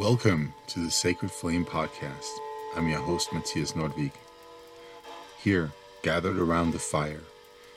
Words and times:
Welcome 0.00 0.54
to 0.68 0.80
the 0.80 0.90
Sacred 0.90 1.30
Flame 1.30 1.66
Podcast. 1.66 2.30
I'm 2.74 2.88
your 2.88 3.00
host, 3.00 3.34
Mathias 3.34 3.72
Nordvig. 3.72 4.12
Here, 5.44 5.72
gathered 6.00 6.38
around 6.38 6.70
the 6.70 6.78
fire, 6.78 7.20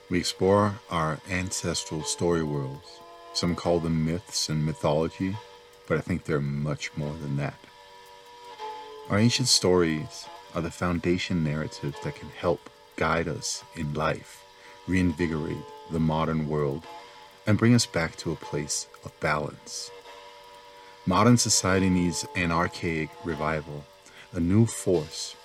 we 0.10 0.20
explore 0.20 0.76
our 0.90 1.20
ancestral 1.30 2.02
story 2.04 2.42
worlds. 2.42 3.02
Some 3.34 3.58
call 3.58 3.82
them 3.82 4.06
myths 4.06 4.48
and 4.48 4.66
mythology, 4.66 5.36
but 5.86 5.98
I 5.98 6.00
think 6.00 6.24
they're 6.24 6.40
much 6.40 6.96
more 6.96 7.14
than 7.14 7.36
that. 7.36 7.60
Our 9.10 9.20
ancient 9.20 9.50
stories 9.50 10.26
are 10.56 10.62
the 10.62 10.72
foundation 10.72 11.44
narratives 11.44 11.98
that 12.06 12.16
can 12.16 12.30
help 12.30 12.70
guide 12.96 13.28
us 13.28 13.66
in 13.76 13.94
life, 13.94 14.46
reinvigorate 14.88 15.58
the 15.92 16.00
modern 16.00 16.48
world, 16.48 16.84
and 17.46 17.58
bring 17.58 17.76
us 17.76 17.86
back 17.86 18.16
to 18.16 18.32
a 18.32 18.38
place 18.38 18.88
of 19.04 19.20
balance. 19.20 19.92
Modern 21.06 21.36
society 21.36 21.90
needs 21.90 22.26
an 22.38 22.50
archaic 22.50 23.10
revival, 23.26 23.84
a 24.32 24.40
new 24.40 24.66
force 24.66 25.36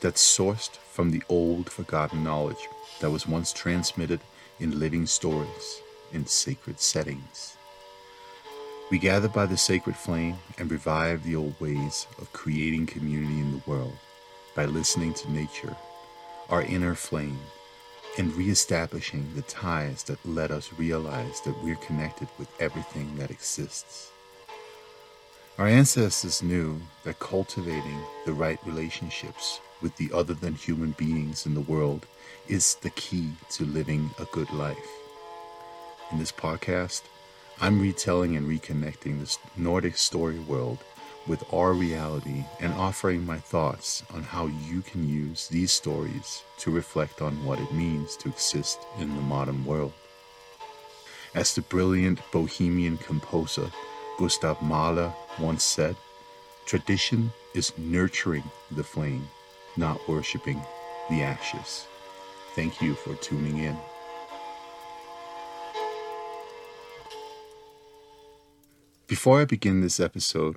that's 0.00 0.22
sourced 0.22 0.76
from 0.76 1.10
the 1.10 1.24
old 1.28 1.68
forgotten 1.68 2.22
knowledge 2.22 2.68
that 3.00 3.10
was 3.10 3.26
once 3.26 3.52
transmitted 3.52 4.20
in 4.60 4.78
living 4.78 5.06
stories 5.06 5.82
in 6.12 6.24
sacred 6.24 6.78
settings. 6.78 7.56
We 8.92 8.98
gather 9.00 9.26
by 9.26 9.46
the 9.46 9.56
sacred 9.56 9.96
flame 9.96 10.36
and 10.56 10.70
revive 10.70 11.24
the 11.24 11.34
old 11.34 11.60
ways 11.60 12.06
of 12.20 12.32
creating 12.32 12.86
community 12.86 13.40
in 13.40 13.50
the 13.50 13.62
world 13.68 13.96
by 14.54 14.66
listening 14.66 15.14
to 15.14 15.32
nature, 15.32 15.74
our 16.48 16.62
inner 16.62 16.94
flame, 16.94 17.40
and 18.18 18.32
reestablishing 18.36 19.34
the 19.34 19.42
ties 19.42 20.04
that 20.04 20.24
let 20.24 20.52
us 20.52 20.72
realize 20.78 21.40
that 21.40 21.60
we're 21.64 21.74
connected 21.74 22.28
with 22.38 22.48
everything 22.60 23.16
that 23.16 23.32
exists. 23.32 24.11
Our 25.58 25.68
ancestors 25.68 26.42
knew 26.42 26.80
that 27.04 27.18
cultivating 27.18 27.98
the 28.24 28.32
right 28.32 28.58
relationships 28.64 29.60
with 29.82 29.94
the 29.96 30.10
other 30.10 30.32
than 30.32 30.54
human 30.54 30.92
beings 30.92 31.44
in 31.44 31.52
the 31.52 31.60
world 31.60 32.06
is 32.48 32.76
the 32.76 32.88
key 32.88 33.32
to 33.50 33.66
living 33.66 34.08
a 34.18 34.24
good 34.32 34.50
life. 34.50 34.88
In 36.10 36.18
this 36.18 36.32
podcast, 36.32 37.02
I'm 37.60 37.82
retelling 37.82 38.34
and 38.34 38.48
reconnecting 38.48 39.20
this 39.20 39.38
Nordic 39.54 39.98
story 39.98 40.38
world 40.38 40.78
with 41.26 41.44
our 41.52 41.74
reality 41.74 42.46
and 42.58 42.72
offering 42.72 43.26
my 43.26 43.36
thoughts 43.36 44.02
on 44.14 44.22
how 44.22 44.46
you 44.46 44.80
can 44.80 45.06
use 45.06 45.48
these 45.48 45.70
stories 45.70 46.44
to 46.60 46.70
reflect 46.70 47.20
on 47.20 47.44
what 47.44 47.60
it 47.60 47.74
means 47.74 48.16
to 48.16 48.30
exist 48.30 48.78
in 48.98 49.14
the 49.14 49.22
modern 49.22 49.66
world. 49.66 49.92
As 51.34 51.54
the 51.54 51.60
brilliant 51.60 52.20
bohemian 52.32 52.96
composer 52.96 53.70
Gustav 54.18 54.60
Mahler 54.62 55.12
once 55.38 55.64
said, 55.64 55.96
tradition 56.66 57.32
is 57.54 57.72
nurturing 57.78 58.44
the 58.70 58.84
flame, 58.84 59.26
not 59.76 60.06
worshiping 60.08 60.60
the 61.10 61.22
ashes. 61.22 61.86
Thank 62.54 62.80
you 62.82 62.94
for 62.94 63.14
tuning 63.16 63.58
in. 63.58 63.76
Before 69.06 69.40
I 69.40 69.44
begin 69.44 69.80
this 69.80 70.00
episode, 70.00 70.56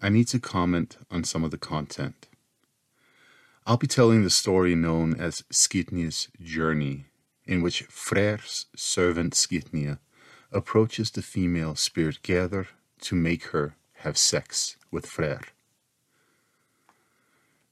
I 0.00 0.08
need 0.08 0.28
to 0.28 0.40
comment 0.40 0.96
on 1.10 1.24
some 1.24 1.44
of 1.44 1.50
the 1.50 1.58
content. 1.58 2.28
I'll 3.66 3.76
be 3.76 3.86
telling 3.86 4.24
the 4.24 4.30
story 4.30 4.74
known 4.74 5.14
as 5.20 5.44
Skirnir's 5.52 6.28
Journey, 6.40 7.06
in 7.46 7.62
which 7.62 7.82
Freyr's 7.84 8.66
servant 8.74 9.34
Skirnir 9.34 9.98
approaches 10.50 11.10
the 11.10 11.22
female 11.22 11.76
spirit 11.76 12.18
Gerður 12.22 12.66
to 13.02 13.14
make 13.14 13.44
her 13.46 13.76
have 13.98 14.18
sex 14.18 14.76
with 14.90 15.06
Freyr. 15.06 15.40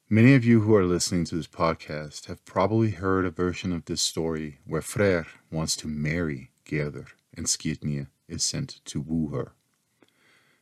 Many 0.09 0.35
of 0.35 0.45
you 0.45 0.61
who 0.61 0.75
are 0.75 0.85
listening 0.85 1.25
to 1.27 1.37
this 1.37 1.47
podcast 1.47 2.27
have 2.27 2.45
probably 2.45 2.91
heard 2.91 3.25
a 3.25 3.31
version 3.31 3.73
of 3.73 3.85
this 3.85 4.03
story 4.03 4.59
where 4.67 4.83
Freyr 4.83 5.27
wants 5.51 5.77
to 5.77 5.89
marry 5.89 6.51
Gerður 6.65 7.09
and 7.35 7.47
Skirnir 7.47 8.09
is 8.29 8.45
sent 8.45 8.85
to 8.85 9.01
woo 9.01 9.29
her. 9.29 9.53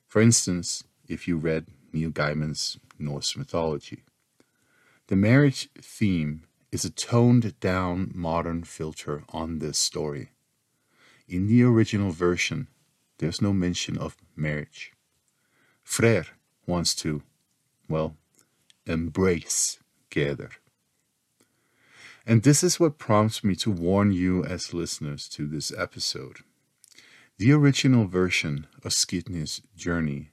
For 0.07 0.21
instance, 0.23 0.85
if 1.09 1.27
you 1.27 1.37
read 1.37 1.67
Neil 1.93 2.11
Gaiman's 2.11 2.79
Norse 2.99 3.37
mythology. 3.37 4.05
The 5.07 5.17
marriage 5.17 5.71
theme 5.81 6.45
is 6.71 6.85
a 6.85 6.91
toned 6.91 7.59
down 7.61 8.11
modern 8.15 8.65
filter 8.65 9.25
on 9.31 9.59
this 9.59 9.79
story. 9.79 10.31
In 11.27 11.47
the 11.47 11.63
original 11.63 12.11
version, 12.11 12.69
there's 13.19 13.41
no 13.41 13.53
mention 13.53 13.97
of 13.97 14.17
marriage. 14.39 14.93
Freyr 15.83 16.27
wants 16.67 16.95
to, 16.97 17.23
well, 17.89 18.17
embrace 18.87 19.79
Gerður. 20.11 20.53
And 22.27 22.43
this 22.43 22.63
is 22.63 22.79
what 22.79 22.99
prompts 22.99 23.43
me 23.43 23.55
to 23.57 23.71
warn 23.71 24.13
you 24.13 24.45
as 24.45 24.75
listeners 24.75 25.29
to 25.31 25.47
this 25.47 25.73
episode. 25.77 26.39
The 27.39 27.53
original 27.53 28.07
version 28.07 28.67
of 28.85 28.93
Skirnir's 28.93 29.63
journey 29.77 30.31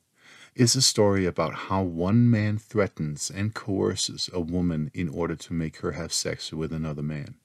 is 0.55 0.75
a 0.75 0.81
story 0.81 1.25
about 1.25 1.53
how 1.53 1.83
one 1.83 2.29
man 2.29 2.57
threatens 2.57 3.29
and 3.29 3.53
coerces 3.53 4.29
a 4.33 4.39
woman 4.39 4.89
in 4.93 5.07
order 5.09 5.35
to 5.35 5.53
make 5.53 5.77
her 5.77 5.91
have 5.91 6.11
sex 6.11 6.51
with 6.51 6.73
another 6.73 7.03
man. 7.03 7.35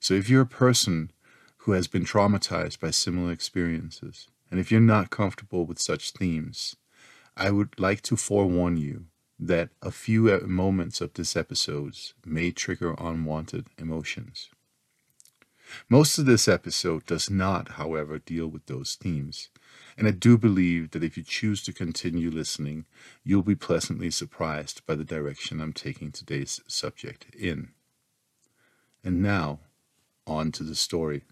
So 0.00 0.14
if 0.14 0.28
you're 0.28 0.42
a 0.42 0.46
person 0.46 1.10
who 1.58 1.72
has 1.72 1.88
been 1.88 2.04
traumatized 2.04 2.80
by 2.80 2.90
similar 2.90 3.32
experiences, 3.32 4.28
and 4.50 4.60
if 4.60 4.70
you're 4.70 4.80
not 4.80 5.10
comfortable 5.10 5.66
with 5.66 5.78
such 5.78 6.12
themes, 6.12 6.76
I 7.36 7.50
would 7.50 7.78
like 7.78 8.02
to 8.02 8.16
forewarn 8.16 8.76
you 8.76 9.06
that 9.38 9.70
a 9.82 9.90
few 9.90 10.40
moments 10.46 11.00
of 11.00 11.14
this 11.14 11.36
episode 11.36 11.96
may 12.24 12.50
trigger 12.50 12.94
unwanted 12.98 13.66
emotions. 13.78 14.48
Most 15.88 16.18
of 16.18 16.26
this 16.26 16.46
episode 16.46 17.06
does 17.06 17.30
not, 17.30 17.72
however, 17.72 18.18
deal 18.18 18.46
with 18.46 18.66
those 18.66 18.94
themes, 18.94 19.48
and 19.96 20.06
I 20.06 20.12
do 20.12 20.36
believe 20.36 20.90
that 20.90 21.02
if 21.02 21.16
you 21.16 21.22
choose 21.22 21.62
to 21.64 21.72
continue 21.72 22.30
listening, 22.30 22.84
you'll 23.24 23.42
be 23.42 23.54
pleasantly 23.54 24.10
surprised 24.10 24.84
by 24.86 24.94
the 24.94 25.04
direction 25.04 25.60
I'm 25.60 25.72
taking 25.72 26.12
today's 26.12 26.60
subject 26.66 27.34
in. 27.34 27.70
And 29.02 29.22
now, 29.22 29.60
on 30.26 30.52
to 30.52 30.62
the 30.62 30.74
story. 30.74 31.22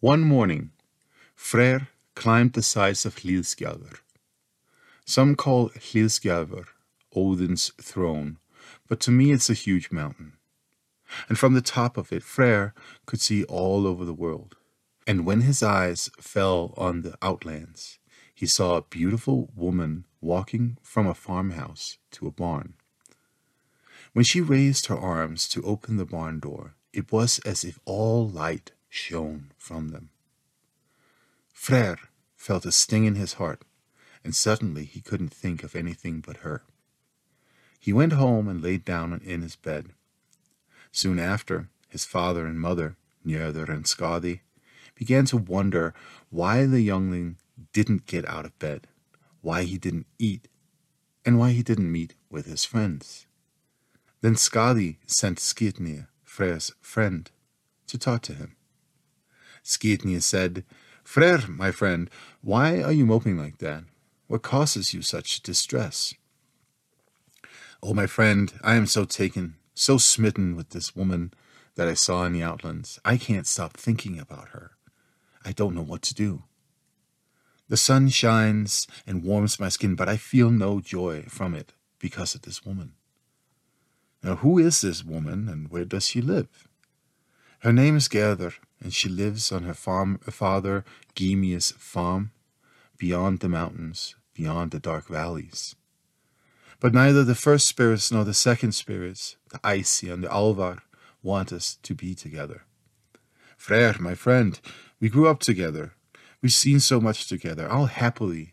One 0.00 0.20
morning, 0.20 0.70
Freyr 1.34 1.88
climbed 2.14 2.52
the 2.52 2.62
sides 2.62 3.04
of 3.04 3.16
Hlíðskjalvur. 3.16 3.98
Some 5.04 5.34
call 5.34 5.70
Hlíðskjalvur 5.70 6.66
Odin's 7.14 7.72
throne, 7.80 8.38
but 8.88 9.00
to 9.00 9.10
me 9.10 9.32
it's 9.32 9.50
a 9.50 9.54
huge 9.54 9.90
mountain. 9.90 10.34
And 11.28 11.38
from 11.38 11.54
the 11.54 11.60
top 11.60 11.96
of 11.96 12.12
it, 12.12 12.22
Freyr 12.22 12.72
could 13.06 13.20
see 13.20 13.44
all 13.44 13.86
over 13.86 14.04
the 14.04 14.14
world. 14.14 14.56
And 15.06 15.26
when 15.26 15.42
his 15.42 15.62
eyes 15.62 16.10
fell 16.18 16.72
on 16.76 17.02
the 17.02 17.16
outlands, 17.20 17.98
he 18.34 18.46
saw 18.46 18.76
a 18.76 18.82
beautiful 18.82 19.50
woman 19.54 20.06
walking 20.20 20.78
from 20.82 21.06
a 21.06 21.14
farmhouse 21.14 21.98
to 22.12 22.26
a 22.26 22.32
barn. 22.32 22.74
When 24.12 24.24
she 24.24 24.40
raised 24.40 24.86
her 24.86 24.98
arms 24.98 25.48
to 25.50 25.62
open 25.62 25.96
the 25.96 26.06
barn 26.06 26.40
door, 26.40 26.74
it 26.92 27.12
was 27.12 27.38
as 27.40 27.64
if 27.64 27.78
all 27.84 28.28
light 28.28 28.72
shone 28.88 29.52
from 29.58 29.88
them. 29.88 30.10
Freyr 31.64 31.96
felt 32.36 32.66
a 32.66 32.70
sting 32.70 33.06
in 33.06 33.14
his 33.14 33.40
heart, 33.40 33.62
and 34.22 34.36
suddenly 34.36 34.84
he 34.84 35.00
couldn't 35.00 35.32
think 35.32 35.62
of 35.62 35.74
anything 35.74 36.20
but 36.20 36.44
her. 36.44 36.62
He 37.80 37.90
went 37.90 38.12
home 38.12 38.48
and 38.48 38.60
laid 38.60 38.84
down 38.84 39.18
in 39.24 39.40
his 39.40 39.56
bed. 39.56 39.94
Soon 40.92 41.18
after, 41.18 41.70
his 41.88 42.04
father 42.04 42.44
and 42.44 42.60
mother, 42.60 42.96
Njörður 43.26 43.70
and 43.70 43.86
Skadi, 43.86 44.40
began 44.94 45.24
to 45.24 45.38
wonder 45.38 45.94
why 46.28 46.66
the 46.66 46.82
youngling 46.82 47.38
didn't 47.72 48.04
get 48.04 48.28
out 48.28 48.44
of 48.44 48.58
bed, 48.58 48.86
why 49.40 49.62
he 49.62 49.78
didn't 49.78 50.06
eat, 50.18 50.48
and 51.24 51.38
why 51.38 51.52
he 51.52 51.62
didn't 51.62 51.90
meet 51.90 52.12
with 52.28 52.44
his 52.44 52.66
friends. 52.66 53.24
Then 54.20 54.34
Skadi 54.34 54.98
sent 55.06 55.38
Skirnir, 55.38 56.08
Freyr's 56.24 56.74
friend, 56.82 57.30
to 57.86 57.96
talk 57.96 58.20
to 58.24 58.34
him. 58.34 58.54
Skirnir 59.64 60.22
said 60.22 60.62
Freyr, 61.04 61.46
my 61.48 61.70
friend, 61.70 62.10
why 62.40 62.82
are 62.82 62.92
you 62.92 63.06
moping 63.06 63.36
like 63.36 63.58
that? 63.58 63.84
What 64.26 64.42
causes 64.42 64.94
you 64.94 65.02
such 65.02 65.42
distress? 65.42 66.14
Oh, 67.82 67.92
my 67.92 68.06
friend, 68.06 68.52
I 68.62 68.76
am 68.76 68.86
so 68.86 69.04
taken, 69.04 69.56
so 69.74 69.98
smitten 69.98 70.56
with 70.56 70.70
this 70.70 70.96
woman 70.96 71.34
that 71.76 71.86
I 71.86 71.94
saw 71.94 72.24
in 72.24 72.32
the 72.32 72.42
outlands. 72.42 72.98
I 73.04 73.18
can't 73.18 73.46
stop 73.46 73.76
thinking 73.76 74.18
about 74.18 74.48
her. 74.48 74.72
I 75.44 75.52
don't 75.52 75.74
know 75.74 75.82
what 75.82 76.00
to 76.02 76.14
do. 76.14 76.44
The 77.68 77.76
sun 77.76 78.08
shines 78.08 78.86
and 79.06 79.22
warms 79.22 79.60
my 79.60 79.68
skin, 79.68 79.94
but 79.94 80.08
I 80.08 80.16
feel 80.16 80.50
no 80.50 80.80
joy 80.80 81.24
from 81.28 81.54
it 81.54 81.74
because 81.98 82.34
of 82.34 82.42
this 82.42 82.64
woman. 82.64 82.92
Now, 84.22 84.36
who 84.36 84.58
is 84.58 84.80
this 84.80 85.04
woman 85.04 85.48
and 85.50 85.70
where 85.70 85.84
does 85.84 86.06
she 86.06 86.22
live? 86.22 86.66
Her 87.60 87.72
name 87.72 87.96
is 87.96 88.08
Gerður, 88.08 88.54
and 88.84 88.94
she 88.94 89.08
lives 89.08 89.50
on 89.50 89.64
her 89.64 89.74
farm, 89.74 90.18
father 90.18 90.84
Gymir's 91.16 91.72
farm 91.72 92.30
beyond 92.96 93.40
the 93.40 93.48
mountains 93.48 94.14
beyond 94.34 94.72
the 94.72 94.80
dark 94.80 95.06
valleys. 95.06 95.74
But 96.80 96.92
neither 96.92 97.24
the 97.24 97.34
first 97.34 97.66
spirits 97.66 98.12
nor 98.12 98.24
the 98.24 98.34
second 98.34 98.72
spirits, 98.72 99.36
the 99.50 99.60
Aesir 99.64 100.12
and 100.12 100.22
the 100.22 100.30
Alvar, 100.30 100.82
want 101.22 101.52
us 101.52 101.78
to 101.82 101.94
be 101.94 102.14
together. 102.14 102.64
Freyr, 103.56 103.96
my 103.98 104.14
friend, 104.14 104.60
we 105.00 105.08
grew 105.08 105.28
up 105.28 105.40
together. 105.40 105.94
We've 106.42 106.52
seen 106.52 106.80
so 106.80 107.00
much 107.00 107.26
together. 107.26 107.70
I'll 107.70 107.86
happily 107.86 108.52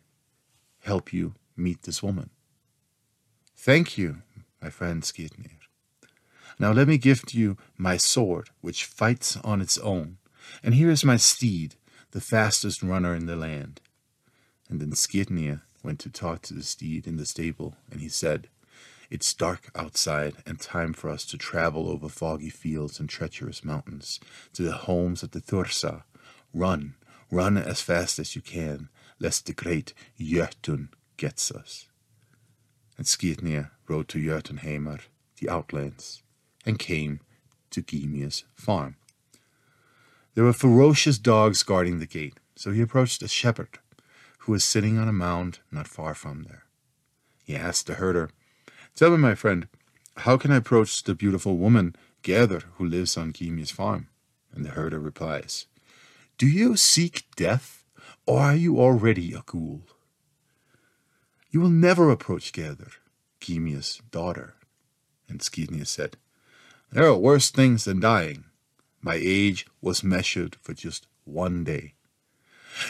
help 0.79 1.11
you 1.11 1.33
meet 1.57 1.83
this 1.83 2.01
woman. 2.01 2.29
Thank 3.57 3.97
you, 3.97 4.21
my 4.61 4.69
friend 4.69 5.03
Skirnir. 5.03 5.59
Now 6.57 6.71
let 6.71 6.87
me 6.87 6.97
give 6.97 7.23
you 7.31 7.57
my 7.77 7.97
sword, 7.97 8.49
which 8.61 8.85
fights 8.85 9.35
on 9.37 9.61
its 9.61 9.77
own, 9.79 10.17
and 10.63 10.73
here 10.73 10.89
is 10.89 11.03
my 11.03 11.17
steed, 11.17 11.75
the 12.11 12.21
fastest 12.21 12.83
runner 12.83 13.15
in 13.15 13.25
the 13.25 13.35
land. 13.35 13.81
And 14.69 14.79
then 14.79 14.91
Skirnir 14.91 15.61
went 15.83 15.99
to 15.99 16.09
talk 16.09 16.41
to 16.43 16.53
the 16.53 16.63
steed 16.63 17.07
in 17.07 17.17
the 17.17 17.25
stable, 17.25 17.75
and 17.89 18.01
he 18.01 18.09
said, 18.09 18.47
It's 19.09 19.33
dark 19.33 19.69
outside, 19.75 20.35
and 20.45 20.59
time 20.59 20.93
for 20.93 21.09
us 21.09 21.25
to 21.25 21.37
travel 21.37 21.89
over 21.89 22.09
foggy 22.09 22.49
fields 22.49 22.99
and 22.99 23.09
treacherous 23.09 23.63
mountains 23.63 24.19
to 24.53 24.63
the 24.63 24.73
homes 24.73 25.23
of 25.23 25.31
the 25.31 25.41
Thursa. 25.41 26.03
Run, 26.53 26.95
run 27.29 27.57
as 27.57 27.81
fast 27.81 28.19
as 28.19 28.35
you 28.35 28.41
can, 28.41 28.89
lest 29.19 29.45
the 29.45 29.53
great 29.53 29.93
Jötun 30.19 30.89
gets 31.17 31.51
us. 31.51 31.87
And 32.97 33.05
Skirnir 33.05 33.71
rode 33.87 34.07
to 34.09 34.19
Jötunheimar, 34.19 35.01
the 35.39 35.49
outlands, 35.49 36.21
and 36.65 36.77
came 36.77 37.19
to 37.71 37.81
Gymir's 37.81 38.43
farm. 38.53 38.95
There 40.33 40.43
were 40.43 40.53
ferocious 40.53 41.17
dogs 41.17 41.63
guarding 41.63 41.99
the 41.99 42.05
gate, 42.05 42.39
so 42.55 42.71
he 42.71 42.81
approached 42.81 43.21
a 43.21 43.27
shepherd 43.27 43.79
who 44.39 44.53
was 44.53 44.63
sitting 44.63 44.97
on 44.97 45.07
a 45.07 45.13
mound 45.13 45.59
not 45.71 45.87
far 45.87 46.15
from 46.15 46.43
there. 46.43 46.63
He 47.43 47.55
asked 47.55 47.87
the 47.87 47.95
herder, 47.95 48.29
Tell 48.95 49.11
me, 49.11 49.17
my 49.17 49.35
friend, 49.35 49.67
how 50.17 50.37
can 50.37 50.51
I 50.51 50.57
approach 50.57 51.03
the 51.03 51.15
beautiful 51.15 51.57
woman, 51.57 51.95
Gerður, 52.23 52.63
who 52.75 52.85
lives 52.85 53.17
on 53.17 53.33
Gymir's 53.33 53.71
farm? 53.71 54.07
And 54.53 54.65
the 54.65 54.71
herder 54.71 54.99
replies, 54.99 55.65
Do 56.37 56.47
you 56.47 56.75
seek 56.75 57.25
death, 57.35 57.83
or 58.25 58.39
are 58.39 58.55
you 58.55 58.79
already 58.79 59.33
a 59.33 59.43
ghoul? 59.45 59.81
You 61.49 61.59
will 61.59 61.69
never 61.69 62.09
approach 62.09 62.53
Gerður, 62.53 62.93
Gymir's 63.41 64.01
daughter. 64.11 64.55
And 65.27 65.39
Skirnir 65.39 65.87
said, 65.87 66.17
There 66.91 67.05
are 67.05 67.17
worse 67.17 67.51
things 67.51 67.85
than 67.85 67.99
dying. 67.99 68.45
My 69.01 69.19
age 69.19 69.65
was 69.81 70.03
measured 70.03 70.57
for 70.61 70.73
just 70.73 71.07
one 71.25 71.63
day. 71.63 71.95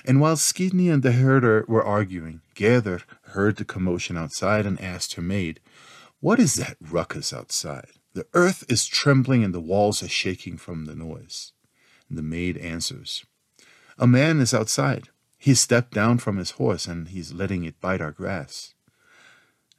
And 0.05 0.19
while 0.21 0.35
Skirnir 0.35 0.93
and 0.93 1.03
the 1.03 1.13
herder 1.13 1.65
were 1.67 1.83
arguing, 1.83 2.41
Gerður 2.55 3.03
heard 3.29 3.55
the 3.55 3.65
commotion 3.65 4.17
outside 4.17 4.65
and 4.65 4.79
asked 4.79 5.15
her 5.15 5.21
maid, 5.21 5.59
What 6.19 6.39
is 6.39 6.55
that 6.55 6.77
ruckus 6.79 7.33
outside? 7.33 7.91
The 8.13 8.27
earth 8.33 8.65
is 8.67 8.85
trembling 8.87 9.43
and 9.43 9.53
the 9.53 9.61
walls 9.61 10.03
are 10.03 10.09
shaking 10.09 10.57
from 10.57 10.85
the 10.85 10.95
noise. 10.95 11.53
And 12.09 12.17
the 12.17 12.23
maid 12.23 12.57
answers, 12.57 13.25
A 13.97 14.05
man 14.05 14.39
is 14.39 14.53
outside. 14.53 15.09
He 15.37 15.55
stepped 15.55 15.93
down 15.93 16.19
from 16.19 16.37
his 16.37 16.51
horse 16.51 16.85
and 16.85 17.07
he's 17.07 17.33
letting 17.33 17.63
it 17.63 17.81
bite 17.81 18.01
our 18.01 18.11
grass. 18.11 18.75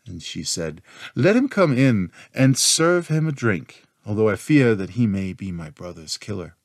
And 0.07 0.23
she 0.23 0.43
said, 0.43 0.83
Let 1.15 1.37
him 1.37 1.49
come 1.49 1.77
in 1.77 2.11
and 2.35 2.59
serve 2.59 3.09
him 3.09 3.29
a 3.29 3.33
drink, 3.33 3.85
although 4.05 4.29
I 4.29 4.37
fear 4.37 4.75
that 4.75 4.91
he 4.91 5.07
may 5.07 5.33
be 5.33 5.53
my 5.53 5.71
brother's 5.71 6.17
killer. 6.19 6.57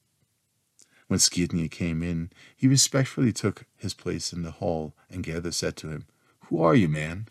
When 1.08 1.20
Skirnir 1.20 1.72
came 1.72 2.04
in, 2.04 2.32
he 2.56 2.68
respectfully 2.68 3.32
took 3.32 3.66
his 3.78 3.94
place 3.94 4.34
in 4.34 4.44
the 4.44 4.52
hall, 4.52 4.94
and 5.10 5.24
Gerður 5.24 5.54
said 5.54 5.78
to 5.78 5.90
him, 5.90 6.06
Who 6.46 6.62
are 6.62 6.76
you, 6.76 6.90
man? 6.90 7.28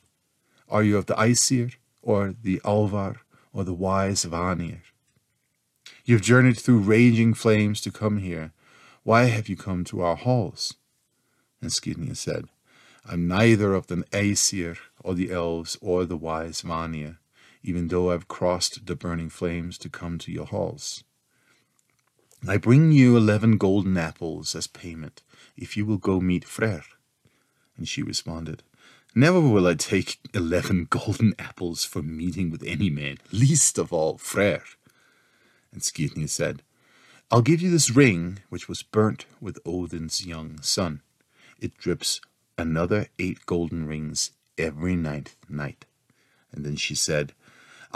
Are 0.69 0.82
you 0.82 0.97
of 0.97 1.06
the 1.06 1.20
Aesir, 1.20 1.70
or 2.03 2.35
the 2.43 2.61
Alvar, 2.64 3.20
or 3.53 3.64
the 3.64 3.75
wise 3.75 4.25
Vanir? 4.25 4.82
You 6.05 6.14
have 6.14 6.23
journeyed 6.23 6.59
through 6.59 6.79
raging 6.79 7.35
flames 7.35 7.81
to 7.82 7.91
come 7.91 8.19
here. 8.19 8.52
Why 9.02 9.25
have 9.25 9.49
you 9.49 9.56
come 9.56 9.85
to 9.85 10.00
our 10.00 10.17
halls? 10.17 10.75
And 11.61 11.70
Skirnir 11.70 12.17
said, 12.17 12.47
I'm 13.09 13.29
neither 13.29 13.75
of 13.75 13.88
the 13.88 14.05
Aesir, 14.12 14.76
or 15.02 15.14
the 15.14 15.31
elves, 15.31 15.76
or 15.81 16.05
the 16.05 16.17
wise 16.17 16.62
Vanir, 16.62 17.19
even 17.66 17.88
though 17.88 18.12
I've 18.12 18.28
crossed 18.28 18.86
the 18.86 18.94
burning 18.94 19.28
flames 19.28 19.76
to 19.78 19.88
come 19.88 20.18
to 20.18 20.30
your 20.30 20.46
halls. 20.46 21.02
I 22.46 22.58
bring 22.58 22.92
you 22.92 23.16
eleven 23.16 23.58
golden 23.58 23.96
apples 23.96 24.54
as 24.54 24.68
payment, 24.68 25.24
if 25.56 25.76
you 25.76 25.84
will 25.84 25.98
go 25.98 26.20
meet 26.20 26.44
Freyr. 26.44 26.84
And 27.76 27.88
she 27.88 28.04
responded, 28.04 28.62
Never 29.16 29.40
will 29.40 29.66
I 29.66 29.74
take 29.74 30.20
eleven 30.32 30.86
golden 30.90 31.34
apples 31.40 31.84
for 31.84 32.02
meeting 32.02 32.50
with 32.50 32.62
any 32.62 32.88
man, 32.88 33.18
least 33.32 33.78
of 33.78 33.92
all 33.92 34.16
Freyr. 34.16 34.62
And 35.72 35.82
Skirnir 35.82 36.28
said, 36.28 36.62
I'll 37.32 37.42
give 37.42 37.60
you 37.60 37.70
this 37.72 37.90
ring, 37.90 38.38
which 38.48 38.68
was 38.68 38.84
burnt 38.84 39.26
with 39.40 39.58
Odin's 39.66 40.24
young 40.24 40.60
son. 40.62 41.00
It 41.58 41.76
drips 41.76 42.20
another 42.56 43.08
eight 43.18 43.44
golden 43.44 43.88
rings 43.88 44.30
every 44.56 44.94
ninth 44.94 45.34
night. 45.48 45.84
And 46.52 46.64
then 46.64 46.76
she 46.76 46.94
said, 46.94 47.32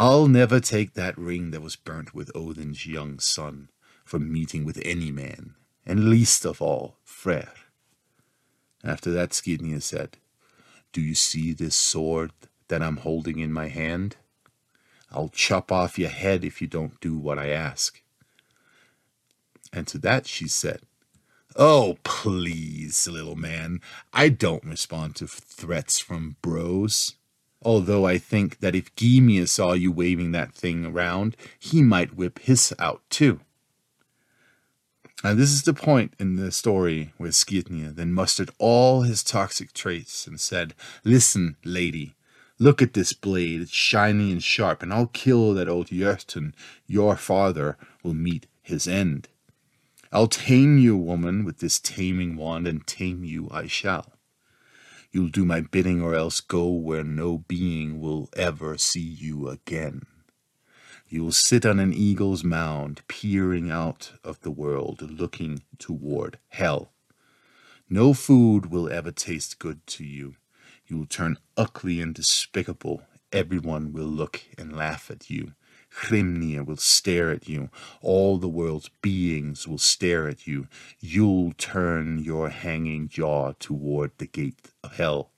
I'll 0.02 0.29
never 0.29 0.61
take 0.61 0.94
that 0.94 1.19
ring 1.19 1.50
that 1.50 1.61
was 1.61 1.76
burnt 1.76 2.14
with 2.14 2.35
Odin's 2.35 2.87
young 2.87 3.19
son 3.19 3.69
from 4.02 4.32
meeting 4.32 4.64
with 4.64 4.81
any 4.82 5.11
man, 5.11 5.56
and 5.85 6.08
least 6.08 6.47
of 6.47 6.62
all 6.62 6.97
Freyr. 7.05 7.52
After 8.82 9.11
that, 9.11 9.32
Skirnir 9.32 9.82
said, 9.82 10.17
Do 10.94 11.02
you 11.02 11.14
see 11.14 11.52
this 11.52 11.75
sword 11.76 12.32
that 12.69 12.82
I'm 12.82 12.97
holding 12.97 13.41
in 13.41 13.52
my 13.52 13.69
hand? 13.69 14.17
I'll 15.12 15.29
chop 15.29 15.70
off 15.70 15.99
your 15.99 16.08
head 16.08 16.46
if 16.46 16.62
you 16.62 16.67
don't 16.67 16.99
do 17.03 17.19
what 17.19 17.38
I 17.38 17.50
ask. 17.50 18.00
And 19.70 19.87
to 19.88 19.99
that 19.99 20.26
she 20.26 20.49
said, 20.49 20.81
Oh, 21.56 21.99
please, 22.05 23.06
little 23.06 23.37
man, 23.37 23.82
I 24.14 24.31
don't 24.31 24.64
respond 24.64 25.17
to 25.17 25.26
threats 25.26 25.99
from 25.99 26.37
bros. 26.41 27.17
Although 27.62 28.07
I 28.07 28.17
think 28.19 28.61
that 28.61 28.75
if 28.75 28.95
Gymir 28.95 29.47
saw 29.47 29.73
you 29.73 29.93
waving 29.93 30.33
that 30.33 30.55
thing 30.55 30.87
around, 30.87 31.37
he 31.59 31.83
might 31.83 32.17
whip 32.17 32.39
his 32.39 32.73
out 32.79 33.03
too. 33.11 33.41
And 35.23 35.39
this 35.39 35.51
is 35.51 35.65
the 35.65 35.75
point 35.75 36.15
in 36.19 36.37
the 36.37 36.51
story 36.51 37.12
where 37.19 37.31
Skirnir 37.31 37.95
then 37.95 38.15
mustered 38.15 38.51
all 38.59 39.03
his 39.03 39.23
toxic 39.23 39.75
traits 39.75 40.27
and 40.27 40.41
said, 40.41 40.75
Listen, 41.05 41.56
lady, 41.63 42.15
look 42.58 42.81
at 42.81 42.94
this 42.94 43.13
blade, 43.13 43.61
it's 43.61 43.70
shiny 43.70 44.32
and 44.32 44.43
sharp, 44.43 44.82
and 44.82 44.93
I'll 44.93 45.08
kill 45.08 45.53
that 45.55 45.69
old 45.69 45.89
Jötun. 45.89 46.55
Your 46.87 47.17
father 47.17 47.77
will 48.03 48.15
meet 48.15 48.46
his 48.63 48.89
end. 48.89 49.29
I'll 50.11 50.27
tame 50.27 50.79
you, 50.79 50.96
woman, 50.96 51.44
with 51.44 51.58
this 51.58 51.79
taming 51.79 52.37
wand, 52.37 52.67
and 52.67 52.87
tame 52.87 53.23
you 53.23 53.49
I 53.51 53.67
shall. 53.67 54.15
You'll 55.12 55.29
do 55.29 55.44
my 55.44 55.60
bidding, 55.60 56.00
or 56.00 56.14
else 56.14 56.40
go 56.40 56.69
where 56.69 57.02
no 57.02 57.38
being 57.38 58.00
will 58.00 58.29
ever 58.36 58.79
see 58.79 59.00
you 59.00 59.48
again. 59.48 60.02
You 61.08 61.24
will 61.24 61.32
sit 61.32 61.67
on 61.67 61.81
an 61.81 61.93
eagle's 61.93 62.44
mound, 62.44 63.02
peering 63.08 63.70
out 63.70 64.12
of 64.22 64.40
the 64.43 64.52
world, 64.52 65.02
looking 65.02 65.62
toward 65.79 66.38
hell. 66.50 66.93
No 67.88 68.14
food 68.14 68.67
will 68.67 68.88
ever 68.88 69.10
taste 69.10 69.58
good 69.58 69.84
to 69.88 70.05
you. 70.05 70.36
You 70.86 70.98
will 70.98 71.06
turn 71.06 71.38
ugly 71.56 72.00
and 72.00 72.14
despicable. 72.14 73.02
Everyone 73.32 73.93
will 73.93 74.06
look 74.06 74.43
and 74.56 74.76
laugh 74.76 75.10
at 75.10 75.29
you. 75.29 75.55
Hrimnir 75.93 76.65
will 76.65 76.77
stare 76.77 77.31
at 77.31 77.49
you. 77.49 77.70
All 78.01 78.39
the 78.39 78.49
world's 78.49 78.91
beings 79.03 79.67
will 79.67 79.79
stare 79.79 80.29
at 80.29 80.47
you. 80.47 80.69
You'll 81.01 81.53
turn 81.53 82.19
your 82.19 82.49
hanging 82.49 83.09
jaw 83.09 83.53
toward 83.59 84.13
the 84.19 84.27
gate 84.27 84.70
of 84.85 84.97
hell. 84.97 85.31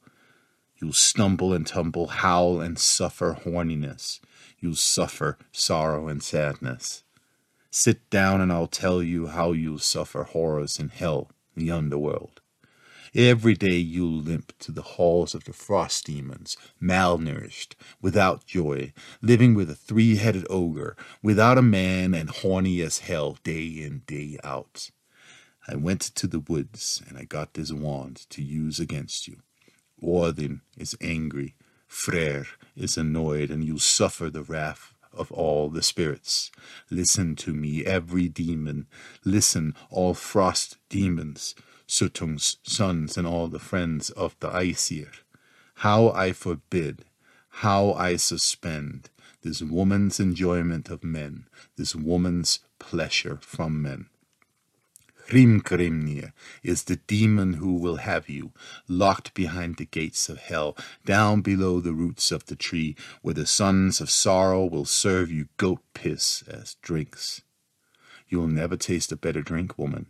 You'll 0.76 0.92
stumble 0.92 1.52
and 1.52 1.66
tumble, 1.66 2.09
howl 2.09 2.61
and 2.61 2.78
suffer 2.78 3.38
horniness 3.44 4.21
you'll 4.62 4.76
suffer 4.76 5.37
sorrow 5.50 6.09
and 6.09 6.23
sadness. 6.23 7.02
Sit 7.71 8.09
down 8.11 8.40
and 8.40 8.52
I'll 8.52 8.68
tell 8.68 9.02
you 9.02 9.26
how 9.26 9.52
you'll 9.52 9.78
suffer 9.78 10.23
horrors 10.23 10.78
in 10.78 10.90
hell, 10.90 11.30
the 11.56 11.71
underworld. 11.71 12.41
Every 13.14 13.54
day 13.54 13.76
you'll 13.76 14.23
limp 14.23 14.52
to 14.61 14.73
the 14.73 14.83
halls 14.83 15.35
of 15.35 15.45
the 15.45 15.52
frost 15.52 16.07
demons, 16.07 16.57
malnourished, 16.81 17.75
without 18.00 18.47
joy, 18.47 18.92
living 19.21 19.54
with 19.54 19.71
a 19.71 19.75
three 19.75 20.16
headed 20.16 20.47
ogre, 20.49 20.97
without 21.23 21.59
a 21.59 21.62
man, 21.62 22.14
and 22.14 22.31
horny 22.31 22.81
as 22.81 23.00
hell 23.00 23.38
day 23.45 23.66
in, 23.66 24.02
day 24.07 24.38
out. 24.42 24.90
I 25.69 25.76
went 25.76 26.00
to 26.00 26.26
the 26.26 26.40
woods 26.40 27.02
and 27.07 27.19
I 27.19 27.25
got 27.25 27.54
this 27.54 27.73
wand 27.73 28.26
to 28.31 28.42
use 28.42 28.81
against 28.81 29.28
you. 29.28 29.38
Odin 30.02 30.62
is 30.76 30.97
angry 31.00 31.54
Freyr 31.92 32.47
is 32.75 32.97
annoyed, 32.97 33.50
and 33.50 33.62
you 33.62 33.78
suffer 33.78 34.31
the 34.31 34.42
wrath 34.42 34.95
of 35.12 35.31
all 35.31 35.69
the 35.69 35.83
spirits. 35.83 36.50
Listen 36.90 37.37
to 37.37 37.52
me, 37.52 37.85
every 37.85 38.28
demon. 38.28 38.87
Listen, 39.26 39.75
all 39.90 40.14
frost 40.14 40.78
demons, 40.88 41.54
Suttung's 41.92 42.56
sons, 42.62 43.18
and 43.18 43.26
all 43.26 43.49
the 43.49 43.58
friends 43.58 44.08
of 44.08 44.34
the 44.40 44.49
Aesir. 44.49 45.11
how 45.84 46.08
I 46.08 46.32
forbid, 46.32 47.04
how 47.66 47.92
I 47.92 48.16
suspend 48.16 49.11
this 49.42 49.61
woman's 49.61 50.18
enjoyment 50.18 50.88
of 50.88 51.04
men, 51.04 51.49
this 51.76 51.94
woman's 51.94 52.61
pleasure 52.78 53.38
from 53.42 53.82
men. 53.82 54.06
Hrimgrimnir 55.28 56.32
is 56.62 56.84
the 56.84 56.96
demon 56.96 57.54
who 57.54 57.75
will 57.75 57.96
have 57.96 58.26
you, 58.26 58.52
locked 58.88 59.34
behind 59.34 59.76
the 59.76 59.84
gates 59.84 60.30
of 60.30 60.38
hell, 60.38 60.75
down 61.04 61.42
below 61.42 61.78
the 61.80 61.92
roots 61.92 62.32
of 62.32 62.46
the 62.46 62.56
tree, 62.56 62.96
where 63.20 63.34
the 63.34 63.44
sons 63.44 64.00
of 64.00 64.11
sorrow 64.11 64.64
will 64.64 64.87
serve 64.87 65.30
you 65.30 65.49
goat 65.58 65.82
piss 65.92 66.42
as 66.49 66.76
drinks. 66.80 67.42
You'll 68.28 68.49
never 68.49 68.78
taste 68.78 69.12
a 69.12 69.16
better 69.16 69.42
drink, 69.42 69.76
woman. 69.76 70.06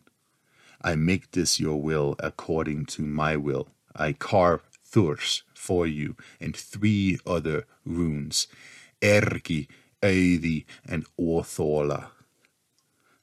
I 0.85 0.97
make 0.97 1.31
this 1.31 1.61
your 1.61 1.81
will 1.81 2.17
according 2.19 2.87
to 2.87 3.03
my 3.03 3.37
will. 3.37 3.69
I 3.95 4.13
carve 4.13 4.63
Thurs 4.85 5.43
for 5.55 5.87
you 5.87 6.17
and 6.41 6.57
three 6.57 7.19
other 7.27 7.67
runes, 7.85 8.47
Ergi, 9.01 9.69
Eidi, 10.03 10.65
and 10.85 11.07
Orthola. 11.19 12.09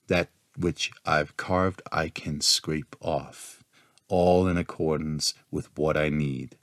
That 0.08 0.30
which 0.58 0.92
I've 1.06 1.38
carved 1.38 1.82
I 1.92 2.10
can 2.10 2.42
scrape 2.42 2.96
off, 3.01 3.63
all 4.08 4.48
in 4.48 4.58
accordance 4.58 5.34
with 5.51 5.70
what 5.78 5.96
I 5.96 6.10
need. 6.10 6.56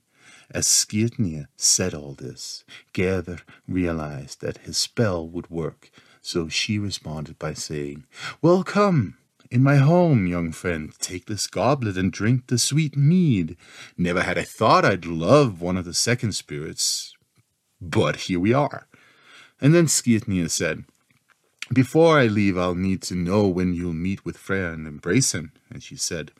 As 0.51 0.67
Skirnir 0.67 1.47
said 1.57 1.93
all 1.95 2.15
this, 2.15 2.65
Gerður 2.95 3.41
realized 3.67 4.41
that 4.41 4.59
his 4.59 4.79
spell 4.79 5.27
would 5.29 5.51
work, 5.51 5.91
so 6.23 6.49
she 6.49 6.79
responded 6.79 7.39
by 7.39 7.53
saying, 7.53 8.05
Well, 8.41 8.63
come, 8.63 9.17
in 9.51 9.63
my 9.63 9.77
home, 9.77 10.27
young 10.27 10.53
friend, 10.53 10.93
take 10.99 11.27
this 11.27 11.47
goblet 11.47 11.97
and 11.97 12.13
drink 12.13 12.47
the 12.47 12.59
sweet 12.59 12.97
mead. 12.97 13.57
Never 13.97 14.23
had 14.23 14.39
I 14.39 14.43
thought 14.43 14.85
I'd 14.85 15.05
love 15.05 15.61
one 15.61 15.77
of 15.77 15.85
the 15.85 15.95
second 15.95 16.33
spirits, 16.33 17.15
but 17.81 18.17
here 18.17 18.41
we 18.41 18.53
are. 18.53 18.89
And 19.61 19.75
then 19.75 19.87
Skirnir 19.87 20.51
said, 20.51 20.85
Before 21.73 22.19
I 22.19 22.27
leave, 22.27 22.59
I'll 22.59 22.75
need 22.75 23.03
to 23.03 23.15
know 23.15 23.49
when 23.49 23.75
you'll 23.75 23.93
meet 23.93 24.25
with 24.25 24.37
Freyr 24.37 24.73
and 24.73 24.87
embrace 24.87 25.33
him. 25.33 25.53
And 25.71 25.83
she 25.83 25.97
said, 25.97 26.33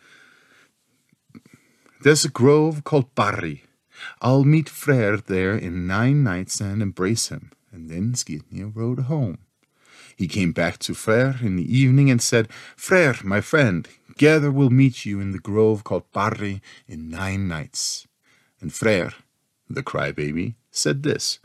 There's 2.03 2.25
a 2.25 2.31
grove 2.31 2.85
called 2.85 3.15
Barri. 3.15 3.65
I'll 4.21 4.45
meet 4.45 4.69
Freyr 4.69 5.17
there 5.17 5.57
in 5.57 5.87
nine 5.87 6.23
nights 6.23 6.61
and 6.61 6.83
embrace 6.83 7.29
him. 7.29 7.53
And 7.73 7.89
then 7.91 8.13
Skirnir 8.13 8.75
rode 8.75 9.01
home. 9.01 9.39
He 10.17 10.27
came 10.27 10.53
back 10.53 10.79
to 10.79 10.95
Freyr 10.95 11.37
in 11.43 11.57
the 11.57 11.77
evening 11.79 12.11
and 12.11 12.23
said, 12.23 12.49
Freyr, 12.75 13.23
my 13.23 13.43
friend, 13.43 13.87
Gerður 14.19 14.53
will 14.53 14.71
meet 14.71 15.05
you 15.05 15.21
in 15.21 15.33
the 15.33 15.39
grove 15.39 15.85
called 15.85 16.11
Barri 16.13 16.63
in 16.89 17.11
nine 17.11 17.47
nights. 17.47 18.09
And 18.61 18.73
Freyr, 18.73 19.13
the 19.69 19.83
crybaby, 19.83 20.55
said 20.71 21.03
this, 21.03 21.39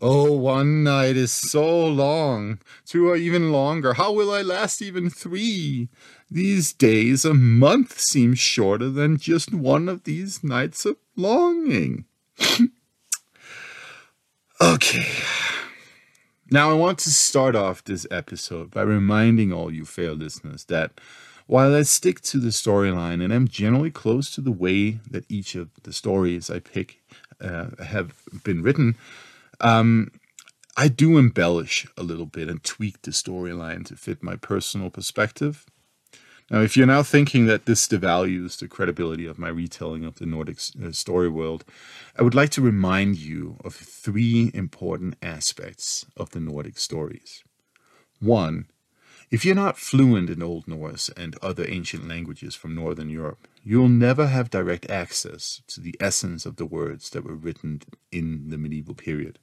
Oh, 0.00 0.32
one 0.32 0.82
night 0.84 1.16
is 1.16 1.32
so 1.32 1.86
long, 1.86 2.58
two 2.86 3.08
are 3.08 3.16
even 3.16 3.52
longer. 3.52 3.94
How 3.94 4.12
will 4.12 4.32
I 4.32 4.42
last 4.42 4.80
even 4.82 5.10
three? 5.10 5.88
These 6.30 6.72
days, 6.72 7.24
a 7.24 7.34
month 7.34 8.00
seems 8.00 8.38
shorter 8.38 8.88
than 8.88 9.16
just 9.16 9.52
one 9.52 9.88
of 9.88 10.04
these 10.04 10.42
nights 10.42 10.84
of 10.86 10.96
longing. 11.16 12.06
okay. 14.60 15.06
Now, 16.52 16.70
I 16.70 16.74
want 16.74 16.98
to 16.98 17.10
start 17.10 17.56
off 17.56 17.82
this 17.82 18.06
episode 18.10 18.72
by 18.72 18.82
reminding 18.82 19.54
all 19.54 19.72
you 19.72 19.86
fair 19.86 20.12
listeners 20.12 20.64
that 20.64 21.00
while 21.46 21.74
I 21.74 21.80
stick 21.80 22.20
to 22.24 22.38
the 22.38 22.50
storyline 22.50 23.24
and 23.24 23.32
I'm 23.32 23.48
generally 23.48 23.90
close 23.90 24.30
to 24.34 24.42
the 24.42 24.52
way 24.52 24.98
that 25.10 25.24
each 25.30 25.54
of 25.54 25.70
the 25.84 25.94
stories 25.94 26.50
I 26.50 26.58
pick 26.58 27.00
uh, 27.40 27.82
have 27.82 28.12
been 28.44 28.62
written, 28.62 28.96
um, 29.62 30.12
I 30.76 30.88
do 30.88 31.16
embellish 31.16 31.86
a 31.96 32.02
little 32.02 32.26
bit 32.26 32.50
and 32.50 32.62
tweak 32.62 33.00
the 33.00 33.12
storyline 33.12 33.86
to 33.86 33.96
fit 33.96 34.22
my 34.22 34.36
personal 34.36 34.90
perspective. 34.90 35.64
Now, 36.52 36.60
if 36.60 36.76
you're 36.76 36.86
now 36.86 37.02
thinking 37.02 37.46
that 37.46 37.64
this 37.64 37.88
devalues 37.88 38.58
the 38.58 38.68
credibility 38.68 39.24
of 39.24 39.38
my 39.38 39.48
retelling 39.48 40.04
of 40.04 40.16
the 40.16 40.26
Nordic 40.26 40.58
uh, 40.84 40.92
story 40.92 41.30
world, 41.30 41.64
I 42.18 42.22
would 42.22 42.34
like 42.34 42.50
to 42.50 42.60
remind 42.60 43.16
you 43.16 43.56
of 43.64 43.74
three 43.74 44.50
important 44.52 45.16
aspects 45.22 46.04
of 46.14 46.28
the 46.30 46.40
Nordic 46.40 46.76
stories. 46.76 47.42
One, 48.20 48.66
if 49.30 49.46
you're 49.46 49.54
not 49.54 49.78
fluent 49.78 50.28
in 50.28 50.42
Old 50.42 50.68
Norse 50.68 51.08
and 51.16 51.38
other 51.40 51.64
ancient 51.66 52.06
languages 52.06 52.54
from 52.54 52.74
Northern 52.74 53.08
Europe, 53.08 53.48
you'll 53.64 53.88
never 53.88 54.26
have 54.26 54.50
direct 54.50 54.90
access 54.90 55.62
to 55.68 55.80
the 55.80 55.96
essence 56.00 56.44
of 56.44 56.56
the 56.56 56.66
words 56.66 57.08
that 57.10 57.24
were 57.24 57.34
written 57.34 57.80
in 58.12 58.50
the 58.50 58.58
medieval 58.58 58.94
period. 58.94 59.38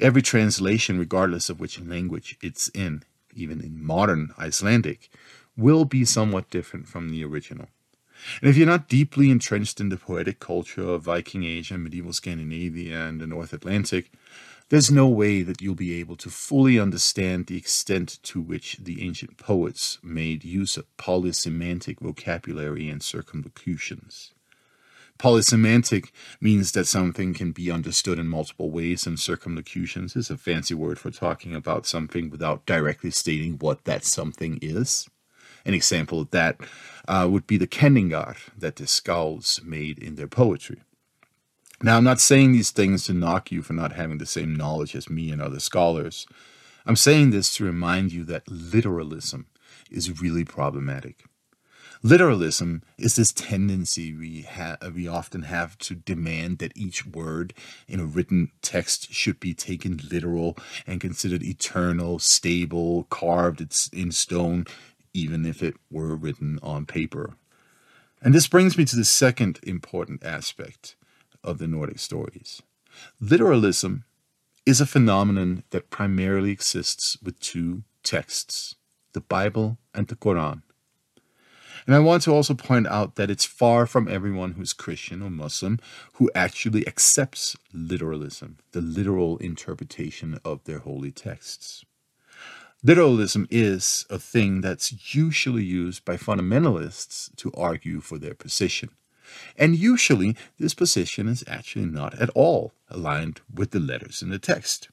Every 0.00 0.22
translation, 0.22 0.98
regardless 0.98 1.50
of 1.50 1.60
which 1.60 1.78
language 1.78 2.38
it's 2.40 2.68
in, 2.68 3.02
even 3.34 3.60
in 3.60 3.84
modern 3.84 4.32
Icelandic, 4.38 5.10
will 5.56 5.84
be 5.84 6.04
somewhat 6.04 6.50
different 6.50 6.86
from 6.88 7.10
the 7.10 7.24
original. 7.24 7.66
And 8.40 8.50
if 8.50 8.56
you're 8.56 8.66
not 8.66 8.88
deeply 8.88 9.30
entrenched 9.30 9.80
in 9.80 9.88
the 9.88 9.96
poetic 9.96 10.40
culture 10.40 10.88
of 10.88 11.02
Viking 11.02 11.44
Age 11.44 11.70
and 11.70 11.84
medieval 11.84 12.12
Scandinavia 12.12 13.06
and 13.06 13.20
the 13.20 13.26
North 13.26 13.52
Atlantic, 13.52 14.10
there's 14.68 14.90
no 14.90 15.06
way 15.06 15.42
that 15.42 15.62
you'll 15.62 15.76
be 15.76 16.00
able 16.00 16.16
to 16.16 16.30
fully 16.30 16.78
understand 16.78 17.46
the 17.46 17.56
extent 17.56 18.18
to 18.24 18.40
which 18.40 18.78
the 18.78 19.06
ancient 19.06 19.36
poets 19.36 19.98
made 20.02 20.44
use 20.44 20.76
of 20.76 20.86
polysemantic 20.96 22.00
vocabulary 22.00 22.88
and 22.88 23.02
circumlocutions. 23.02 24.32
Polysemantic 25.18 26.10
means 26.40 26.72
that 26.72 26.86
something 26.86 27.32
can 27.32 27.52
be 27.52 27.70
understood 27.70 28.18
in 28.18 28.26
multiple 28.26 28.70
ways, 28.70 29.06
and 29.06 29.18
circumlocutions 29.18 30.14
is 30.14 30.30
a 30.30 30.36
fancy 30.36 30.74
word 30.74 30.98
for 30.98 31.10
talking 31.10 31.54
about 31.54 31.86
something 31.86 32.28
without 32.28 32.66
directly 32.66 33.10
stating 33.10 33.56
what 33.58 33.84
that 33.84 34.04
something 34.04 34.58
is. 34.60 35.08
An 35.66 35.74
example 35.74 36.20
of 36.20 36.30
that 36.30 36.58
uh, 37.08 37.26
would 37.28 37.46
be 37.46 37.58
the 37.58 37.66
kenningar 37.66 38.36
that 38.56 38.76
the 38.76 38.84
Skalds 38.84 39.62
made 39.64 39.98
in 39.98 40.14
their 40.14 40.28
poetry. 40.28 40.80
Now, 41.82 41.98
I'm 41.98 42.04
not 42.04 42.20
saying 42.20 42.52
these 42.52 42.70
things 42.70 43.04
to 43.04 43.12
knock 43.12 43.50
you 43.52 43.62
for 43.62 43.74
not 43.74 43.92
having 43.92 44.18
the 44.18 44.26
same 44.26 44.54
knowledge 44.54 44.94
as 44.96 45.10
me 45.10 45.30
and 45.30 45.42
other 45.42 45.60
scholars. 45.60 46.26
I'm 46.86 46.96
saying 46.96 47.30
this 47.30 47.54
to 47.56 47.64
remind 47.64 48.12
you 48.12 48.24
that 48.24 48.48
literalism 48.48 49.48
is 49.90 50.22
really 50.22 50.44
problematic. 50.44 51.24
Literalism 52.02 52.82
is 52.96 53.16
this 53.16 53.32
tendency 53.32 54.14
we 54.14 54.42
ha- 54.42 54.76
we 54.94 55.08
often 55.08 55.42
have 55.42 55.76
to 55.78 55.94
demand 55.94 56.58
that 56.58 56.76
each 56.76 57.04
word 57.04 57.52
in 57.88 57.98
a 57.98 58.04
written 58.04 58.52
text 58.62 59.12
should 59.12 59.40
be 59.40 59.52
taken 59.52 60.00
literal 60.10 60.56
and 60.86 61.00
considered 61.00 61.42
eternal, 61.42 62.18
stable, 62.18 63.04
carved 63.10 63.60
in 63.92 64.12
stone, 64.12 64.66
even 65.16 65.46
if 65.46 65.62
it 65.62 65.74
were 65.90 66.14
written 66.14 66.58
on 66.62 66.84
paper. 66.84 67.34
And 68.20 68.34
this 68.34 68.46
brings 68.46 68.76
me 68.76 68.84
to 68.84 68.96
the 68.96 69.04
second 69.04 69.58
important 69.62 70.22
aspect 70.22 70.94
of 71.42 71.58
the 71.58 71.66
Nordic 71.66 71.98
stories. 71.98 72.62
Literalism 73.18 74.04
is 74.66 74.80
a 74.80 74.86
phenomenon 74.86 75.62
that 75.70 75.90
primarily 75.90 76.50
exists 76.50 77.16
with 77.22 77.40
two 77.40 77.82
texts, 78.02 78.74
the 79.12 79.20
Bible 79.20 79.78
and 79.94 80.08
the 80.08 80.16
Quran. 80.16 80.62
And 81.86 81.94
I 81.94 82.00
want 82.00 82.22
to 82.24 82.34
also 82.34 82.54
point 82.54 82.88
out 82.88 83.14
that 83.14 83.30
it's 83.30 83.44
far 83.44 83.86
from 83.86 84.08
everyone 84.08 84.52
who's 84.52 84.72
Christian 84.72 85.22
or 85.22 85.30
Muslim 85.30 85.78
who 86.14 86.30
actually 86.34 86.86
accepts 86.86 87.56
literalism, 87.72 88.58
the 88.72 88.80
literal 88.80 89.38
interpretation 89.38 90.40
of 90.44 90.64
their 90.64 90.80
holy 90.80 91.12
texts. 91.12 91.84
Literalism 92.86 93.48
is 93.50 94.06
a 94.10 94.16
thing 94.16 94.60
that's 94.60 95.12
usually 95.12 95.64
used 95.64 96.04
by 96.04 96.16
fundamentalists 96.16 97.34
to 97.34 97.50
argue 97.54 98.00
for 98.00 98.16
their 98.16 98.32
position. 98.32 98.90
And 99.56 99.74
usually, 99.74 100.36
this 100.60 100.72
position 100.72 101.26
is 101.26 101.42
actually 101.48 101.86
not 101.86 102.14
at 102.20 102.30
all 102.30 102.74
aligned 102.88 103.40
with 103.52 103.72
the 103.72 103.80
letters 103.80 104.22
in 104.22 104.30
the 104.30 104.38
text. 104.38 104.88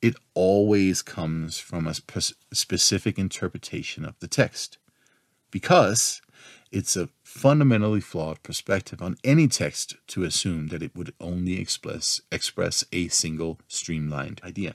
It 0.00 0.16
always 0.32 1.02
comes 1.02 1.58
from 1.58 1.86
a 1.86 1.96
specific 2.54 3.18
interpretation 3.18 4.06
of 4.06 4.18
the 4.20 4.28
text 4.28 4.78
because 5.50 6.22
it's 6.72 6.96
a 6.96 7.10
fundamentally 7.22 8.00
flawed 8.00 8.42
perspective 8.42 9.02
on 9.02 9.18
any 9.22 9.46
text 9.46 9.96
to 10.06 10.24
assume 10.24 10.68
that 10.68 10.82
it 10.82 10.96
would 10.96 11.12
only 11.20 11.60
express, 11.60 12.22
express 12.32 12.82
a 12.94 13.08
single 13.08 13.58
streamlined 13.68 14.40
idea 14.42 14.74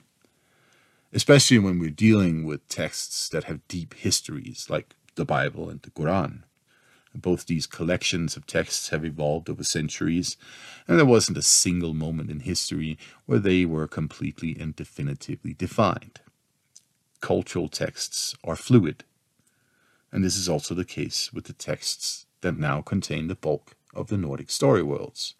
especially 1.13 1.59
when 1.59 1.79
we're 1.79 1.89
dealing 1.89 2.45
with 2.45 2.67
texts 2.67 3.29
that 3.29 3.45
have 3.45 3.67
deep 3.67 3.93
histories 3.93 4.67
like 4.69 4.95
the 5.15 5.25
Bible 5.25 5.69
and 5.69 5.81
the 5.81 5.91
Quran. 5.91 6.43
Both 7.13 7.45
these 7.47 7.67
collections 7.67 8.37
of 8.37 8.47
texts 8.47 8.89
have 8.89 9.03
evolved 9.03 9.49
over 9.49 9.63
centuries, 9.65 10.37
and 10.87 10.97
there 10.97 11.05
wasn't 11.05 11.37
a 11.37 11.41
single 11.41 11.93
moment 11.93 12.31
in 12.31 12.39
history 12.39 12.97
where 13.25 13.39
they 13.39 13.65
were 13.65 13.87
completely 13.87 14.55
and 14.57 14.73
definitively 14.73 15.53
defined. 15.53 16.21
Cultural 17.19 17.67
texts 17.67 18.33
are 18.45 18.55
fluid, 18.55 19.03
and 20.11 20.23
this 20.23 20.37
is 20.37 20.47
also 20.47 20.73
the 20.73 20.85
case 20.85 21.33
with 21.33 21.45
the 21.45 21.53
texts 21.53 22.25
that 22.39 22.57
now 22.57 22.81
contain 22.81 23.27
the 23.27 23.35
bulk 23.35 23.75
of 23.93 24.07
the 24.07 24.17
Nordic 24.17 24.49
story 24.49 24.81
worlds. 24.81 25.35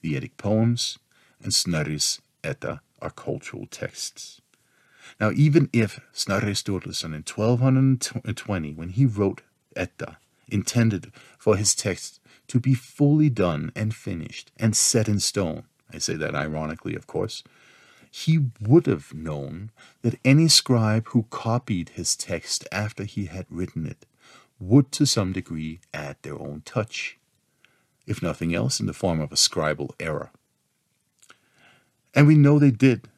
the 0.00 0.16
Eddic 0.16 0.36
poems, 0.36 0.98
and 1.42 1.52
Snorri's 1.52 2.20
Edda 2.44 2.80
are 3.00 3.10
cultural 3.10 3.66
texts. 3.66 4.40
Now, 5.20 5.30
even 5.34 5.68
if 5.72 6.00
Snorri 6.12 6.52
Sturluson 6.52 7.14
in 7.14 7.24
1220, 7.24 8.74
when 8.74 8.90
he 8.90 9.06
wrote 9.06 9.42
Edda, 9.76 10.18
intended 10.48 11.12
for 11.38 11.56
his 11.56 11.74
text 11.74 12.20
to 12.48 12.58
be 12.58 12.74
fully 12.74 13.28
done 13.28 13.70
and 13.76 13.94
finished 13.94 14.50
and 14.58 14.76
set 14.76 15.08
in 15.08 15.20
stone, 15.20 15.64
I 15.92 15.98
say 15.98 16.14
that 16.14 16.34
ironically, 16.34 16.94
of 16.94 17.06
course, 17.06 17.42
he 18.10 18.46
would 18.60 18.86
have 18.86 19.12
known 19.12 19.70
that 20.02 20.18
any 20.24 20.48
scribe 20.48 21.08
who 21.08 21.26
copied 21.30 21.90
his 21.90 22.16
text 22.16 22.66
after 22.72 23.04
he 23.04 23.26
had 23.26 23.46
written 23.50 23.86
it 23.86 24.06
would 24.58 24.90
to 24.92 25.06
some 25.06 25.32
degree 25.32 25.80
add 25.94 26.16
their 26.22 26.38
own 26.38 26.62
touch, 26.64 27.18
if 28.06 28.22
nothing 28.22 28.54
else 28.54 28.80
in 28.80 28.86
the 28.86 28.92
form 28.92 29.20
of 29.20 29.30
a 29.30 29.36
scribal 29.36 29.90
error. 30.00 30.30
And 32.14 32.26
we 32.26 32.34
know 32.34 32.58
they 32.58 32.70
did, 32.70 33.08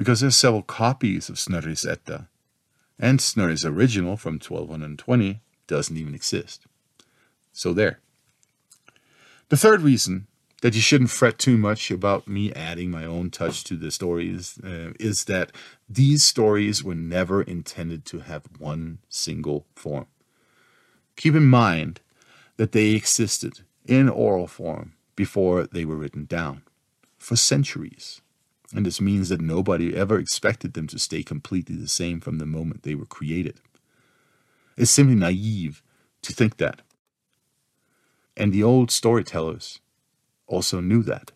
because 0.00 0.20
there 0.20 0.28
are 0.28 0.30
several 0.30 0.62
copies 0.62 1.28
of 1.28 1.38
Snorri's 1.38 1.84
Edda, 1.84 2.26
and 2.98 3.20
Snorri's 3.20 3.66
original 3.66 4.16
from 4.16 4.36
1220 4.36 5.42
doesn't 5.66 5.94
even 5.94 6.14
exist. 6.14 6.62
So 7.52 7.74
there. 7.74 8.00
The 9.50 9.58
third 9.58 9.82
reason 9.82 10.26
that 10.62 10.74
you 10.74 10.80
shouldn't 10.80 11.10
fret 11.10 11.38
too 11.38 11.58
much 11.58 11.90
about 11.90 12.26
me 12.26 12.50
adding 12.54 12.90
my 12.90 13.04
own 13.04 13.28
touch 13.28 13.62
to 13.64 13.76
the 13.76 13.90
stories 13.90 14.58
uh, 14.64 14.92
is 14.98 15.24
that 15.24 15.52
these 15.86 16.22
stories 16.22 16.82
were 16.82 16.94
never 16.94 17.42
intended 17.42 18.06
to 18.06 18.20
have 18.20 18.44
one 18.58 19.00
single 19.10 19.66
form. 19.74 20.06
Keep 21.16 21.34
in 21.34 21.44
mind 21.44 22.00
that 22.56 22.72
they 22.72 22.92
existed 22.92 23.60
in 23.84 24.08
oral 24.08 24.46
form 24.46 24.94
before 25.14 25.66
they 25.66 25.84
were 25.84 25.96
written 25.96 26.24
down 26.24 26.62
for 27.18 27.36
centuries. 27.36 28.22
And 28.72 28.86
this 28.86 29.00
means 29.00 29.28
that 29.28 29.40
nobody 29.40 29.96
ever 29.96 30.18
expected 30.18 30.74
them 30.74 30.86
to 30.88 30.98
stay 30.98 31.22
completely 31.22 31.74
the 31.76 31.88
same 31.88 32.20
from 32.20 32.38
the 32.38 32.46
moment 32.46 32.82
they 32.82 32.94
were 32.94 33.06
created. 33.06 33.60
It's 34.76 34.90
simply 34.90 35.16
naive 35.16 35.82
to 36.22 36.32
think 36.32 36.58
that. 36.58 36.82
And 38.36 38.52
the 38.52 38.62
old 38.62 38.90
storytellers 38.90 39.80
also 40.46 40.80
knew 40.80 41.02
that. 41.02 41.32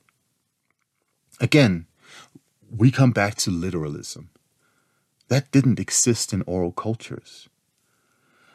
Again, 1.40 1.86
we 2.70 2.90
come 2.90 3.10
back 3.10 3.34
to 3.36 3.50
literalism. 3.50 4.30
That 5.28 5.50
didn't 5.50 5.80
exist 5.80 6.32
in 6.32 6.42
oral 6.42 6.72
cultures. 6.72 7.48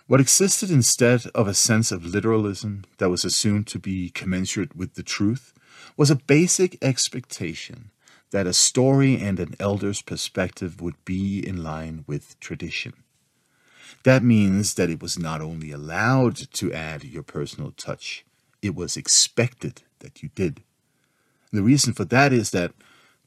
What 0.08 0.22
existed 0.22 0.72
instead 0.72 1.26
of 1.36 1.48
a 1.48 1.54
sense 1.54 1.92
of 1.92 2.06
literalism 2.06 2.86
that 2.98 3.10
was 3.10 3.24
assumed 3.26 3.68
to 3.68 3.80
be 3.80 4.10
commensurate 4.10 4.76
with 4.76 4.96
the 4.96 5.04
truth 5.04 5.54
was 5.98 6.10
a 6.10 6.16
basic 6.16 6.84
expectation 6.84 7.92
that 8.32 8.48
a 8.48 8.54
story 8.54 9.20
and 9.20 9.40
an 9.40 9.56
elder's 9.60 10.02
perspective 10.02 10.82
would 10.82 11.04
be 11.06 11.46
in 11.46 11.64
line 11.64 12.04
with 12.08 12.40
tradition. 12.40 12.94
That 14.04 14.24
means 14.24 14.76
that 14.76 14.90
it 14.90 15.02
was 15.02 15.18
not 15.18 15.42
only 15.42 15.72
allowed 15.72 16.36
to 16.54 16.74
add 16.74 17.04
your 17.04 17.24
personal 17.24 17.72
touch, 17.72 18.26
it 18.62 18.76
was 18.76 18.96
expected 18.96 19.82
that 20.00 20.22
you 20.24 20.30
did. 20.36 20.62
The 21.52 21.64
reason 21.64 21.94
for 21.94 22.06
that 22.06 22.32
is 22.32 22.52
that 22.52 22.72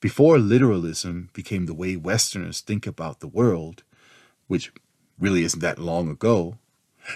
before 0.00 0.38
literalism 0.38 1.30
became 1.32 1.66
the 1.66 1.74
way 1.74 1.96
Westerners 1.96 2.60
think 2.60 2.86
about 2.86 3.20
the 3.20 3.28
world, 3.28 3.82
which 4.46 4.72
really 5.18 5.44
isn't 5.44 5.60
that 5.60 5.78
long 5.78 6.08
ago, 6.08 6.58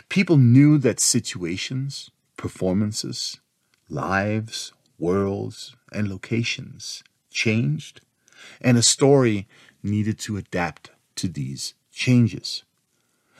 people 0.09 0.37
knew 0.37 0.78
that 0.78 1.00
situations, 1.00 2.11
performances, 2.37 3.40
lives, 3.88 4.73
worlds, 4.99 5.76
and 5.93 6.09
locations 6.09 7.02
changed, 7.37 8.00
and 8.61 8.77
a 8.77 8.83
story 8.83 9.46
needed 9.83 10.18
to 10.18 10.37
adapt 10.37 10.90
to 11.16 11.29
these 11.29 11.75
changes. 11.92 12.64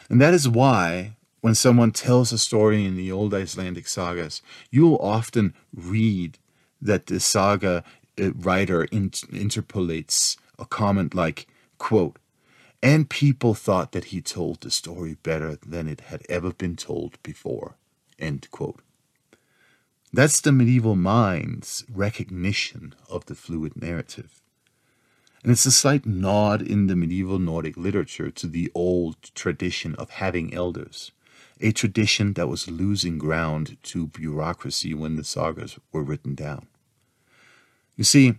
And 0.09 0.21
that 0.21 0.35
is 0.35 0.49
why 0.49 1.17
when 1.41 1.55
someone 1.55 1.93
tells 1.93 2.33
a 2.33 2.39
story 2.39 2.85
in 2.85 2.97
the 2.97 3.11
old 3.11 3.33
Icelandic 3.35 3.89
sagas, 3.89 4.43
you'll 4.71 4.97
often 5.17 5.55
read 5.75 6.39
that 6.81 7.07
the 7.07 7.21
saga 7.21 7.83
uh, 8.21 8.33
writer 8.33 8.85
in- 8.85 9.13
interpolates 9.33 10.37
a 10.59 10.67
comment 10.67 11.15
like, 11.15 11.47
quote, 11.79 12.19
and 12.83 13.09
people 13.09 13.55
thought 13.55 13.93
that 13.93 14.07
he 14.07 14.21
told 14.21 14.61
the 14.61 14.71
story 14.71 15.17
better 15.23 15.59
than 15.67 15.89
it 15.89 16.03
had 16.13 16.23
ever 16.29 16.53
been 16.53 16.77
told 16.77 17.21
before, 17.23 17.77
end 18.19 18.49
quote. 18.51 18.81
That's 20.17 20.41
the 20.41 20.51
medieval 20.51 20.97
mind's 20.97 21.85
recognition 21.93 22.95
of 23.11 23.27
the 23.27 23.35
fluid 23.35 23.77
narrative. 23.77 24.41
And 25.43 25.53
it's 25.53 25.67
a 25.67 25.71
slight 25.71 26.07
nod 26.07 26.63
in 26.63 26.87
the 26.87 26.97
medieval 26.97 27.39
Nordic 27.39 27.77
literature 27.77 28.31
to 28.31 28.47
the 28.47 28.73
old 28.75 29.19
tradition 29.35 29.95
of 29.97 30.09
having 30.09 30.55
elders, 30.55 31.13
a 31.61 31.71
tradition 31.71 32.33
that 32.33 32.49
was 32.49 32.71
losing 32.71 33.19
ground 33.19 33.77
to 33.83 34.07
bureaucracy 34.07 34.95
when 34.95 35.17
the 35.17 35.23
sagas 35.23 35.79
were 35.93 36.03
written 36.03 36.35
down. 36.35 36.67
You 37.95 38.05
see, 38.05 38.37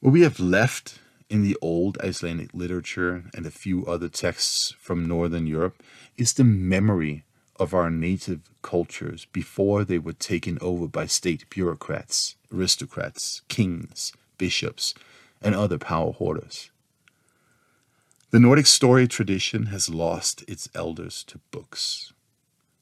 what 0.00 0.10
we 0.10 0.20
have 0.20 0.38
left 0.38 0.98
in 1.30 1.40
the 1.40 1.56
old 1.62 1.96
Icelandic 2.02 2.50
literature 2.52 3.24
and 3.34 3.46
a 3.46 3.50
few 3.50 3.86
other 3.86 4.10
texts 4.10 4.74
from 4.78 5.06
Northern 5.06 5.46
Europe 5.46 5.82
is 6.18 6.34
the 6.34 6.44
memory 6.44 7.24
of 7.60 7.74
our 7.74 7.90
native 7.90 8.40
cultures 8.62 9.26
before 9.26 9.84
they 9.84 9.98
were 9.98 10.14
taken 10.14 10.58
over 10.62 10.88
by 10.88 11.06
state 11.06 11.48
bureaucrats, 11.50 12.34
aristocrats, 12.52 13.42
kings, 13.48 14.12
bishops, 14.38 14.94
and 15.42 15.54
other 15.54 15.78
power 15.78 16.12
hoarders. 16.12 16.70
The 18.30 18.40
Nordic 18.40 18.66
story 18.66 19.06
tradition 19.06 19.66
has 19.66 19.90
lost 19.90 20.42
its 20.48 20.68
elders 20.74 21.22
to 21.24 21.40
books. 21.50 22.12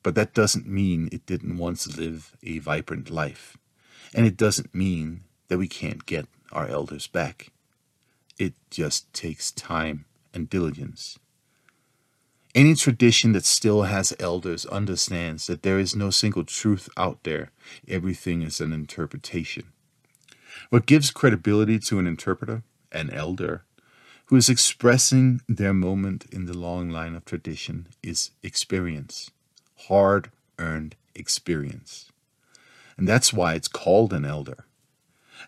But 0.03 0.15
that 0.15 0.33
doesn't 0.33 0.67
mean 0.67 1.09
it 1.11 1.27
didn't 1.27 1.59
once 1.59 1.97
live 1.97 2.37
a 2.43 2.59
vibrant 2.59 3.11
life. 3.11 3.57
And 4.15 4.27
it 4.27 4.37
doesn't 4.37 4.75
mean 4.75 5.25
that 5.49 5.59
we 5.59 5.67
can't 5.67 6.07
get 6.07 6.27
our 6.53 6.69
elders 6.69 7.07
back. 7.07 7.51
It 8.39 8.55
just 8.71 9.13
takes 9.13 9.51
time 9.51 10.05
and 10.33 10.49
diligence. 10.49 11.19
Any 12.59 12.75
tradition 12.75 13.35
that 13.35 13.45
still 13.45 13.83
has 13.83 14.13
elders 14.19 14.67
understands 14.67 15.47
that 15.47 15.63
there 15.63 15.79
is 15.79 15.95
no 15.95 16.11
single 16.11 16.43
truth 16.43 16.89
out 16.97 17.23
there, 17.23 17.53
everything 17.87 18.43
is 18.43 18.61
an 18.61 18.73
interpretation. 18.73 19.67
What 20.69 20.85
gives 20.85 21.13
credibility 21.13 21.79
to 21.79 22.01
an 22.01 22.09
interpreter, 22.09 22.65
an 22.91 23.11
elder, 23.11 23.63
who 24.25 24.35
is 24.35 24.49
expressing 24.49 25.41
their 25.49 25.73
moment 25.73 26.27
in 26.33 26.47
the 26.47 26.59
long 26.59 26.91
line 26.91 27.15
of 27.15 27.25
tradition, 27.25 27.87
is 28.03 28.33
experience, 28.43 29.31
hard 29.87 30.33
earned 30.59 30.97
experience. 31.15 32.11
And 32.97 33.07
that's 33.07 33.33
why 33.33 33.55
it's 33.55 33.69
called 33.69 34.13
an 34.13 34.25
elder. 34.25 34.67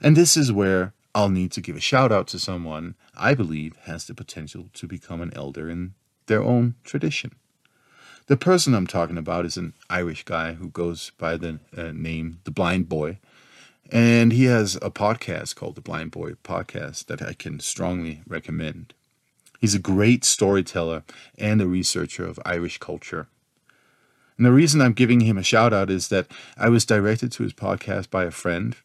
And 0.00 0.16
this 0.16 0.36
is 0.36 0.52
where 0.52 0.92
I'll 1.12 1.28
need 1.28 1.50
to 1.52 1.60
give 1.60 1.74
a 1.74 1.80
shout 1.80 2.12
out 2.12 2.28
to 2.28 2.38
someone 2.38 2.94
I 3.16 3.34
believe 3.34 3.74
has 3.82 4.04
the 4.04 4.14
potential 4.14 4.68
to 4.74 4.86
become 4.86 5.20
an 5.20 5.32
elder 5.34 5.68
in 5.68 5.94
their 6.30 6.42
own 6.42 6.76
tradition. 6.84 7.32
The 8.28 8.36
person 8.36 8.72
I'm 8.72 8.86
talking 8.86 9.18
about 9.18 9.44
is 9.44 9.56
an 9.56 9.74
Irish 9.90 10.24
guy 10.24 10.52
who 10.52 10.68
goes 10.68 11.10
by 11.18 11.36
the 11.36 11.58
uh, 11.76 11.90
name 11.92 12.38
The 12.44 12.52
Blind 12.52 12.88
Boy. 12.88 13.18
And 13.90 14.32
he 14.32 14.44
has 14.44 14.76
a 14.76 14.90
podcast 14.90 15.56
called 15.56 15.74
The 15.74 15.80
Blind 15.80 16.12
Boy 16.12 16.34
Podcast 16.44 17.06
that 17.06 17.20
I 17.20 17.32
can 17.32 17.58
strongly 17.58 18.22
recommend. 18.28 18.94
He's 19.60 19.74
a 19.74 19.80
great 19.80 20.24
storyteller 20.24 21.02
and 21.36 21.60
a 21.60 21.66
researcher 21.66 22.24
of 22.24 22.38
Irish 22.46 22.78
culture. 22.78 23.26
And 24.36 24.46
the 24.46 24.52
reason 24.52 24.80
I'm 24.80 24.92
giving 24.92 25.20
him 25.22 25.36
a 25.36 25.42
shout 25.42 25.72
out 25.72 25.90
is 25.90 26.08
that 26.08 26.28
I 26.56 26.68
was 26.68 26.86
directed 26.86 27.32
to 27.32 27.42
his 27.42 27.52
podcast 27.52 28.08
by 28.08 28.24
a 28.24 28.30
friend. 28.30 28.76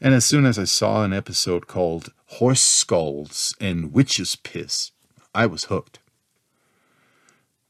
And 0.00 0.12
as 0.12 0.24
soon 0.24 0.44
as 0.44 0.58
I 0.58 0.64
saw 0.64 1.04
an 1.04 1.12
episode 1.12 1.68
called 1.68 2.12
Horse 2.26 2.60
Skulls 2.60 3.54
and 3.60 3.92
Witch's 3.92 4.34
Piss, 4.34 4.90
I 5.32 5.46
was 5.46 5.64
hooked. 5.64 6.00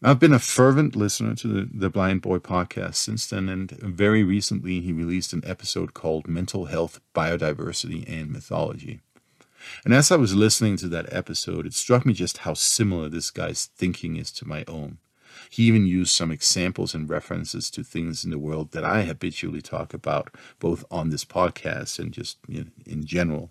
I've 0.01 0.21
been 0.21 0.33
a 0.33 0.39
fervent 0.39 0.95
listener 0.95 1.35
to 1.35 1.49
the, 1.49 1.69
the 1.73 1.91
Blind 1.91 2.23
Boy 2.23 2.39
podcast 2.39 2.95
since 2.95 3.27
then, 3.27 3.49
and 3.49 3.73
very 3.73 4.23
recently 4.23 4.81
he 4.81 4.93
released 4.93 5.33
an 5.33 5.43
episode 5.45 5.93
called 5.93 6.29
Mental 6.29 6.67
Health, 6.67 7.01
Biodiversity, 7.17 8.09
and 8.09 8.31
Mythology. 8.31 9.01
And 9.85 9.93
as 9.93 10.13
I 10.13 10.17
was 10.17 10.37
listening 10.37 10.77
to 10.77 10.89
that 10.89 11.13
episode, 11.13 11.67
it 11.67 11.75
struck 11.75 12.07
me 12.07 12.13
just 12.13 12.39
how 12.39 12.55
similar 12.55 13.09
this 13.09 13.33
guy's 13.33 13.67
thinking 13.77 14.15
is 14.15 14.31
to 14.33 14.47
my 14.47 14.65
own. 14.69 14.99
He 15.51 15.65
even 15.65 15.85
used 15.85 16.15
some 16.15 16.31
examples 16.31 16.95
and 16.95 17.11
references 17.11 17.69
to 17.73 17.83
things 17.83 18.25
in 18.25 18.31
the 18.31 18.39
world 18.39 18.71
that 18.73 18.85
I 18.85 19.03
habitually 19.03 19.63
talk 19.63 19.93
about, 19.93 20.33
both 20.61 20.85
on 20.93 21.11
this 21.11 21.25
podcast 21.25 21.99
and 21.99 22.13
just 22.13 22.39
you 22.47 22.61
know, 22.61 22.71
in 22.87 23.05
general. 23.05 23.51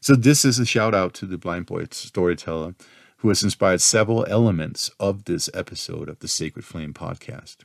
So, 0.00 0.16
this 0.16 0.44
is 0.44 0.58
a 0.58 0.66
shout 0.66 0.94
out 0.94 1.14
to 1.14 1.26
the 1.26 1.38
Blind 1.38 1.66
Boy 1.66 1.86
storyteller 1.92 2.74
who 3.18 3.28
has 3.28 3.42
inspired 3.42 3.80
several 3.80 4.24
elements 4.28 4.90
of 5.00 5.24
this 5.24 5.50
episode 5.52 6.08
of 6.08 6.20
the 6.20 6.28
Sacred 6.28 6.64
Flame 6.64 6.94
podcast. 6.94 7.58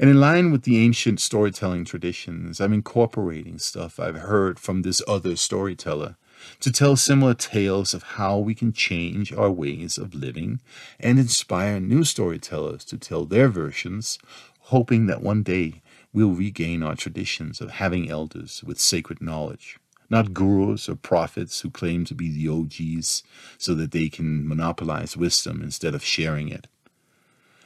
And 0.00 0.08
in 0.08 0.20
line 0.20 0.50
with 0.50 0.62
the 0.62 0.78
ancient 0.78 1.20
storytelling 1.20 1.84
traditions, 1.84 2.60
I'm 2.60 2.72
incorporating 2.72 3.58
stuff 3.58 4.00
I've 4.00 4.16
heard 4.16 4.58
from 4.58 4.82
this 4.82 5.02
other 5.06 5.36
storyteller 5.36 6.16
to 6.60 6.72
tell 6.72 6.96
similar 6.96 7.34
tales 7.34 7.94
of 7.94 8.02
how 8.02 8.38
we 8.38 8.54
can 8.54 8.72
change 8.72 9.32
our 9.32 9.50
ways 9.50 9.98
of 9.98 10.14
living 10.14 10.60
and 10.98 11.18
inspire 11.18 11.78
new 11.78 12.02
storytellers 12.02 12.84
to 12.86 12.98
tell 12.98 13.24
their 13.24 13.48
versions, 13.48 14.18
hoping 14.60 15.06
that 15.06 15.22
one 15.22 15.42
day 15.42 15.82
we'll 16.12 16.32
regain 16.32 16.82
our 16.82 16.96
traditions 16.96 17.60
of 17.60 17.72
having 17.72 18.10
elders 18.10 18.62
with 18.64 18.80
sacred 18.80 19.20
knowledge, 19.20 19.78
not 20.12 20.34
gurus 20.34 20.88
or 20.88 20.94
prophets 20.94 21.62
who 21.62 21.70
claim 21.70 22.04
to 22.04 22.14
be 22.14 22.30
the 22.30 22.48
OGs 22.48 23.24
so 23.58 23.74
that 23.74 23.90
they 23.90 24.08
can 24.08 24.46
monopolize 24.46 25.16
wisdom 25.16 25.62
instead 25.62 25.94
of 25.94 26.04
sharing 26.04 26.48
it. 26.48 26.68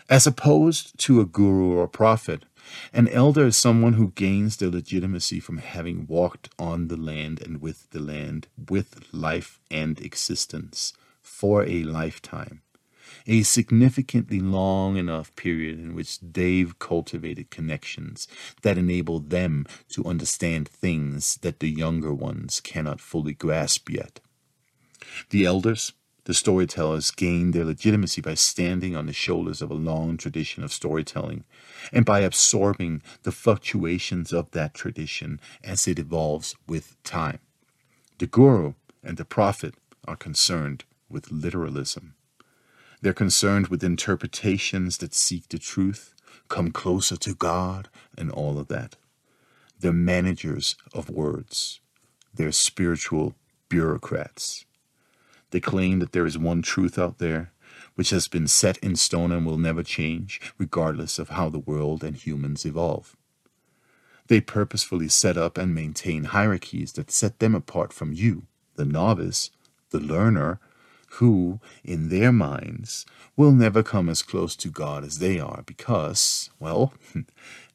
As 0.09 0.27
opposed 0.27 0.97
to 1.01 1.21
a 1.21 1.27
guru 1.27 1.77
or 1.77 1.89
prophet, 1.89 2.45
an 2.93 3.09
elder 3.09 3.47
is 3.47 3.57
someone 3.57 3.95
who 3.95 4.13
gains 4.15 4.57
their 4.57 4.71
legitimacy 4.71 5.41
from 5.41 5.59
having 5.59 6.07
walked 6.07 6.49
on 6.59 6.89
the 6.89 6.97
land 6.97 7.43
and 7.43 7.61
with 7.61 7.91
the 7.91 8.01
land, 8.01 8.47
with 8.69 9.13
life 9.13 9.61
and 9.69 10.01
existence, 10.01 10.93
for 11.21 11.65
a 11.65 11.83
lifetime. 11.83 12.63
A 13.29 13.43
significantly 13.43 14.39
long 14.39 14.97
enough 14.97 15.35
period 15.35 15.81
in 15.81 15.95
which 15.95 16.21
they've 16.21 16.79
cultivated 16.79 17.51
connections 17.51 18.29
that 18.63 18.79
enable 18.79 19.19
them 19.19 19.67
to 19.91 20.05
understand 20.05 20.69
things 20.69 21.37
that 21.43 21.61
the 21.61 21.69
younger 21.69 22.15
ones 22.15 22.61
cannot 22.61 23.01
fully 23.01 23.35
grasp 23.35 23.91
yet. 23.91 24.21
The 25.31 25.45
elders, 25.45 25.93
the 26.25 26.35
storytellers 26.35 27.13
gain 27.13 27.53
their 27.53 27.65
legitimacy 27.65 28.21
by 28.21 28.35
standing 28.35 28.97
on 28.97 29.07
the 29.07 29.13
shoulders 29.13 29.63
of 29.63 29.71
a 29.71 29.75
long 29.75 30.17
tradition 30.17 30.65
of 30.65 30.73
storytelling 30.73 31.45
and 31.93 32.05
by 32.05 32.21
absorbing 32.21 33.01
the 33.23 33.31
fluctuations 33.31 34.33
of 34.33 34.51
that 34.51 34.75
tradition 34.75 35.41
as 35.63 35.87
it 35.87 36.01
evolves 36.01 36.57
with 36.67 37.01
time. 37.05 37.39
The 38.19 38.27
guru 38.27 38.75
and 39.05 39.17
the 39.17 39.25
prophet 39.25 39.75
are 40.07 40.17
concerned 40.17 40.85
with 41.09 41.31
literalism. 41.31 42.16
They're 43.03 43.13
concerned 43.13 43.69
with 43.69 43.85
interpretations 43.85 44.99
that 44.99 45.15
seek 45.15 45.49
the 45.49 45.59
truth, 45.59 46.15
come 46.49 46.71
closer 46.71 47.17
to 47.17 47.35
God, 47.35 47.89
and 48.17 48.31
all 48.31 48.59
of 48.59 48.69
that. 48.69 48.97
They're 49.79 49.93
managers 49.93 50.77
of 50.95 51.11
words. 51.11 51.81
They're 52.33 52.53
spiritual 52.53 53.35
bureaucrats. 53.69 54.65
They 55.51 55.61
claim 55.61 55.99
that 55.99 56.13
there 56.13 56.27
is 56.27 56.39
one 56.39 56.63
truth 56.63 56.99
out 56.99 57.19
there, 57.19 57.53
which 57.95 58.11
has 58.11 58.29
been 58.29 58.47
set 58.47 58.79
in 58.79 58.97
stone 58.97 59.33
and 59.33 59.45
will 59.47 59.59
never 59.59 59.83
change, 59.83 60.41
regardless 60.59 61.19
of 61.19 61.31
how 61.31 61.49
the 61.49 61.59
world 61.59 62.03
and 62.03 62.17
humans 62.17 62.65
evolve. 62.65 63.17
They 64.29 64.41
purposefully 64.41 65.09
set 65.09 65.37
up 65.37 65.57
and 65.57 65.75
maintain 65.75 66.25
hierarchies 66.25 66.93
that 66.93 67.11
set 67.11 67.39
them 67.39 67.55
apart 67.55 67.93
from 67.93 68.13
you, 68.13 68.47
the 68.75 68.85
novice, 68.85 69.51
the 69.91 70.01
learner, 70.01 70.59
who, 71.15 71.61
in 71.85 72.09
their 72.09 72.33
minds, 72.33 73.07
will 73.37 73.53
never 73.53 73.83
come 73.83 74.09
as 74.09 74.23
close 74.23 74.57
to 74.57 74.69
God 74.69 75.05
as 75.05 75.19
they 75.19 75.39
are 75.39 75.63
because, 75.67 76.51
well, 76.59 76.93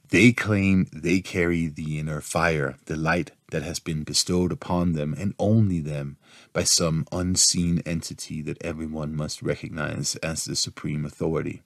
they 0.10 0.32
claim 0.32 0.88
they 0.91 1.22
carry 1.22 1.67
the 1.67 1.98
inner 2.00 2.22
fire, 2.22 2.78
the 2.86 2.98
light 2.98 3.32
that 3.52 3.63
has 3.63 3.80
been 3.80 4.04
bestowed 4.04 4.52
upon 4.52 4.94
them 4.94 5.15
and 5.17 5.34
only 5.39 5.80
them 5.80 6.17
by 6.54 6.63
some 6.63 7.06
unseen 7.12 7.82
entity 7.86 8.41
that 8.41 8.62
everyone 8.63 9.15
must 9.15 9.41
recognize 9.41 10.15
as 10.17 10.46
the 10.46 10.56
supreme 10.56 11.06
authority. 11.06 11.62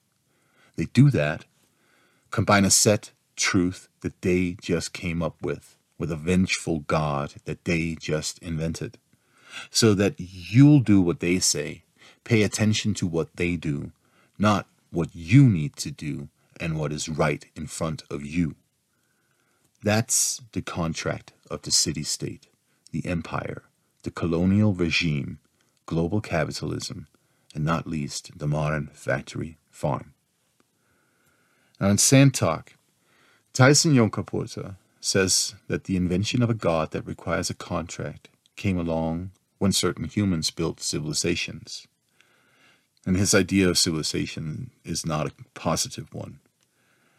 They 0.76 0.86
do 0.86 1.10
that, 1.12 1.46
combine 2.32 2.66
a 2.66 2.72
set 2.72 3.12
truth 3.36 3.88
that 4.02 4.22
they 4.22 4.58
just 4.62 4.94
came 4.94 5.22
up 5.22 5.42
with, 5.42 5.78
with 5.98 6.12
a 6.12 6.16
vengeful 6.16 6.80
God 6.80 7.36
that 7.46 7.66
they 7.66 7.96
just 7.96 8.40
invented, 8.40 8.98
so 9.70 9.94
that 9.94 10.16
you'll 10.18 10.80
do 10.80 11.02
what 11.02 11.20
they 11.20 11.40
say, 11.40 11.84
pay 12.24 12.44
attention 12.44 12.94
to 12.96 13.08
what 13.08 13.36
they 13.36 13.56
do, 13.56 13.92
not 14.38 14.68
what 14.92 15.10
you 15.14 15.50
need 15.50 15.76
to 15.78 15.92
do 15.92 16.30
and 16.60 16.80
what 16.80 16.92
is 16.92 17.10
right 17.10 17.46
in 17.56 17.68
front 17.68 18.04
of 18.10 18.26
you. 18.26 18.56
That's 19.84 20.42
the 20.54 20.62
contract 20.62 21.34
of 21.52 21.62
the 21.62 21.72
city 21.72 22.04
state, 22.04 22.48
the 22.92 23.06
empire, 23.06 23.64
the 24.04 24.12
colonial 24.12 24.74
regime, 24.74 25.40
global 25.86 26.22
capitalism, 26.22 27.08
and 27.54 27.64
not 27.64 27.88
least 27.88 28.38
the 28.38 28.48
modern 28.48 28.88
factory 28.94 29.58
farm. 29.70 30.14
Now, 31.80 31.90
in 31.90 32.32
Talk, 32.32 32.74
Tyson 33.54 33.94
Yunkaporta 33.94 34.76
says 35.00 35.56
that 35.68 35.84
the 35.84 35.98
invention 35.98 36.42
of 36.42 36.50
a 36.50 36.56
god 36.56 36.92
that 36.92 37.06
requires 37.06 37.50
a 37.50 37.54
contract 37.54 38.30
came 38.56 38.80
along 38.80 39.32
when 39.58 39.72
certain 39.72 40.06
humans 40.06 40.52
built 40.52 40.82
civilizations. 40.82 41.88
And 43.06 43.16
his 43.16 43.36
idea 43.36 43.70
of 43.70 43.78
civilization 43.78 44.72
is 44.84 45.06
not 45.06 45.28
a 45.28 45.34
positive 45.54 46.14
one. 46.14 46.40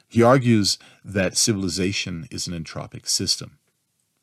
He 0.08 0.22
argues 0.22 0.78
that 1.04 1.36
civilization 1.36 2.28
is 2.30 2.46
an 2.46 2.54
entropic 2.54 3.08
system. 3.08 3.58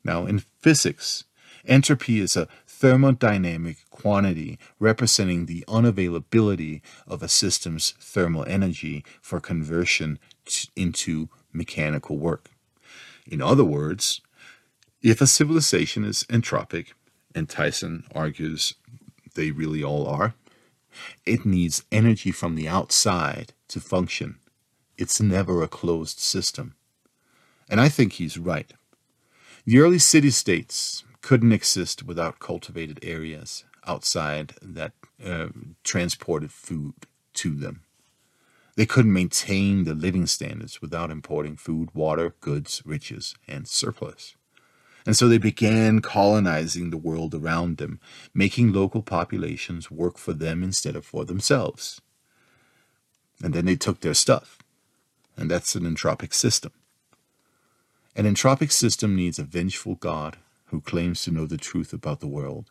Now, 0.04 0.26
in 0.26 0.44
physics, 0.60 1.24
entropy 1.66 2.20
is 2.20 2.36
a 2.36 2.48
thermodynamic 2.68 3.76
quantity 3.90 4.58
representing 4.78 5.46
the 5.46 5.64
unavailability 5.66 6.82
of 7.06 7.22
a 7.22 7.28
system's 7.28 7.92
thermal 7.98 8.44
energy 8.46 9.04
for 9.22 9.40
conversion 9.40 10.18
into 10.76 11.28
mechanical 11.52 12.18
work. 12.18 12.50
In 13.26 13.40
other 13.40 13.64
words, 13.64 14.20
if 15.02 15.20
a 15.20 15.26
civilization 15.26 16.04
is 16.04 16.24
entropic, 16.24 16.88
and 17.34 17.48
Tyson 17.48 18.04
argues 18.14 18.74
they 19.34 19.50
really 19.50 19.82
all 19.82 20.06
are, 20.06 20.34
it 21.26 21.44
needs 21.44 21.84
energy 21.90 22.30
from 22.30 22.54
the 22.54 22.68
outside 22.68 23.52
to 23.68 23.80
function 23.80 24.38
it's 24.96 25.20
never 25.20 25.62
a 25.62 25.68
closed 25.68 26.18
system. 26.18 26.74
And 27.68 27.80
I 27.80 27.88
think 27.88 28.14
he's 28.14 28.38
right. 28.38 28.72
The 29.64 29.78
early 29.78 29.98
city 29.98 30.30
states 30.30 31.04
couldn't 31.22 31.52
exist 31.52 32.02
without 32.02 32.38
cultivated 32.38 33.00
areas 33.02 33.64
outside 33.86 34.54
that 34.62 34.92
uh, 35.24 35.48
transported 35.82 36.52
food 36.52 36.94
to 37.34 37.54
them. 37.54 37.82
They 38.76 38.86
couldn't 38.86 39.12
maintain 39.12 39.84
the 39.84 39.94
living 39.94 40.26
standards 40.26 40.82
without 40.82 41.10
importing 41.10 41.56
food, 41.56 41.90
water, 41.94 42.34
goods, 42.40 42.82
riches, 42.84 43.34
and 43.48 43.68
surplus. 43.68 44.34
And 45.06 45.16
so 45.16 45.28
they 45.28 45.38
began 45.38 46.00
colonizing 46.00 46.90
the 46.90 46.96
world 46.96 47.34
around 47.34 47.76
them, 47.76 48.00
making 48.32 48.72
local 48.72 49.02
populations 49.02 49.90
work 49.90 50.16
for 50.16 50.32
them 50.32 50.62
instead 50.62 50.96
of 50.96 51.04
for 51.04 51.24
themselves. 51.24 52.00
And 53.42 53.52
then 53.52 53.66
they 53.66 53.76
took 53.76 54.00
their 54.00 54.14
stuff 54.14 54.58
and 55.36 55.50
that's 55.50 55.74
an 55.74 55.82
entropic 55.82 56.32
system. 56.32 56.72
An 58.16 58.24
entropic 58.24 58.70
system 58.70 59.16
needs 59.16 59.38
a 59.38 59.44
vengeful 59.44 59.96
God 59.96 60.36
who 60.66 60.80
claims 60.80 61.22
to 61.22 61.30
know 61.30 61.46
the 61.46 61.56
truth 61.56 61.92
about 61.92 62.20
the 62.20 62.28
world, 62.28 62.70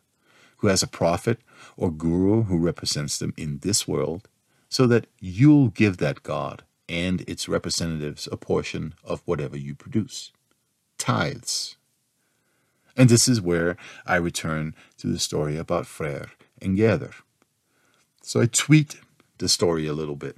who 0.58 0.68
has 0.68 0.82
a 0.82 0.88
prophet 0.88 1.40
or 1.76 1.90
guru 1.90 2.44
who 2.44 2.58
represents 2.58 3.18
them 3.18 3.34
in 3.36 3.58
this 3.58 3.86
world, 3.86 4.28
so 4.68 4.86
that 4.86 5.06
you'll 5.20 5.68
give 5.68 5.98
that 5.98 6.22
God 6.22 6.64
and 6.88 7.20
its 7.22 7.48
representatives 7.48 8.28
a 8.32 8.36
portion 8.36 8.94
of 9.04 9.22
whatever 9.24 9.56
you 9.56 9.74
produce. 9.74 10.32
Tithes. 10.98 11.76
And 12.96 13.08
this 13.08 13.28
is 13.28 13.40
where 13.40 13.76
I 14.06 14.16
return 14.16 14.74
to 14.98 15.08
the 15.08 15.18
story 15.18 15.56
about 15.56 15.86
Freyr 15.86 16.30
and 16.62 16.78
Gerður. 16.78 17.14
So 18.22 18.40
I 18.40 18.46
tweet 18.46 18.96
the 19.38 19.48
story 19.48 19.86
a 19.86 19.92
little 19.92 20.16
bit. 20.16 20.36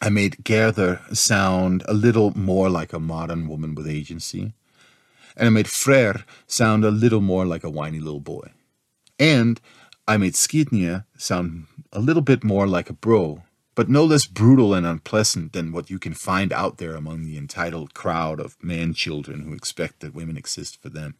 I 0.00 0.10
made 0.10 0.38
Gerður 0.42 1.16
sound 1.16 1.82
a 1.88 1.94
little 1.94 2.36
more 2.36 2.68
like 2.68 2.92
a 2.92 3.00
modern 3.00 3.48
woman 3.48 3.74
with 3.74 3.88
agency. 3.88 4.52
And 5.36 5.46
I 5.46 5.50
made 5.50 5.68
Freyr 5.68 6.24
sound 6.46 6.84
a 6.84 6.90
little 6.90 7.22
more 7.22 7.46
like 7.46 7.64
a 7.64 7.70
whiny 7.70 8.00
little 8.00 8.20
boy. 8.20 8.50
And 9.18 9.60
I 10.06 10.18
made 10.18 10.34
Skirnir 10.34 11.04
sound 11.16 11.66
a 11.92 12.00
little 12.00 12.22
bit 12.22 12.44
more 12.44 12.66
like 12.66 12.90
a 12.90 12.92
bro, 12.92 13.42
but 13.74 13.88
no 13.88 14.04
less 14.04 14.26
brutal 14.26 14.74
and 14.74 14.86
unpleasant 14.86 15.52
than 15.52 15.72
what 15.72 15.90
you 15.90 15.98
can 15.98 16.14
find 16.14 16.52
out 16.52 16.76
there 16.76 16.94
among 16.94 17.24
the 17.24 17.38
entitled 17.38 17.94
crowd 17.94 18.38
of 18.38 18.62
man 18.62 18.92
children 18.92 19.40
who 19.40 19.54
expect 19.54 20.00
that 20.00 20.14
women 20.14 20.36
exist 20.36 20.80
for 20.80 20.90
them. 20.90 21.16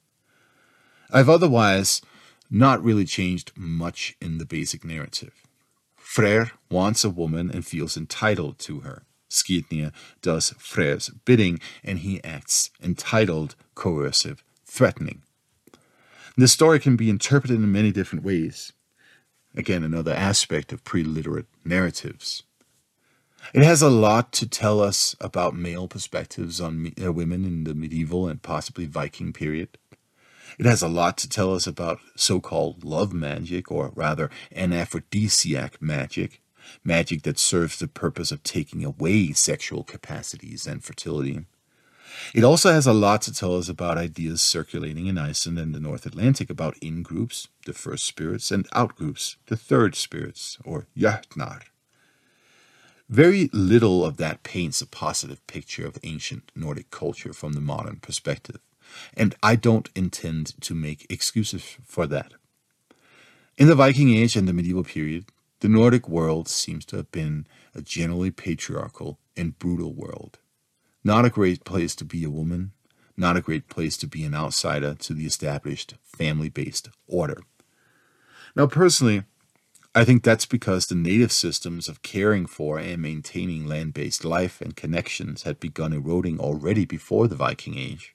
I've 1.13 1.29
otherwise 1.29 2.03
not 2.51 2.83
really 2.83 3.05
changed 3.05 3.53
much 3.57 4.17
in 4.21 4.39
the 4.39 4.47
basic 4.47 4.85
narrative. 4.85 5.33
Freyr 5.97 6.53
wants 6.71 7.05
a 7.05 7.11
woman 7.11 7.51
and 7.51 7.67
feels 7.67 7.97
entitled 7.97 8.59
to 8.61 8.81
her. 8.81 9.03
Skirnir 9.29 9.93
does 10.23 10.55
Freyr's 10.59 11.11
bidding, 11.25 11.59
and 11.83 11.99
he 11.99 12.23
acts 12.23 12.71
entitled, 12.83 13.57
coercive, 13.75 14.43
threatening. 14.65 15.23
The 16.37 16.49
story 16.49 16.79
can 16.79 16.97
be 16.97 17.11
interpreted 17.11 17.57
in 17.57 17.73
many 17.73 17.91
different 17.91 18.25
ways. 18.25 18.73
Again, 19.57 19.83
another 19.83 20.13
aspect 20.13 20.73
of 20.73 20.85
pre 20.85 21.03
literate 21.03 21.47
narratives. 21.65 22.43
It 23.55 23.63
has 23.63 23.81
a 23.81 23.89
lot 23.89 24.33
to 24.33 24.49
tell 24.49 24.81
us 24.81 25.17
about 25.21 25.57
male 25.57 25.89
perspectives 25.89 26.61
on 26.61 26.83
me, 26.83 26.95
uh, 27.03 27.13
women 27.13 27.45
in 27.45 27.65
the 27.65 27.75
medieval 27.75 28.29
and 28.29 28.43
possibly 28.43 28.87
Viking 28.87 29.33
period. 29.33 29.79
It 30.59 30.67
has 30.67 30.83
a 30.83 30.89
lot 30.89 31.19
to 31.19 31.29
tell 31.29 31.55
us 31.55 31.67
about 31.67 32.01
so 32.15 32.41
called 32.41 32.85
love 32.85 33.13
magic, 33.13 33.71
or 33.71 33.93
rather, 33.95 34.31
anaphrodisiac 34.55 35.81
magic, 35.81 36.41
magic 36.83 37.23
that 37.23 37.39
serves 37.39 37.79
the 37.79 37.89
purpose 37.89 38.33
of 38.33 38.43
taking 38.43 38.85
away 38.85 39.33
sexual 39.33 39.85
capacities 39.85 40.67
and 40.67 40.83
fertility. 40.83 41.45
It 42.35 42.45
also 42.45 42.73
has 42.73 42.87
a 42.87 42.93
lot 42.93 43.23
to 43.23 43.33
tell 43.33 43.57
us 43.57 43.69
about 43.69 43.99
ideas 43.99 44.41
circulating 44.41 45.07
in 45.07 45.19
Iceland 45.19 45.59
and 45.59 45.75
the 45.75 45.81
North 45.81 46.07
Atlantic 46.07 46.49
about 46.49 46.79
in 46.79 47.03
groups, 47.03 47.49
the 47.67 47.75
first 47.75 48.07
spirits, 48.07 48.51
and 48.51 48.67
out 48.73 48.97
groups, 48.97 49.37
the 49.47 49.57
third 49.57 49.95
spirits, 49.95 50.57
or 50.65 50.87
Jötnar. 50.97 51.63
Very 53.09 53.51
little 53.53 54.05
of 54.05 54.17
that 54.17 54.43
paints 54.43 54.81
a 54.81 54.87
positive 54.87 55.47
picture 55.47 55.87
of 55.87 55.99
ancient 56.03 56.51
Nordic 56.57 56.91
culture 56.91 57.33
from 57.33 57.53
the 57.53 57.61
modern 57.61 57.97
perspective, 57.97 58.61
and 59.15 59.35
I 59.43 59.57
don't 59.57 59.91
intend 59.95 60.61
to 60.63 60.75
make 60.75 61.07
excuses 61.11 61.77
for 61.85 62.07
that. 62.07 62.33
In 63.59 63.69
the 63.69 63.75
Viking 63.75 64.15
Age 64.15 64.37
and 64.37 64.47
the 64.47 64.53
medieval 64.53 64.85
period, 64.85 65.27
the 65.61 65.69
Nordic 65.69 66.09
world 66.09 66.49
seems 66.49 66.85
to 66.87 66.97
have 66.97 67.11
been 67.11 67.47
a 67.75 67.81
generally 67.81 68.31
patriarchal 68.31 69.19
and 69.37 69.59
brutal 69.59 69.95
world. 69.95 70.39
Not 71.03 71.25
a 71.25 71.31
great 71.31 71.65
place 71.65 71.95
to 71.97 72.05
be 72.05 72.25
a 72.25 72.31
woman, 72.31 72.73
not 73.17 73.37
a 73.37 73.41
great 73.41 73.69
place 73.69 73.97
to 73.99 74.07
be 74.07 74.25
an 74.25 74.35
outsider 74.35 74.95
to 74.95 75.15
the 75.15 75.25
established 75.25 75.95
family 76.03 76.49
based 76.49 76.91
order. 77.07 77.43
Now, 78.55 78.67
personally, 78.67 79.23
I 79.95 80.05
think 80.05 80.23
that's 80.23 80.45
because 80.45 80.87
the 80.87 80.95
native 80.95 81.33
systems 81.33 81.89
of 81.89 82.03
caring 82.03 82.45
for 82.45 82.79
and 82.79 83.01
maintaining 83.01 83.67
land 83.67 83.95
based 83.95 84.25
life 84.25 84.61
and 84.61 84.77
connections 84.77 85.45
had 85.45 85.59
begun 85.59 85.95
eroding 85.95 86.39
already 86.39 86.85
before 86.85 87.29
the 87.29 87.37
Viking 87.37 87.79
Age, 87.79 88.15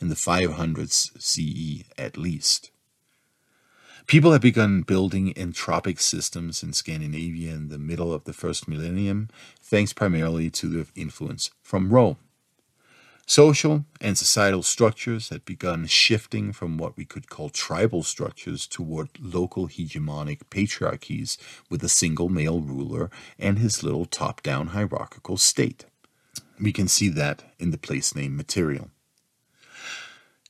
in 0.00 0.08
the 0.08 0.14
500s 0.14 1.10
CE 1.20 1.84
at 1.98 2.16
least. 2.16 2.70
People 4.06 4.32
had 4.32 4.40
begun 4.40 4.82
building 4.82 5.32
entropic 5.34 6.00
systems 6.00 6.62
in 6.62 6.72
Scandinavia 6.72 7.52
in 7.52 7.68
the 7.68 7.78
middle 7.78 8.12
of 8.12 8.24
the 8.24 8.32
first 8.32 8.66
millennium, 8.66 9.28
thanks 9.62 9.92
primarily 9.92 10.50
to 10.50 10.68
the 10.68 10.86
influence 11.00 11.50
from 11.62 11.90
Rome. 11.90 12.16
Social 13.30 13.84
and 14.00 14.18
societal 14.18 14.64
structures 14.64 15.28
had 15.28 15.44
begun 15.44 15.86
shifting 15.86 16.52
from 16.52 16.76
what 16.76 16.96
we 16.96 17.04
could 17.04 17.30
call 17.30 17.48
tribal 17.48 18.02
structures 18.02 18.66
toward 18.66 19.10
local 19.20 19.68
hegemonic 19.68 20.40
patriarchies 20.50 21.36
with 21.70 21.84
a 21.84 21.88
single 21.88 22.28
male 22.28 22.60
ruler 22.60 23.08
and 23.38 23.60
his 23.60 23.84
little 23.84 24.06
top 24.06 24.42
down 24.42 24.68
hierarchical 24.68 25.36
state. 25.36 25.84
We 26.60 26.72
can 26.72 26.88
see 26.88 27.08
that 27.10 27.44
in 27.60 27.70
the 27.70 27.78
place 27.78 28.16
name 28.16 28.36
material. 28.36 28.90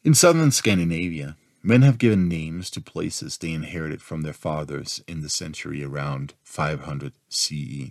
In 0.02 0.14
southern 0.14 0.50
Scandinavia, 0.50 1.36
men 1.62 1.82
have 1.82 1.98
given 1.98 2.26
names 2.26 2.70
to 2.70 2.80
places 2.80 3.36
they 3.36 3.52
inherited 3.52 4.00
from 4.00 4.22
their 4.22 4.32
fathers 4.32 5.02
in 5.06 5.20
the 5.20 5.28
century 5.28 5.84
around 5.84 6.32
500 6.42 7.12
CE. 7.28 7.90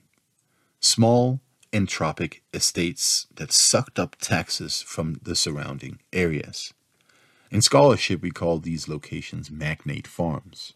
Small 0.79 1.39
entropic 1.71 2.39
estates 2.51 3.27
that 3.35 3.51
sucked 3.51 3.99
up 3.99 4.15
taxes 4.15 4.81
from 4.81 5.19
the 5.21 5.35
surrounding 5.35 5.99
areas. 6.11 6.73
In 7.51 7.61
scholarship, 7.61 8.23
we 8.23 8.31
call 8.31 8.57
these 8.57 8.87
locations 8.87 9.51
magnate 9.51 10.07
farms. 10.07 10.73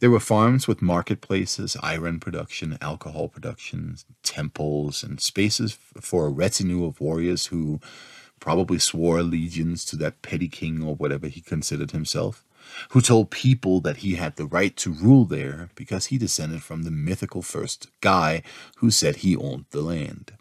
There 0.00 0.10
were 0.10 0.18
farms 0.18 0.66
with 0.66 0.82
marketplaces, 0.82 1.76
iron 1.84 2.18
production, 2.18 2.78
alcohol 2.80 3.28
production, 3.28 3.96
temples, 4.24 5.04
and 5.04 5.20
spaces 5.20 5.78
for 6.00 6.26
a 6.26 6.30
retinue 6.30 6.84
of 6.84 7.00
warriors 7.00 7.46
who 7.46 7.80
probably 8.40 8.78
swore 8.78 9.18
allegiance 9.18 9.84
to 9.86 9.96
that 9.96 10.22
petty 10.22 10.48
king 10.48 10.82
or 10.82 10.94
whatever 10.94 11.28
he 11.28 11.40
considered 11.40 11.90
himself 11.90 12.44
who 12.90 13.00
told 13.00 13.30
people 13.30 13.80
that 13.80 13.98
he 13.98 14.16
had 14.16 14.36
the 14.36 14.46
right 14.46 14.76
to 14.76 14.90
rule 14.90 15.24
there 15.24 15.70
because 15.74 16.06
he 16.06 16.18
descended 16.18 16.62
from 16.62 16.82
the 16.82 16.90
mythical 16.90 17.42
first 17.42 17.88
guy 18.00 18.42
who 18.76 18.90
said 18.90 19.16
he 19.16 19.36
owned 19.36 19.64
the 19.70 19.82
land. 19.82 20.32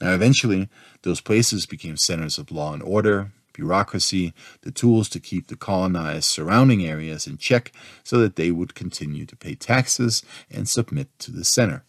Now, 0.00 0.12
eventually, 0.14 0.68
those 1.02 1.20
places 1.20 1.66
became 1.66 1.96
centers 1.96 2.38
of 2.38 2.50
law 2.50 2.72
and 2.72 2.82
order, 2.82 3.32
bureaucracy, 3.52 4.32
the 4.62 4.72
tools 4.72 5.08
to 5.10 5.20
keep 5.20 5.46
the 5.46 5.56
colonized 5.56 6.24
surrounding 6.24 6.84
areas 6.84 7.26
in 7.26 7.36
check 7.36 7.72
so 8.02 8.18
that 8.18 8.36
they 8.36 8.50
would 8.50 8.74
continue 8.74 9.26
to 9.26 9.36
pay 9.36 9.54
taxes 9.54 10.22
and 10.50 10.68
submit 10.68 11.08
to 11.20 11.30
the 11.30 11.44
center. 11.44 11.84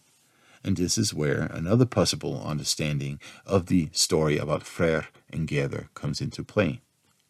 And 0.64 0.76
this 0.78 0.96
is 0.96 1.12
where 1.12 1.42
another 1.52 1.84
possible 1.84 2.42
understanding 2.42 3.20
of 3.44 3.66
the 3.66 3.90
story 3.92 4.38
about 4.38 4.62
Freyr 4.62 5.08
and 5.30 5.46
Gerður 5.46 5.88
comes 5.94 6.22
into 6.22 6.42
play 6.42 6.80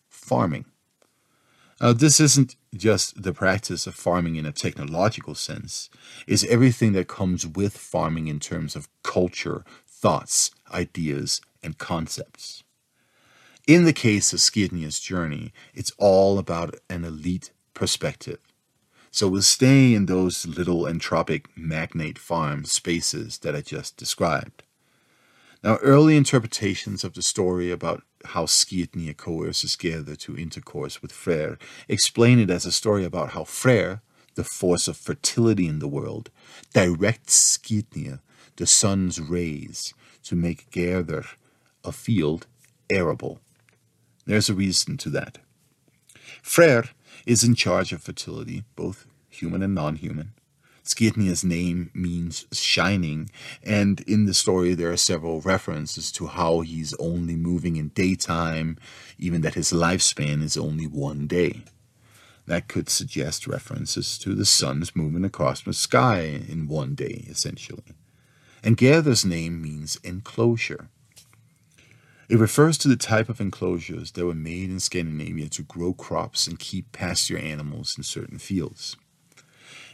farming. 0.09 0.67
Now, 1.81 1.93
this 1.93 2.21
isn't 2.21 2.55
just 2.75 3.23
the 3.23 3.33
practice 3.33 3.87
of 3.87 3.95
farming 3.95 4.37
in 4.37 4.47
a 4.47 4.53
technological 4.53 5.35
sense, 5.35 5.91
it's 6.27 6.45
everything 6.45 6.93
that 6.93 7.09
comes 7.09 7.47
with 7.47 7.77
farming 7.77 8.29
in 8.29 8.39
terms 8.39 8.77
of 8.77 8.89
culture, 9.03 9.65
thoughts, 9.87 10.53
ideas, 10.73 11.41
and 11.63 11.77
concepts. 11.77 12.63
In 13.67 13.85
the 13.85 13.93
case 13.93 14.33
of 14.33 14.39
Skirnir's 14.39 15.01
journey, 15.01 15.53
it's 15.75 15.93
all 15.99 16.39
about 16.39 16.77
an 16.89 17.05
elite 17.05 17.51
perspective. 17.75 18.39
So 19.15 19.29
we'll 19.29 19.43
stay 19.43 19.95
in 19.95 20.07
those 20.07 20.45
little 20.45 20.87
entropic 20.87 21.45
magnate 21.55 22.19
farm 22.19 22.65
spaces 22.65 23.39
that 23.39 23.55
I 23.55 23.61
just 23.61 23.97
described. 23.97 24.65
Now, 25.63 25.77
early 25.77 26.17
interpretations 26.17 27.05
of 27.05 27.15
the 27.15 27.23
story 27.23 27.71
about 27.71 28.03
how 28.25 28.47
Skirnir 28.47 29.17
coerces 29.17 29.77
Gerður 29.77 30.19
to 30.19 30.37
intercourse 30.37 31.01
with 31.01 31.13
Freyr 31.13 31.59
explain 31.87 32.41
it 32.41 32.51
as 32.51 32.67
a 32.67 32.73
story 32.73 33.05
about 33.05 33.31
how 33.31 33.45
Freyr, 33.45 34.01
the 34.35 34.43
force 34.43 34.89
of 34.89 34.97
fertility 34.97 35.69
in 35.69 35.79
the 35.79 35.87
world, 35.87 36.31
directs 36.73 37.57
Skirnir, 37.57 38.19
the 38.57 38.67
sun's 38.67 39.21
rays, 39.21 39.95
to 40.25 40.35
make 40.35 40.73
Gerður, 40.73 41.37
a 41.85 41.93
field, 41.93 42.49
arable. 42.91 43.39
There's 44.27 44.51
a 44.51 44.55
reason 44.55 44.97
to 44.97 45.11
that. 45.11 45.39
Freyr 46.43 46.89
is 47.27 47.45
in 47.45 47.55
charge 47.55 47.93
of 47.93 48.03
fertility, 48.03 48.65
both 48.77 49.07
human 49.29 49.63
and 49.63 49.75
non 49.75 49.97
human. 49.97 50.33
Skirnir's 50.85 51.43
name 51.43 51.91
means 51.95 52.45
shining, 52.53 53.31
and 53.63 54.01
in 54.03 54.27
the 54.27 54.35
story 54.35 54.75
there 54.75 54.93
are 54.93 54.99
several 54.99 55.41
references 55.41 56.13
to 56.13 56.27
how 56.27 56.61
he's 56.61 56.93
only 56.95 57.37
moving 57.37 57.77
in 57.77 57.89
daytime, 57.89 58.77
even 59.19 59.41
that 59.41 59.55
his 59.55 59.73
lifespan 59.73 60.43
is 60.43 60.59
only 60.59 60.87
one 60.87 61.27
day. 61.27 61.63
That 62.47 62.69
could 62.69 62.91
suggest 62.91 63.47
references 63.47 64.19
to 64.19 64.35
the 64.35 64.45
sun's 64.45 64.95
movement 64.95 65.25
across 65.25 65.63
the 65.63 65.73
sky 65.73 66.21
in 66.21 66.69
one 66.69 66.95
day, 66.95 67.25
essentially. 67.31 67.95
And 68.63 68.77
Gerður's 68.77 69.25
name 69.25 69.63
means 69.63 69.97
enclosure. 70.05 70.91
It 72.29 72.39
refers 72.39 72.79
to 72.79 72.89
the 72.89 72.97
type 72.97 73.29
of 73.29 73.41
enclosures 73.41 74.13
that 74.13 74.25
were 74.25 74.35
made 74.35 74.71
in 74.71 74.81
Scandinavia 74.81 75.49
to 75.51 75.63
grow 75.63 75.93
crops 75.93 76.47
and 76.47 76.59
keep 76.59 76.91
pasture 76.93 77.37
animals 77.37 77.97
in 77.99 78.03
certain 78.03 78.39
fields. 78.39 78.97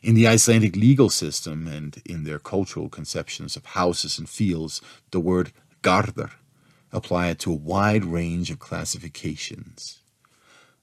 In 0.02 0.14
the 0.14 0.28
Icelandic 0.28 0.76
legal 0.76 1.10
system 1.10 1.66
and 1.66 2.00
in 2.06 2.24
their 2.24 2.38
cultural 2.38 2.88
conceptions 2.88 3.56
of 3.56 3.66
houses 3.66 4.18
and 4.18 4.28
fields, 4.28 4.80
the 5.10 5.20
word 5.20 5.52
garður 5.82 6.30
applied 6.92 7.38
to 7.40 7.52
a 7.52 7.56
wide 7.56 8.04
range 8.04 8.50
of 8.50 8.58
classifications. 8.58 9.98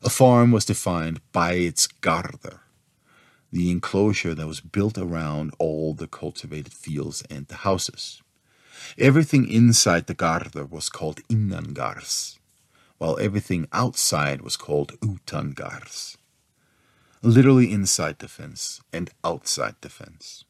A 0.03 0.09
farm 0.09 0.51
was 0.51 0.65
defined 0.65 1.21
by 1.31 1.53
its 1.53 1.87
garður, 1.87 2.59
the 3.51 3.71
enclosure 3.71 4.35
that 4.35 4.47
was 4.47 4.61
built 4.61 4.97
around 4.97 5.53
all 5.57 5.93
the 5.93 6.07
cultivated 6.07 6.73
fields 6.73 7.23
and 7.29 7.47
the 7.47 7.55
houses. 7.55 8.21
Everything 8.97 9.47
inside 9.49 10.07
the 10.07 10.15
garður 10.15 10.69
was 10.69 10.89
called 10.89 11.21
innangarðs, 11.29 12.37
while 12.97 13.17
everything 13.19 13.67
outside 13.71 14.41
was 14.41 14.57
called 14.57 14.99
Utangarðs. 15.01 16.17
literally 17.23 17.71
inside 17.73 18.19
the 18.19 18.27
fence 18.27 18.79
and 18.93 19.09
outside 19.23 19.75
the 19.81 19.89
fence. 19.89 20.45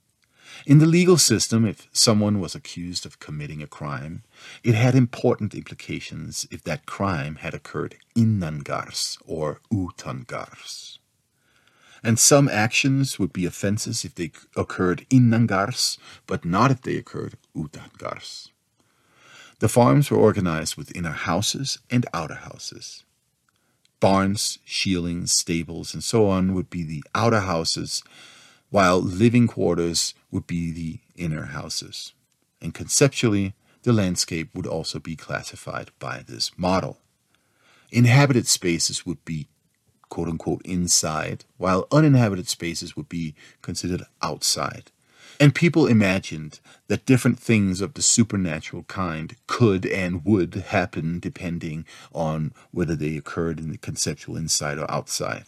In 0.65 0.79
the 0.79 0.85
legal 0.85 1.17
system, 1.17 1.65
if 1.65 1.87
someone 1.91 2.39
was 2.39 2.55
accused 2.55 3.05
of 3.05 3.19
committing 3.19 3.61
a 3.61 3.67
crime, 3.67 4.23
it 4.63 4.75
had 4.75 4.95
important 4.95 5.53
implications 5.53 6.47
if 6.51 6.63
that 6.63 6.85
crime 6.85 7.35
had 7.37 7.53
occurred 7.53 7.95
innangarðs 8.15 9.17
or 9.25 9.61
utangarðs. 9.71 10.96
And 12.07 12.17
some 12.17 12.47
actions 12.47 13.19
would 13.19 13.33
be 13.33 13.45
offenses 13.45 14.05
if 14.05 14.15
they 14.15 14.31
occurred 14.55 15.05
innangarðs, 15.09 15.97
but 16.25 16.45
not 16.45 16.71
if 16.71 16.81
they 16.81 16.95
occurred 16.95 17.35
utangarðs. 17.53 18.49
The 19.59 19.67
farms 19.67 20.09
were 20.09 20.17
organized 20.17 20.77
with 20.77 20.95
inner 20.95 21.11
houses 21.11 21.79
and 21.89 22.05
outer 22.13 22.39
houses. 22.49 23.03
Barns, 23.99 24.59
shielings, 24.63 25.33
stables, 25.33 25.93
and 25.93 26.01
so 26.01 26.29
on 26.29 26.53
would 26.53 26.69
be 26.69 26.83
the 26.83 27.03
outer 27.13 27.41
houses, 27.41 28.01
while 28.69 29.01
living 29.01 29.45
quarters 29.45 30.13
would 30.31 30.47
be 30.47 30.71
the 30.71 30.99
inner 31.21 31.47
houses. 31.47 32.13
and 32.61 32.73
conceptually, 32.73 33.53
the 33.83 33.91
landscape 33.91 34.49
would 34.55 34.65
also 34.65 34.97
be 34.97 35.17
classified 35.17 35.91
by 35.99 36.23
this 36.25 36.51
model. 36.57 36.99
Inhabited 37.91 38.47
spaces 38.47 39.05
would 39.05 39.23
be 39.25 39.49
quote 40.09 40.27
unquote 40.27 40.61
inside, 40.65 41.45
while 41.57 41.87
uninhabited 41.91 42.47
spaces 42.47 42.95
would 42.95 43.09
be 43.09 43.35
considered 43.61 44.03
outside. 44.21 44.91
And 45.39 45.53
people 45.53 45.85
imagined 45.85 46.59
that 46.87 47.05
different 47.05 47.39
things 47.39 47.79
of 47.79 47.93
the 47.93 48.01
supernatural 48.01 48.83
kind 48.83 49.35
could 49.45 49.85
and 49.85 50.25
would 50.25 50.55
happen 50.55 51.19
depending 51.19 51.85
on 52.11 52.53
whether 52.71 52.95
they 52.95 53.15
occurred 53.17 53.59
in 53.59 53.69
the 53.69 53.77
conceptual 53.77 54.35
inside 54.35 54.79
or 54.79 54.89
outside. 54.89 55.45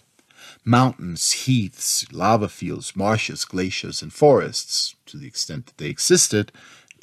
Mountains, 0.63 1.31
heaths, 1.45 2.05
lava 2.11 2.47
fields, 2.47 2.95
marshes, 2.95 3.45
glaciers, 3.45 4.01
and 4.01 4.13
forests, 4.13 4.95
to 5.07 5.17
the 5.17 5.27
extent 5.27 5.65
that 5.65 5.77
they 5.77 5.89
existed 5.89 6.51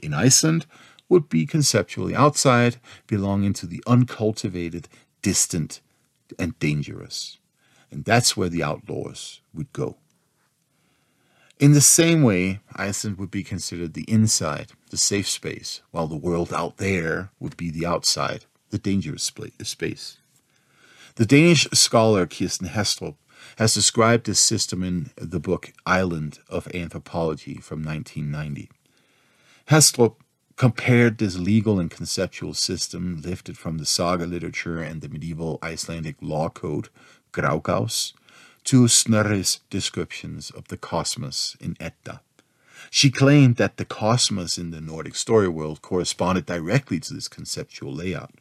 in 0.03 0.15
Iceland, 0.15 0.67
would 1.09 1.29
be 1.29 1.45
conceptually 1.45 2.15
outside, 2.15 2.77
belonging 3.07 3.53
to 3.55 3.67
the 3.67 3.83
uncultivated, 3.87 4.89
distant, 5.23 5.81
and 6.39 6.59
dangerous. 6.59 7.39
And 7.91 8.05
that's 8.05 8.37
where 8.37 8.49
the 8.49 8.63
outlaws 8.63 9.41
would 9.55 9.73
go. 9.73 9.97
In 11.59 11.73
the 11.73 11.81
same 11.81 12.23
way, 12.23 12.61
Iceland 12.75 13.17
would 13.17 13.31
be 13.31 13.43
considered 13.43 13.95
the 13.95 14.05
inside, 14.09 14.73
the 14.91 14.99
safe 14.99 15.29
space, 15.29 15.81
while 15.91 16.07
the 16.07 16.17
world 16.17 16.53
out 16.53 16.77
there 16.77 17.31
would 17.41 17.57
be 17.57 17.71
the 17.71 17.87
outside, 17.87 18.45
the 18.71 18.79
dangerous 18.79 19.23
space. 19.23 20.19
The 21.15 21.25
Danish 21.25 21.67
scholar 21.73 22.27
Kirsten 22.27 22.69
Hastrup 22.69 23.15
has 23.57 23.73
described 23.73 24.27
this 24.27 24.41
system 24.41 24.83
in 24.83 25.11
the 25.17 25.41
book 25.41 25.73
Island 25.87 26.41
of 26.51 26.69
Anthropology 26.75 27.55
from 27.55 27.83
1990. 27.83 28.69
Hastrup 29.71 30.17
compared 30.57 31.19
this 31.19 31.39
legal 31.39 31.81
and 31.81 31.91
conceptual 31.91 32.55
system 32.55 33.21
lifted 33.23 33.57
from 33.57 33.79
the 33.79 33.87
saga 33.87 34.27
literature 34.27 34.81
and 34.83 35.01
the 35.01 35.09
medieval 35.09 35.59
Icelandic 35.63 36.17
law 36.21 36.49
code, 36.49 36.89
Grágás, 37.37 38.15
to 38.65 38.89
Snorri's 38.89 39.61
descriptions 39.71 40.51
of 40.51 40.69
the 40.69 40.77
cosmos 40.77 41.57
in 41.61 41.77
Edda. 41.79 42.21
She 42.91 43.11
claimed 43.11 43.57
that 43.57 43.77
the 43.77 43.85
cosmos 43.85 44.59
in 44.59 44.71
the 44.71 44.81
Nordic 44.81 45.15
story 45.15 45.49
world 45.49 45.83
corresponded 45.83 46.47
directly 46.47 46.99
to 47.01 47.15
this 47.15 47.29
conceptual 47.29 47.93
layout. 47.93 48.35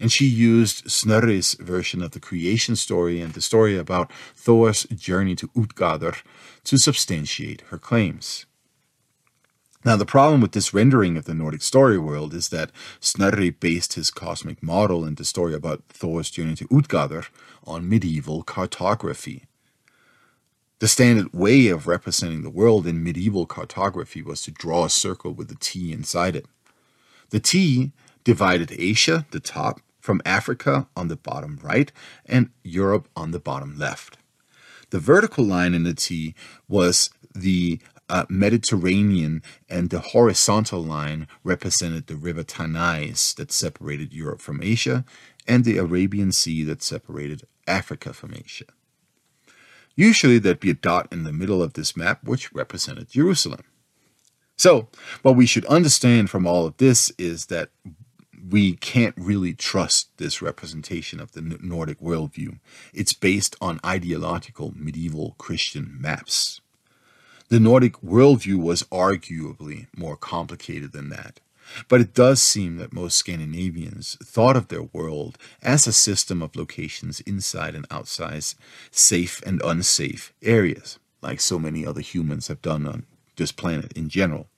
And 0.00 0.12
she 0.12 0.26
used 0.26 0.90
Snorri's 0.90 1.54
version 1.54 2.02
of 2.02 2.12
the 2.12 2.20
creation 2.20 2.76
story 2.76 3.20
and 3.20 3.32
the 3.32 3.40
story 3.40 3.76
about 3.76 4.12
Thor's 4.36 4.84
journey 4.84 5.34
to 5.36 5.48
Utgardr 5.48 6.22
to 6.64 6.78
substantiate 6.78 7.62
her 7.70 7.78
claims. 7.78 8.46
Now, 9.84 9.96
the 9.96 10.04
problem 10.04 10.40
with 10.40 10.52
this 10.52 10.74
rendering 10.74 11.16
of 11.16 11.24
the 11.24 11.34
Nordic 11.34 11.62
story 11.62 11.98
world 11.98 12.34
is 12.34 12.48
that 12.48 12.72
Snorri 13.00 13.50
based 13.50 13.92
his 13.92 14.10
cosmic 14.10 14.62
model 14.62 15.04
and 15.04 15.16
the 15.16 15.24
story 15.24 15.54
about 15.54 15.84
Thor's 15.88 16.30
journey 16.30 16.56
to 16.56 16.68
Utgardr 16.68 17.28
on 17.64 17.88
medieval 17.88 18.42
cartography. 18.42 19.44
The 20.80 20.88
standard 20.88 21.32
way 21.32 21.68
of 21.68 21.86
representing 21.86 22.42
the 22.42 22.50
world 22.50 22.86
in 22.86 23.02
medieval 23.02 23.46
cartography 23.46 24.22
was 24.22 24.42
to 24.42 24.50
draw 24.50 24.84
a 24.84 24.90
circle 24.90 25.32
with 25.32 25.50
a 25.50 25.56
T 25.56 25.92
inside 25.92 26.34
it. 26.34 26.46
The 27.30 27.40
T 27.40 27.92
divided 28.24 28.72
Asia, 28.72 29.26
the 29.30 29.40
top, 29.40 29.80
from 30.00 30.22
Africa 30.24 30.88
on 30.96 31.08
the 31.08 31.16
bottom 31.16 31.58
right 31.62 31.92
and 32.26 32.50
Europe 32.62 33.08
on 33.14 33.30
the 33.30 33.40
bottom 33.40 33.78
left. 33.78 34.18
The 34.90 34.98
vertical 34.98 35.44
line 35.44 35.74
in 35.74 35.82
the 35.82 35.94
T 35.94 36.34
was 36.68 37.10
the 37.34 37.80
uh, 38.08 38.26
Mediterranean, 38.28 39.42
and 39.68 39.90
the 39.90 40.00
horizontal 40.00 40.82
line 40.82 41.26
represented 41.44 42.06
the 42.06 42.16
river 42.16 42.42
Tanais 42.42 43.34
that 43.36 43.52
separated 43.52 44.12
Europe 44.12 44.40
from 44.40 44.62
Asia, 44.62 45.04
and 45.46 45.64
the 45.64 45.78
Arabian 45.78 46.32
Sea 46.32 46.62
that 46.64 46.82
separated 46.82 47.42
Africa 47.66 48.12
from 48.12 48.34
Asia. 48.34 48.64
Usually 49.96 50.38
there'd 50.38 50.60
be 50.60 50.70
a 50.70 50.74
dot 50.74 51.08
in 51.10 51.24
the 51.24 51.32
middle 51.32 51.62
of 51.62 51.72
this 51.72 51.96
map 51.96 52.22
which 52.22 52.52
represented 52.52 53.10
Jerusalem. 53.10 53.64
So, 54.56 54.88
what 55.22 55.36
we 55.36 55.46
should 55.46 55.64
understand 55.66 56.30
from 56.30 56.46
all 56.46 56.66
of 56.66 56.76
this 56.76 57.12
is 57.18 57.46
that 57.46 57.70
we 58.48 58.74
can't 58.74 59.14
really 59.16 59.54
trust 59.54 60.16
this 60.18 60.40
representation 60.42 61.20
of 61.20 61.32
the 61.32 61.40
Nordic 61.40 62.00
worldview. 62.00 62.58
It's 62.94 63.12
based 63.12 63.56
on 63.60 63.80
ideological 63.84 64.72
medieval 64.76 65.34
Christian 65.38 65.96
maps. 66.00 66.60
The 67.50 67.58
Nordic 67.58 67.94
worldview 68.02 68.56
was 68.56 68.82
arguably 68.84 69.86
more 69.96 70.16
complicated 70.16 70.92
than 70.92 71.08
that. 71.08 71.40
But 71.88 72.02
it 72.02 72.12
does 72.12 72.42
seem 72.42 72.76
that 72.76 72.92
most 72.92 73.16
Scandinavians 73.16 74.18
thought 74.22 74.54
of 74.54 74.68
their 74.68 74.82
world 74.82 75.38
as 75.62 75.86
a 75.86 75.92
system 75.92 76.42
of 76.42 76.56
locations 76.56 77.20
inside 77.20 77.74
and 77.74 77.86
outside 77.90 78.44
safe 78.90 79.42
and 79.46 79.62
unsafe 79.62 80.34
areas, 80.42 80.98
like 81.22 81.40
so 81.40 81.58
many 81.58 81.86
other 81.86 82.02
humans 82.02 82.48
have 82.48 82.60
done 82.60 82.86
on 82.86 83.06
this 83.36 83.52
planet 83.52 83.92
in 83.94 84.10
general. 84.10 84.48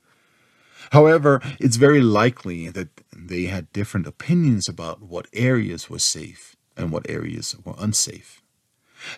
However, 0.91 1.41
it's 1.61 1.77
very 1.77 2.01
likely 2.01 2.71
that 2.71 2.89
they 3.17 3.45
had 3.45 3.73
different 3.73 4.09
opinions 4.09 4.69
about 4.69 5.01
what 5.01 5.29
areas 5.33 5.89
were 5.89 6.01
safe 6.01 6.57
and 6.77 6.91
what 6.91 7.09
areas 7.09 7.55
were 7.65 7.75
unsafe. 7.79 8.43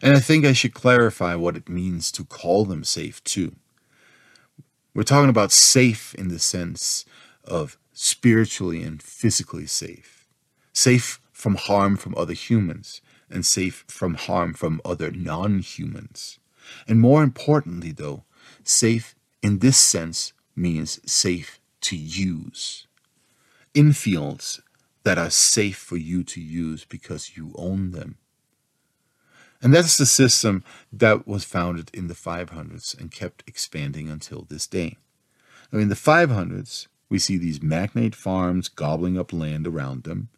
And 0.03 0.15
I 0.15 0.21
think 0.21 0.45
I 0.45 0.53
should 0.53 0.75
clarify 0.75 1.35
what 1.35 1.57
it 1.57 1.69
means 1.71 2.13
to 2.13 2.25
call 2.25 2.67
them 2.67 2.85
safe 2.85 3.25
too. 3.25 3.57
We're 4.95 5.05
talking 5.05 5.31
about 5.31 5.53
safe 5.53 6.15
in 6.17 6.29
the 6.29 6.39
sense 6.39 7.07
of 7.45 7.79
spiritually 7.95 8.83
and 8.83 9.03
physically 9.03 9.67
safe, 9.67 10.29
safe 10.75 11.19
from 11.33 11.55
harm 11.55 11.97
from 11.97 12.15
other 12.15 12.35
humans, 12.35 13.01
and 13.31 13.47
safe 13.47 13.87
from 13.89 14.15
harm 14.15 14.53
from 14.53 14.83
other 14.85 15.11
non 15.11 15.61
humans. 15.61 16.39
And 16.87 17.01
more 17.01 17.23
importantly, 17.23 17.93
though, 17.93 18.25
safe 18.65 19.15
in 19.43 19.61
this 19.61 19.79
sense 19.79 20.35
means 20.55 21.01
safe 21.11 21.59
to 21.83 21.97
use. 21.97 22.87
In 23.73 23.95
fields 23.95 24.61
that 25.05 25.17
are 25.17 25.31
safe 25.31 25.79
for 25.79 25.97
you 25.97 26.23
to 26.25 26.41
use 26.41 26.85
because 26.85 27.35
you 27.35 27.53
own 27.57 27.93
them. 27.93 28.19
And 29.63 29.73
that's 29.73 29.97
the 29.97 30.07
system 30.07 30.65
that 30.93 31.27
was 31.27 31.45
founded 31.45 31.91
in 31.95 32.09
the 32.09 32.15
500s 32.15 32.99
and 32.99 33.13
kept 33.13 33.45
expanding 33.47 34.11
until 34.11 34.43
this 34.43 34.67
day. 34.67 34.97
Now, 35.71 35.79
in 35.79 35.89
the 35.89 35.95
500s, 35.95 36.89
we 37.09 37.19
see 37.19 37.37
these 37.37 37.63
magnate 37.63 38.15
farms 38.15 38.69
gobbling 38.69 39.17
up 39.17 39.33
land 39.33 39.67
around 39.69 40.03
them. 40.03 40.31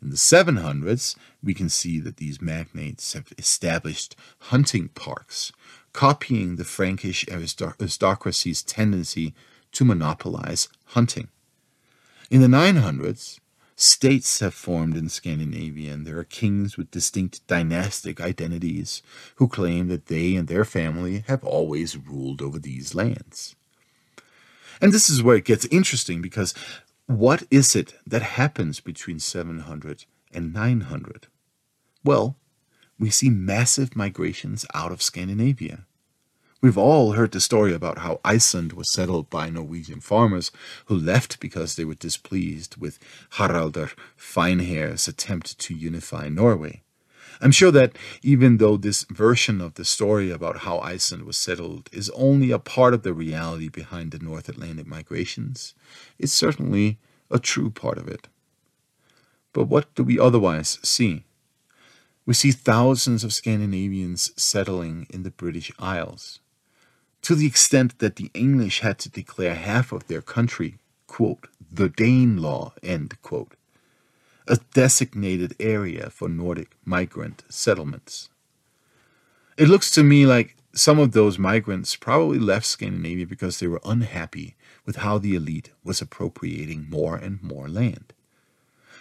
In 0.00 0.08
the 0.08 0.16
700s, 0.16 1.16
we 1.42 1.52
can 1.52 1.68
see 1.68 2.00
that 2.00 2.16
these 2.16 2.40
magnates 2.40 3.12
have 3.12 3.32
established 3.36 4.16
hunting 4.38 4.88
parks, 4.88 5.52
copying 5.92 6.56
the 6.56 6.64
Frankish 6.64 7.26
aristocracy's 7.28 8.62
tendency 8.62 9.34
to 9.72 9.84
monopolize 9.84 10.68
hunting. 10.86 11.28
In 12.30 12.40
the 12.40 12.46
900s, 12.46 13.39
states 13.80 14.40
have 14.40 14.52
formed 14.52 14.94
in 14.96 15.08
Scandinavia, 15.08 15.94
and 15.94 16.06
there 16.06 16.18
are 16.18 16.24
kings 16.24 16.76
with 16.76 16.90
distinct 16.90 17.46
dynastic 17.46 18.20
identities 18.20 19.02
who 19.36 19.48
claim 19.48 19.88
that 19.88 20.06
they 20.06 20.36
and 20.36 20.48
their 20.48 20.66
family 20.66 21.24
have 21.28 21.42
always 21.44 21.96
ruled 21.96 22.42
over 22.42 22.58
these 22.58 22.94
lands. 22.94 23.56
And 24.82 24.92
this 24.92 25.08
is 25.08 25.22
where 25.22 25.36
it 25.36 25.46
gets 25.46 25.64
interesting 25.66 26.20
because 26.20 26.54
what 27.06 27.44
is 27.50 27.74
it 27.74 27.94
that 28.06 28.22
happens 28.22 28.80
between 28.80 29.18
700 29.18 30.04
and 30.32 30.52
900? 30.52 31.28
Well, 32.04 32.36
we 32.98 33.08
see 33.08 33.30
massive 33.30 33.96
migrations 33.96 34.66
out 34.74 34.92
of 34.92 35.00
Scandinavia. 35.00 35.86
We've 36.62 36.76
all 36.76 37.12
heard 37.12 37.32
the 37.32 37.40
story 37.40 37.72
about 37.72 38.00
how 38.00 38.20
Iceland 38.22 38.74
was 38.74 38.92
settled 38.92 39.30
by 39.30 39.48
Norwegian 39.48 40.00
farmers 40.00 40.50
who 40.86 40.94
left 40.94 41.40
because 41.40 41.74
they 41.74 41.86
were 41.86 41.94
displeased 41.94 42.76
with 42.76 42.98
Haraldr 43.36 43.92
Finehair's 44.14 45.08
attempt 45.08 45.58
to 45.58 45.74
unify 45.74 46.28
Norway. 46.28 46.82
I'm 47.40 47.50
sure 47.50 47.70
that 47.70 47.96
even 48.22 48.58
though 48.58 48.76
this 48.76 49.04
version 49.04 49.62
of 49.62 49.74
the 49.74 49.86
story 49.86 50.30
about 50.30 50.58
how 50.58 50.80
Iceland 50.80 51.24
was 51.24 51.38
settled 51.38 51.88
is 51.92 52.10
only 52.10 52.50
a 52.50 52.58
part 52.58 52.92
of 52.92 53.04
the 53.04 53.14
reality 53.14 53.70
behind 53.70 54.10
the 54.10 54.18
North 54.18 54.46
Atlantic 54.46 54.86
migrations, 54.86 55.72
it's 56.18 56.34
certainly 56.34 56.98
a 57.30 57.38
true 57.38 57.70
part 57.70 57.96
of 57.96 58.06
it. 58.06 58.28
But 59.54 59.64
what 59.64 59.94
do 59.94 60.04
we 60.04 60.18
otherwise 60.18 60.78
see? 60.82 61.24
We 62.26 62.34
see 62.34 62.52
thousands 62.52 63.24
of 63.24 63.32
Scandinavians 63.32 64.30
settling 64.36 65.06
in 65.08 65.22
the 65.22 65.30
British 65.30 65.72
Isles, 65.78 66.40
to 67.22 67.34
the 67.34 67.46
extent 67.46 67.98
that 67.98 68.16
the 68.16 68.30
English 68.34 68.80
had 68.80 68.98
to 69.00 69.10
declare 69.10 69.54
half 69.54 69.92
of 69.92 70.06
their 70.06 70.22
country, 70.22 70.78
quote, 71.06 71.48
the 71.70 71.88
Danelaw, 71.88 72.72
end 72.82 73.20
quote, 73.22 73.54
a 74.48 74.58
designated 74.74 75.54
area 75.60 76.10
for 76.10 76.28
Nordic 76.28 76.76
migrant 76.84 77.44
settlements. 77.48 78.30
It 79.56 79.68
looks 79.68 79.90
to 79.92 80.02
me 80.02 80.26
like 80.26 80.56
some 80.72 80.98
of 80.98 81.12
those 81.12 81.38
migrants 81.38 81.96
probably 81.96 82.38
left 82.38 82.66
Scandinavia 82.66 83.26
because 83.26 83.58
they 83.58 83.66
were 83.66 83.80
unhappy 83.84 84.56
with 84.86 84.96
how 84.96 85.18
the 85.18 85.34
elite 85.34 85.70
was 85.84 86.00
appropriating 86.00 86.88
more 86.88 87.16
and 87.16 87.42
more 87.42 87.68
land. 87.68 88.12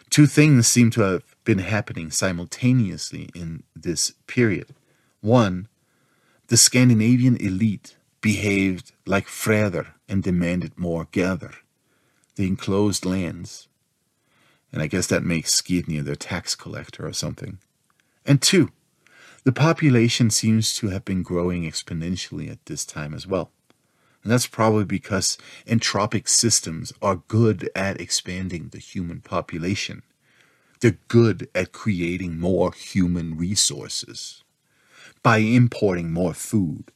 Two 0.10 0.26
things 0.26 0.68
seem 0.68 0.90
to 0.92 1.02
have 1.02 1.24
been 1.44 1.60
happening 1.60 2.10
simultaneously 2.10 3.30
in 3.36 3.64
this 3.76 4.14
period. 4.28 4.74
One, 5.22 5.68
the 6.48 6.58
Scandinavian 6.58 7.38
elite 7.38 7.96
behaved 8.22 8.92
like 9.06 9.28
Freyr 9.28 9.88
and 10.08 10.24
demanded 10.24 10.78
more 10.78 11.06
Gerður. 11.06 11.56
The 12.36 12.48
enclosed 12.48 13.06
lands. 13.06 13.68
And 14.72 14.82
I 14.82 14.88
guess 14.88 15.08
that 15.08 15.24
makes 15.24 15.60
Skirnir 15.60 16.04
their 16.04 16.16
tax 16.16 16.56
collector 16.56 17.06
or 17.06 17.14
something. 17.14 17.60
And 18.26 18.42
two, 18.42 18.72
the 19.44 19.52
population 19.52 20.30
seems 20.30 20.76
to 20.76 20.90
have 20.90 21.06
been 21.06 21.24
growing 21.24 21.64
exponentially 21.64 22.52
at 22.52 22.66
this 22.66 22.86
time 22.86 23.14
as 23.14 23.26
well. 23.26 23.52
And 24.24 24.32
that's 24.32 24.48
probably 24.48 24.84
because 24.84 25.38
entropic 25.66 26.28
systems 26.28 26.92
are 27.02 27.24
good 27.28 27.70
at 27.74 28.02
expanding 28.02 28.70
the 28.70 28.80
human 28.80 29.22
population. 29.22 30.04
They're 30.82 31.00
good 31.08 31.50
at 31.56 31.72
creating 31.72 32.40
more 32.40 32.74
human 32.74 33.38
resources 33.38 34.44
by 35.24 35.38
importing 35.38 36.12
more 36.12 36.34
food. 36.34 36.92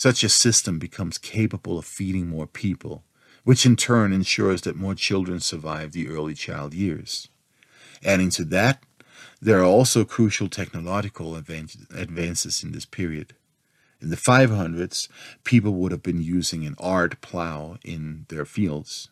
Such 0.00 0.24
a 0.24 0.30
system 0.30 0.78
becomes 0.78 1.18
capable 1.18 1.78
of 1.78 1.84
feeding 1.84 2.26
more 2.26 2.46
people, 2.46 3.04
which 3.44 3.66
in 3.66 3.76
turn 3.76 4.14
ensures 4.14 4.62
that 4.62 4.74
more 4.74 4.94
children 4.94 5.40
survive 5.40 5.92
the 5.92 6.08
early 6.08 6.32
child 6.32 6.72
years. 6.72 7.28
Adding 8.02 8.30
to 8.30 8.46
that, 8.46 8.82
there 9.42 9.60
are 9.60 9.64
also 9.64 10.06
crucial 10.06 10.48
technological 10.48 11.36
advances 11.36 12.64
in 12.64 12.72
this 12.72 12.86
period. 12.86 13.34
In 14.00 14.08
the 14.08 14.16
500s, 14.16 15.08
people 15.44 15.74
would 15.74 15.92
have 15.92 16.02
been 16.02 16.22
using 16.22 16.64
an 16.64 16.76
ard 16.78 17.20
plow 17.20 17.76
in 17.84 18.24
their 18.30 18.46
fields. 18.46 19.10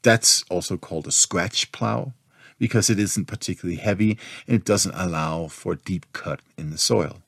That's 0.00 0.42
also 0.48 0.78
called 0.78 1.06
a 1.06 1.12
scratch 1.12 1.70
plow 1.72 2.14
because 2.58 2.88
it 2.88 2.98
isn't 2.98 3.26
particularly 3.26 3.78
heavy 3.78 4.18
and 4.46 4.56
it 4.56 4.64
doesn't 4.64 4.94
allow 4.94 5.48
for 5.48 5.74
deep 5.74 6.06
cut 6.14 6.40
in 6.56 6.70
the 6.70 6.78
soil. 6.78 7.20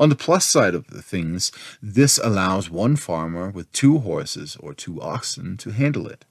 On 0.00 0.08
the 0.08 0.16
plus 0.16 0.46
side 0.46 0.74
of 0.74 0.86
the 0.86 1.02
things, 1.02 1.52
this 1.82 2.16
allows 2.16 2.70
one 2.70 2.96
farmer 2.96 3.50
with 3.50 3.70
two 3.70 3.98
horses 3.98 4.56
or 4.58 4.72
two 4.72 4.98
oxen 5.02 5.58
to 5.58 5.72
handle 5.72 6.08
it. 6.08 6.24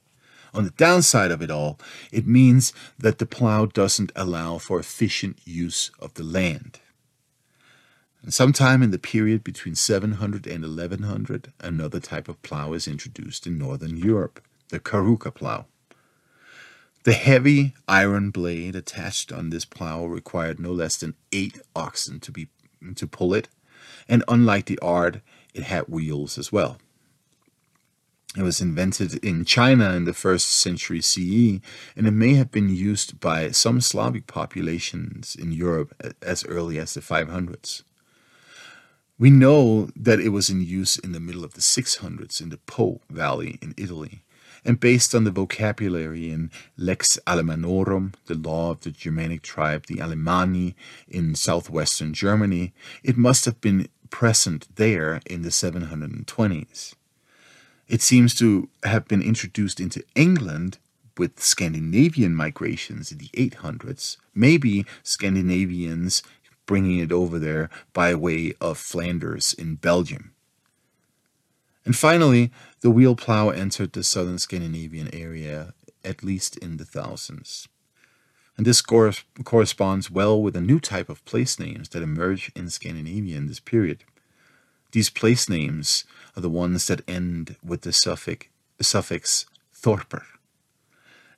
On 0.56 0.64
the 0.64 0.72
downside 0.72 1.30
of 1.30 1.44
it 1.44 1.52
all, 1.52 1.80
it 2.12 2.26
means 2.26 2.74
that 2.98 3.20
the 3.20 3.28
plow 3.28 3.68
doesn't 3.68 4.12
allow 4.16 4.58
for 4.58 4.80
efficient 4.80 5.38
use 5.46 5.92
of 6.00 6.16
the 6.16 6.24
land. 6.24 6.80
And 8.24 8.34
sometime 8.34 8.82
in 8.82 8.90
the 8.90 8.98
period 8.98 9.44
between 9.44 9.76
700 9.76 10.48
and 10.48 10.64
1100, 10.64 11.54
another 11.60 12.00
type 12.00 12.28
of 12.28 12.42
plow 12.42 12.74
is 12.74 12.88
introduced 12.88 13.46
in 13.46 13.60
northern 13.60 13.98
Europe, 13.98 14.42
the 14.70 14.80
carruca 14.80 15.32
plow. 15.32 15.68
The 17.04 17.14
heavy 17.14 17.76
iron 17.88 18.32
blade 18.32 18.76
attached 18.76 19.32
on 19.32 19.52
this 19.52 19.64
plow 19.64 20.06
required 20.06 20.60
no 20.60 20.72
less 20.72 20.98
than 20.98 21.14
eight 21.32 21.62
oxen 21.76 22.20
to 22.22 22.32
be 22.32 22.48
to 22.96 23.06
pull 23.06 23.34
it, 23.34 23.48
and 24.10 24.24
unlike 24.28 24.66
the 24.66 24.80
ard, 24.82 25.22
it 25.54 25.64
had 25.64 25.84
wheels 25.88 26.38
as 26.38 26.52
well. 26.52 26.78
It 28.38 28.44
was 28.44 28.62
invented 28.62 29.24
in 29.24 29.44
China 29.44 29.94
in 29.94 30.06
the 30.06 30.14
first 30.14 30.50
century 30.50 31.02
CE, 31.02 31.62
and 31.96 32.06
it 32.08 32.12
may 32.12 32.36
have 32.36 32.52
been 32.52 32.70
used 32.70 33.20
by 33.20 33.52
some 33.52 33.82
Slavic 33.82 34.28
populations 34.28 35.36
in 35.36 35.52
Europe 35.52 35.96
as 36.22 36.46
early 36.46 36.78
as 36.78 36.94
the 36.94 37.02
500s. 37.02 37.84
We 39.18 39.32
know 39.32 39.90
that 39.96 40.20
it 40.20 40.30
was 40.30 40.50
in 40.50 40.62
use 40.62 40.98
in 40.98 41.12
the 41.12 41.20
middle 41.20 41.44
of 41.44 41.54
the 41.54 41.62
600s 41.62 42.40
in 42.40 42.50
the 42.50 42.58
Po 42.58 43.02
Valley 43.10 43.58
in 43.62 43.74
Italy, 43.78 44.24
and 44.64 44.80
based 44.80 45.16
on 45.16 45.24
the 45.24 45.32
vocabulary 45.32 46.32
in 46.32 46.52
Lex 46.78 47.18
Alemannorum, 47.26 48.14
the 48.28 48.36
law 48.36 48.72
of 48.72 48.82
the 48.82 48.92
Germanic 48.92 49.42
tribe, 49.42 49.88
the 49.88 50.00
Alemanni 50.00 50.76
in 51.08 51.34
southwestern 51.36 52.14
Germany, 52.14 52.74
it 53.04 53.18
must 53.18 53.46
have 53.46 53.60
been 53.60 53.90
present 54.10 54.68
there 54.76 55.22
in 55.26 55.42
the 55.42 55.50
720s. 55.50 56.94
It 57.88 58.02
seems 58.02 58.36
to 58.36 58.70
have 58.84 59.08
been 59.08 59.22
introduced 59.22 59.80
into 59.80 60.04
England 60.16 60.78
with 61.18 61.40
Scandinavian 61.40 62.36
migrations 62.36 63.12
in 63.12 63.18
the 63.18 63.30
800s, 63.30 64.18
maybe 64.34 64.86
Scandinavians 65.04 66.24
bringing 66.66 67.00
it 67.00 67.12
over 67.12 67.40
there 67.40 67.70
by 67.94 68.14
way 68.14 68.54
of 68.62 68.78
Flanders 68.78 69.54
in 69.54 69.76
Belgium. 69.76 70.34
And 71.84 71.96
finally, 71.96 72.52
the 72.82 72.92
wheel 72.92 73.16
plow 73.16 73.50
entered 73.50 73.94
the 73.94 74.04
southern 74.04 74.38
Scandinavian 74.38 75.14
area 75.14 75.74
at 76.04 76.24
least 76.24 76.58
in 76.58 76.78
the 76.78 76.86
thousands. 76.86 77.68
And 78.60 78.66
this 78.66 78.82
cor- 78.82 79.14
corresponds 79.46 80.12
well 80.12 80.42
with 80.42 80.54
a 80.54 80.60
new 80.60 80.82
type 80.82 81.08
of 81.08 81.24
place 81.24 81.60
names 81.60 81.88
that 81.90 82.04
emerge 82.04 82.52
in 82.58 82.70
Scandinavia 82.70 83.38
in 83.38 83.48
this 83.48 83.62
period. 83.62 84.04
These 84.92 85.10
place 85.10 85.48
names 85.48 86.04
are 86.36 86.42
the 86.42 86.50
ones 86.50 86.86
that 86.88 87.08
end 87.08 87.56
with 87.64 87.84
the 87.84 87.94
suffix, 87.94 88.48
suffix 88.82 89.46
thorper. 89.72 90.26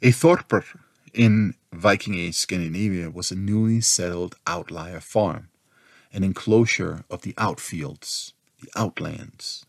A 0.01 0.09
thorper 0.09 0.65
in 1.13 1.53
Viking 1.71 2.15
Age 2.15 2.33
Scandinavia 2.33 3.11
was 3.11 3.29
a 3.29 3.35
newly 3.35 3.81
settled 3.81 4.35
outlier 4.47 4.99
farm, 4.99 5.49
an 6.11 6.23
enclosure 6.23 7.03
of 7.07 7.21
the 7.21 7.33
outfields, 7.33 8.33
the 8.63 8.69
outlands. 8.75 9.67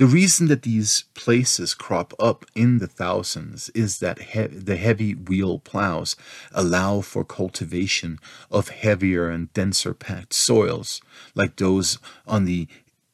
The 0.00 0.06
reason 0.06 0.46
that 0.46 0.62
these 0.62 1.04
places 1.12 1.74
crop 1.74 2.14
up 2.18 2.46
in 2.54 2.78
the 2.78 2.86
thousands 2.86 3.68
is 3.74 3.98
that 3.98 4.32
he- 4.32 4.46
the 4.46 4.76
heavy 4.76 5.14
wheel 5.14 5.58
plows 5.58 6.16
allow 6.52 7.02
for 7.02 7.22
cultivation 7.22 8.18
of 8.50 8.70
heavier 8.70 9.28
and 9.28 9.52
denser 9.52 9.92
packed 9.92 10.32
soils, 10.32 11.02
like 11.34 11.56
those 11.56 11.98
on 12.26 12.46
the 12.46 12.66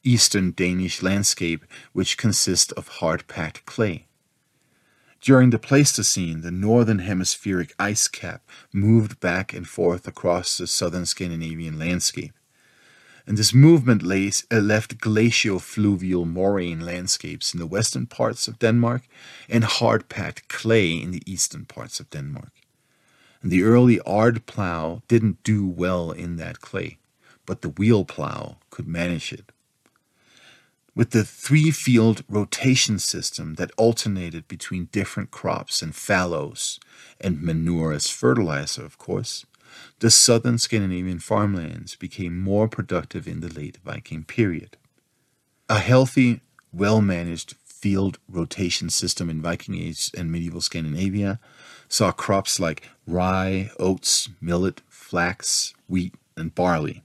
eastern 0.05 0.51
Danish 0.51 1.01
landscape, 1.03 1.65
which 1.91 2.15
consist 2.15 2.71
of 2.77 2.87
hard 2.87 3.27
packed 3.27 3.65
clay. 3.65 4.05
During 5.19 5.49
the 5.49 5.59
Pleistocene, 5.59 6.39
the 6.39 6.51
northern 6.51 6.99
hemispheric 6.99 7.75
ice 7.77 8.07
cap 8.07 8.49
moved 8.71 9.19
back 9.19 9.53
and 9.53 9.67
forth 9.67 10.07
across 10.07 10.57
the 10.57 10.67
southern 10.67 11.05
Scandinavian 11.05 11.77
landscape 11.77 12.31
and 13.27 13.37
this 13.37 13.53
movement 13.53 14.01
lays, 14.01 14.47
uh, 14.49 14.59
left 14.59 14.99
glacial-fluvial 14.99 16.25
moraine 16.25 16.79
landscapes 16.79 17.53
in 17.53 17.59
the 17.59 17.67
western 17.67 18.05
parts 18.05 18.47
of 18.47 18.57
Denmark 18.57 19.03
and 19.49 19.65
hard-packed 19.65 20.47
clay 20.47 20.93
in 20.93 21.11
the 21.11 21.21
eastern 21.25 21.65
parts 21.65 21.99
of 21.99 22.09
Denmark. 22.09 22.53
And 23.41 23.51
the 23.51 23.63
early 23.63 23.99
ard 24.01 24.45
plow 24.45 25.03
didn't 25.09 25.43
do 25.43 25.67
well 25.67 26.11
in 26.11 26.37
that 26.37 26.61
clay, 26.61 26.97
but 27.45 27.61
the 27.61 27.69
wheel 27.69 28.05
plow 28.05 28.57
could 28.69 28.87
manage 28.87 29.33
it. 29.33 29.51
With 30.95 31.11
the 31.11 31.23
three 31.23 31.69
field 31.69 32.23
rotation 32.27 32.97
system 32.97 33.55
that 33.55 33.71
alternated 33.77 34.47
between 34.47 34.89
different 34.91 35.29
crops 35.29 35.81
and 35.81 35.93
fallows, 35.93 36.79
and 37.21 37.41
manure 37.41 37.93
as 37.93 38.09
fertilizer, 38.09 38.83
of 38.83 38.97
course, 38.97 39.45
the 39.99 40.11
southern 40.11 40.57
Scandinavian 40.57 41.19
farmlands 41.19 41.95
became 41.95 42.39
more 42.39 42.67
productive 42.67 43.27
in 43.27 43.39
the 43.39 43.49
late 43.49 43.77
Viking 43.83 44.23
period. 44.23 44.77
A 45.69 45.79
healthy, 45.79 46.41
well 46.71 47.01
managed 47.01 47.55
field 47.65 48.17
rotation 48.27 48.89
system 48.89 49.29
in 49.29 49.41
Viking 49.41 49.75
Age 49.75 50.11
and 50.17 50.31
medieval 50.31 50.61
Scandinavia 50.61 51.39
saw 51.87 52.11
crops 52.11 52.59
like 52.59 52.83
rye, 53.05 53.69
oats, 53.79 54.29
millet, 54.41 54.81
flax, 54.89 55.73
wheat, 55.87 56.13
and 56.35 56.53
barley. 56.53 57.03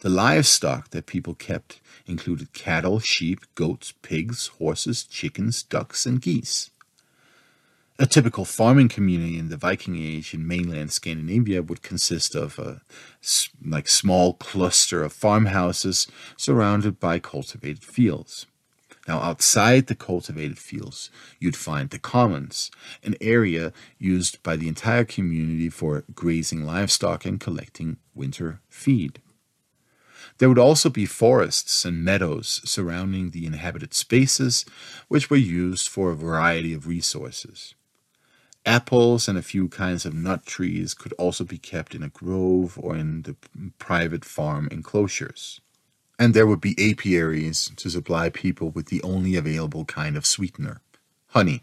The 0.00 0.10
livestock 0.10 0.90
that 0.90 1.06
people 1.06 1.34
kept 1.34 1.80
included 2.06 2.52
cattle, 2.52 2.98
sheep, 2.98 3.40
goats, 3.54 3.94
pigs, 4.02 4.48
horses, 4.58 5.04
chickens, 5.04 5.62
ducks, 5.62 6.04
and 6.04 6.20
geese. 6.20 6.70
A 7.96 8.06
typical 8.06 8.44
farming 8.44 8.88
community 8.88 9.38
in 9.38 9.50
the 9.50 9.56
Viking 9.56 9.96
Age 9.96 10.34
in 10.34 10.48
mainland 10.48 10.90
Scandinavia 10.90 11.62
would 11.62 11.80
consist 11.80 12.34
of 12.34 12.58
a 12.58 12.82
like 13.64 13.86
small 13.86 14.34
cluster 14.34 15.04
of 15.04 15.12
farmhouses 15.12 16.08
surrounded 16.36 16.98
by 16.98 17.20
cultivated 17.20 17.84
fields. 17.84 18.46
Now, 19.06 19.20
outside 19.20 19.86
the 19.86 19.94
cultivated 19.94 20.58
fields, 20.58 21.08
you'd 21.38 21.54
find 21.54 21.90
the 21.90 22.00
commons, 22.00 22.72
an 23.04 23.14
area 23.20 23.72
used 23.96 24.42
by 24.42 24.56
the 24.56 24.66
entire 24.66 25.04
community 25.04 25.68
for 25.68 26.02
grazing 26.16 26.66
livestock 26.66 27.24
and 27.24 27.38
collecting 27.38 27.98
winter 28.12 28.60
feed. 28.68 29.20
There 30.38 30.48
would 30.48 30.58
also 30.58 30.88
be 30.88 31.06
forests 31.06 31.84
and 31.84 32.04
meadows 32.04 32.60
surrounding 32.64 33.30
the 33.30 33.46
inhabited 33.46 33.94
spaces, 33.94 34.64
which 35.06 35.30
were 35.30 35.36
used 35.36 35.88
for 35.88 36.10
a 36.10 36.16
variety 36.16 36.74
of 36.74 36.88
resources. 36.88 37.76
Apples 38.66 39.28
and 39.28 39.36
a 39.38 39.42
few 39.42 39.68
kinds 39.68 40.06
of 40.06 40.14
nut 40.14 40.46
trees 40.46 40.94
could 40.94 41.12
also 41.14 41.44
be 41.44 41.58
kept 41.58 41.94
in 41.94 42.02
a 42.02 42.08
grove 42.08 42.78
or 42.80 42.96
in 42.96 43.22
the 43.22 43.36
private 43.78 44.24
farm 44.24 44.68
enclosures. 44.70 45.60
and 46.18 46.32
there 46.32 46.46
would 46.46 46.60
be 46.60 46.76
apiaries 46.78 47.72
to 47.76 47.90
supply 47.90 48.28
people 48.30 48.70
with 48.70 48.86
the 48.86 49.02
only 49.02 49.36
available 49.36 49.84
kind 49.84 50.16
of 50.16 50.24
sweetener 50.26 50.80
honey. 51.28 51.62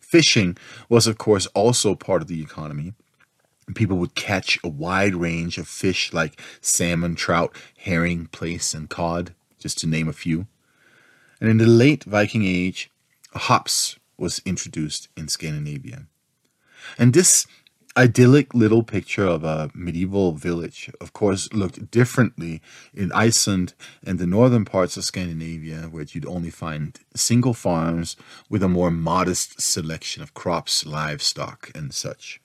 Fishing 0.00 0.56
was, 0.88 1.06
of 1.06 1.16
course, 1.16 1.46
also 1.54 1.94
part 1.94 2.22
of 2.22 2.28
the 2.28 2.42
economy. 2.42 2.92
People 3.74 3.96
would 3.98 4.14
catch 4.14 4.58
a 4.62 4.68
wide 4.68 5.14
range 5.14 5.56
of 5.56 5.68
fish 5.68 6.12
like 6.12 6.40
salmon, 6.60 7.14
trout, 7.14 7.54
herring, 7.78 8.26
plaice, 8.26 8.74
and 8.74 8.90
cod, 8.90 9.34
just 9.58 9.78
to 9.78 9.86
name 9.86 10.08
a 10.08 10.12
few. 10.12 10.46
And 11.40 11.48
in 11.48 11.58
the 11.58 11.66
late 11.66 12.04
Viking 12.04 12.44
Age, 12.44 12.90
hops 13.34 13.96
was 14.22 14.40
introduced 14.46 15.08
in 15.16 15.26
Scandinavia. 15.26 16.06
And 16.96 17.12
this 17.12 17.46
idyllic 17.96 18.54
little 18.54 18.84
picture 18.84 19.26
of 19.26 19.42
a 19.44 19.70
medieval 19.74 20.32
village, 20.32 20.90
of 21.00 21.12
course, 21.12 21.52
looked 21.52 21.90
differently 21.90 22.62
in 22.94 23.10
Iceland 23.12 23.74
and 24.06 24.18
the 24.18 24.26
northern 24.26 24.64
parts 24.64 24.96
of 24.96 25.04
Scandinavia, 25.04 25.88
where 25.90 26.06
you'd 26.08 26.24
only 26.24 26.50
find 26.50 26.98
single 27.14 27.52
farms 27.52 28.16
with 28.48 28.62
a 28.62 28.68
more 28.68 28.92
modest 28.92 29.60
selection 29.60 30.22
of 30.22 30.34
crops, 30.34 30.86
livestock, 30.86 31.70
and 31.74 31.92
such. 31.92 32.40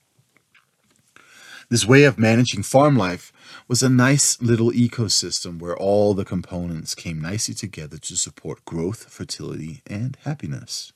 This 1.70 1.86
way 1.86 2.04
of 2.04 2.18
managing 2.18 2.62
farm 2.62 2.96
life 2.96 3.32
was 3.68 3.82
a 3.82 3.88
nice 3.88 4.40
little 4.40 4.72
ecosystem 4.72 5.60
where 5.60 5.76
all 5.76 6.12
the 6.14 6.24
components 6.24 6.94
came 6.94 7.20
nicely 7.20 7.54
together 7.54 7.98
to 7.98 8.16
support 8.16 8.64
growth, 8.64 9.04
fertility, 9.10 9.82
and 9.86 10.16
happiness. 10.24 10.92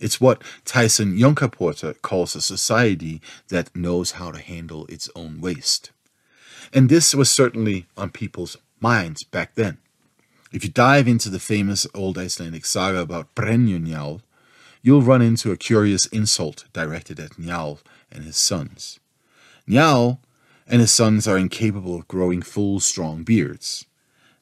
It's 0.00 0.20
what 0.20 0.42
Tyson 0.64 1.16
Yunkaporta 1.16 2.00
calls 2.00 2.34
a 2.34 2.40
society 2.40 3.20
that 3.48 3.76
knows 3.76 4.12
how 4.12 4.30
to 4.30 4.40
handle 4.40 4.86
its 4.86 5.10
own 5.14 5.40
waste. 5.40 5.90
And 6.72 6.88
this 6.88 7.14
was 7.14 7.30
certainly 7.30 7.86
on 7.96 8.10
people's 8.10 8.56
minds 8.80 9.24
back 9.24 9.54
then. 9.54 9.78
If 10.52 10.64
you 10.64 10.70
dive 10.70 11.06
into 11.06 11.28
the 11.28 11.38
famous 11.38 11.86
old 11.94 12.18
Icelandic 12.18 12.64
saga 12.64 13.00
about 13.00 13.34
Brennu 13.34 14.20
you'll 14.82 15.02
run 15.02 15.22
into 15.22 15.52
a 15.52 15.56
curious 15.56 16.06
insult 16.06 16.64
directed 16.72 17.20
at 17.20 17.32
Njal 17.32 17.80
and 18.10 18.24
his 18.24 18.36
sons. 18.36 18.98
Njal 19.68 20.18
and 20.66 20.80
his 20.80 20.90
sons 20.90 21.28
are 21.28 21.36
incapable 21.36 21.96
of 21.96 22.08
growing 22.08 22.42
full, 22.42 22.80
strong 22.80 23.22
beards. 23.22 23.84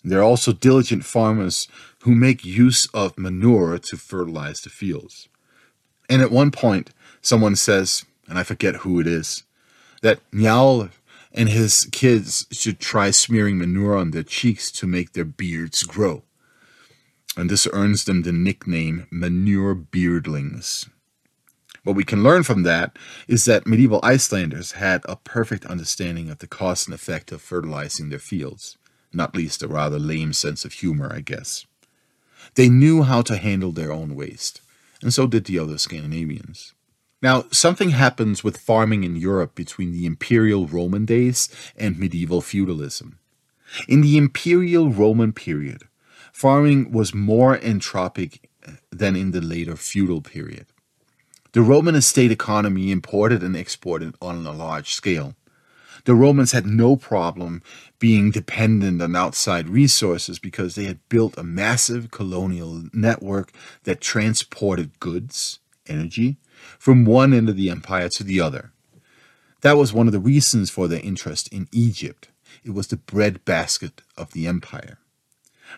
They're 0.04 0.22
also 0.22 0.52
diligent 0.52 1.04
farmers 1.04 1.66
who 2.02 2.14
make 2.14 2.44
use 2.44 2.86
of 2.94 3.18
manure 3.18 3.78
to 3.78 3.96
fertilize 3.96 4.60
the 4.60 4.70
fields. 4.70 5.28
And 6.08 6.22
at 6.22 6.30
one 6.30 6.50
point, 6.50 6.90
someone 7.20 7.56
says, 7.56 8.04
and 8.28 8.38
I 8.38 8.42
forget 8.42 8.76
who 8.76 9.00
it 9.00 9.06
is, 9.06 9.44
that 10.02 10.20
Njal 10.30 10.90
and 11.32 11.48
his 11.48 11.88
kids 11.92 12.46
should 12.50 12.80
try 12.80 13.10
smearing 13.10 13.58
manure 13.58 13.96
on 13.96 14.10
their 14.10 14.22
cheeks 14.22 14.70
to 14.72 14.86
make 14.86 15.12
their 15.12 15.24
beards 15.24 15.82
grow. 15.82 16.22
And 17.36 17.50
this 17.50 17.68
earns 17.72 18.04
them 18.04 18.22
the 18.22 18.32
nickname 18.32 19.06
Manure 19.10 19.74
Beardlings. 19.74 20.88
What 21.84 21.94
we 21.94 22.04
can 22.04 22.22
learn 22.22 22.42
from 22.42 22.64
that 22.64 22.98
is 23.28 23.44
that 23.44 23.66
medieval 23.66 24.00
Icelanders 24.02 24.72
had 24.72 25.02
a 25.04 25.16
perfect 25.16 25.64
understanding 25.66 26.28
of 26.28 26.38
the 26.38 26.46
cost 26.46 26.86
and 26.86 26.94
effect 26.94 27.30
of 27.32 27.40
fertilizing 27.40 28.08
their 28.08 28.18
fields, 28.18 28.76
not 29.12 29.36
least 29.36 29.62
a 29.62 29.68
rather 29.68 29.98
lame 29.98 30.32
sense 30.32 30.64
of 30.64 30.72
humor, 30.72 31.10
I 31.12 31.20
guess. 31.20 31.66
They 32.56 32.68
knew 32.68 33.04
how 33.04 33.22
to 33.22 33.36
handle 33.36 33.72
their 33.72 33.92
own 33.92 34.14
waste 34.14 34.60
and 35.02 35.12
so 35.12 35.26
did 35.26 35.44
the 35.44 35.58
other 35.58 35.78
Scandinavians. 35.78 36.74
Now, 37.20 37.44
something 37.50 37.90
happens 37.90 38.44
with 38.44 38.58
farming 38.58 39.02
in 39.02 39.16
Europe 39.16 39.54
between 39.54 39.92
the 39.92 40.06
imperial 40.06 40.66
Roman 40.66 41.04
days 41.04 41.48
and 41.76 41.98
medieval 41.98 42.40
feudalism. 42.40 43.18
In 43.88 44.00
the 44.00 44.16
imperial 44.16 44.90
Roman 44.90 45.32
period, 45.32 45.84
farming 46.32 46.92
was 46.92 47.12
more 47.12 47.58
entropic 47.58 48.40
eh, 48.66 48.72
than 48.90 49.16
in 49.16 49.32
the 49.32 49.40
later 49.40 49.76
feudal 49.76 50.22
period. 50.22 50.66
The 51.52 51.62
Roman 51.62 51.96
estate 51.96 52.30
economy 52.30 52.92
imported 52.92 53.42
and 53.42 53.56
exported 53.56 54.14
on 54.22 54.46
a 54.46 54.52
large 54.52 54.92
scale. 54.92 55.34
The 56.08 56.14
Romans 56.14 56.52
had 56.52 56.64
no 56.64 56.96
problem 56.96 57.62
being 57.98 58.30
dependent 58.30 59.02
on 59.02 59.14
outside 59.14 59.68
resources 59.68 60.38
because 60.38 60.74
they 60.74 60.84
had 60.84 61.06
built 61.10 61.36
a 61.36 61.42
massive 61.42 62.10
colonial 62.10 62.84
network 62.94 63.52
that 63.84 64.00
transported 64.00 64.98
goods, 65.00 65.58
energy, 65.86 66.38
from 66.78 67.04
one 67.04 67.34
end 67.34 67.50
of 67.50 67.58
the 67.58 67.68
empire 67.68 68.08
to 68.08 68.24
the 68.24 68.40
other. 68.40 68.72
That 69.60 69.76
was 69.76 69.92
one 69.92 70.06
of 70.06 70.14
the 70.14 70.18
reasons 70.18 70.70
for 70.70 70.88
their 70.88 71.02
interest 71.02 71.52
in 71.52 71.68
Egypt. 71.72 72.30
It 72.64 72.70
was 72.70 72.86
the 72.86 72.96
breadbasket 72.96 74.00
of 74.16 74.32
the 74.32 74.46
empire. 74.46 74.96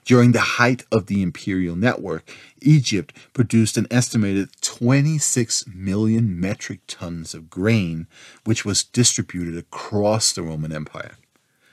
During 0.04 0.32
the 0.32 0.40
height 0.40 0.84
of 0.90 1.06
the 1.06 1.22
imperial 1.22 1.76
network, 1.76 2.30
Egypt 2.60 3.14
produced 3.32 3.76
an 3.76 3.86
estimated 3.90 4.50
26 4.60 5.66
million 5.74 6.38
metric 6.38 6.80
tons 6.86 7.34
of 7.34 7.50
grain, 7.50 8.06
which 8.44 8.64
was 8.64 8.84
distributed 8.84 9.56
across 9.56 10.32
the 10.32 10.42
Roman 10.42 10.72
Empire. 10.72 11.16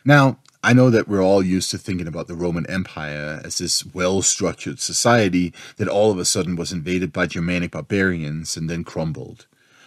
Now, 0.03 0.39
I 0.63 0.74
know 0.74 0.89
that 0.89 1.07
we're 1.07 1.24
all 1.24 1.43
used 1.43 1.72
to 1.72 1.78
thinking 1.78 2.07
about 2.07 2.28
the 2.28 2.36
Roman 2.36 2.65
Empire 2.70 3.41
as 3.43 3.57
this 3.57 3.86
well 3.86 4.22
structured 4.22 4.80
society 4.80 5.53
that 5.78 5.88
all 5.88 6.11
of 6.11 6.18
a 6.18 6.26
sudden 6.26 6.55
was 6.55 6.72
invaded 6.72 7.13
by 7.13 7.28
Germanic 7.28 7.72
barbarians 7.72 8.57
and 8.57 8.70
then 8.70 8.84
crumbled. 8.84 9.45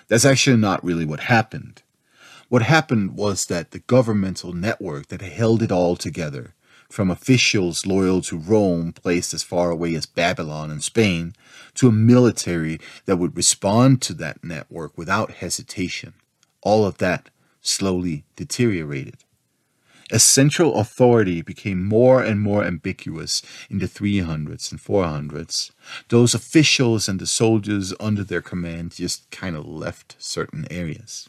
That's 0.09 0.25
actually 0.25 0.57
not 0.57 0.85
really 0.85 1.05
what 1.05 1.21
happened. 1.21 1.83
What 2.49 2.63
happened 2.63 3.17
was 3.17 3.47
that 3.47 3.71
the 3.71 3.79
governmental 3.79 4.53
network 4.53 5.07
that 5.09 5.21
held 5.23 5.63
it 5.63 5.71
all 5.71 5.97
together 5.97 6.55
from 6.91 7.11
officials 7.11 7.87
loyal 7.87 8.21
to 8.23 8.37
Rome 8.37 8.93
placed 8.93 9.33
as 9.33 9.43
far 9.43 9.71
away 9.71 9.95
as 9.95 10.07
Babylon 10.07 10.71
and 10.71 10.83
Spain, 10.83 11.35
to 11.75 11.89
a 11.89 11.93
military 11.93 12.81
that 13.07 13.17
would 13.17 13.37
respond 13.37 14.03
to 14.03 14.15
that 14.15 14.43
network 14.43 14.99
without 14.99 15.33
hesitation. 15.33 16.15
All 16.63 16.85
of 16.85 16.99
that 16.99 17.31
slowly 17.63 18.25
deteriorated. 18.37 19.25
A 20.13 20.19
central 20.19 20.75
authority 20.81 21.41
became 21.41 21.85
more 21.85 22.21
and 22.21 22.41
more 22.41 22.65
ambiguous 22.65 23.43
in 23.71 23.79
the 23.79 23.87
300s 23.87 24.73
and 24.73 24.81
400s. 24.81 25.71
Those 26.09 26.35
officials 26.35 27.09
and 27.09 27.21
the 27.21 27.27
soldiers 27.27 27.95
under 28.01 28.25
their 28.25 28.43
command 28.43 28.97
just 28.97 29.31
kind 29.31 29.55
of 29.55 29.67
left 29.67 30.17
certain 30.19 30.67
areas. 30.69 31.29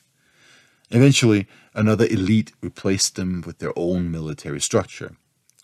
Eventually, 0.89 1.47
another 1.75 2.05
elite 2.07 2.53
replaced 2.61 3.15
them 3.15 3.43
with 3.45 3.59
their 3.59 3.71
own 3.77 4.09
military 4.09 4.59
structure. 4.59 5.15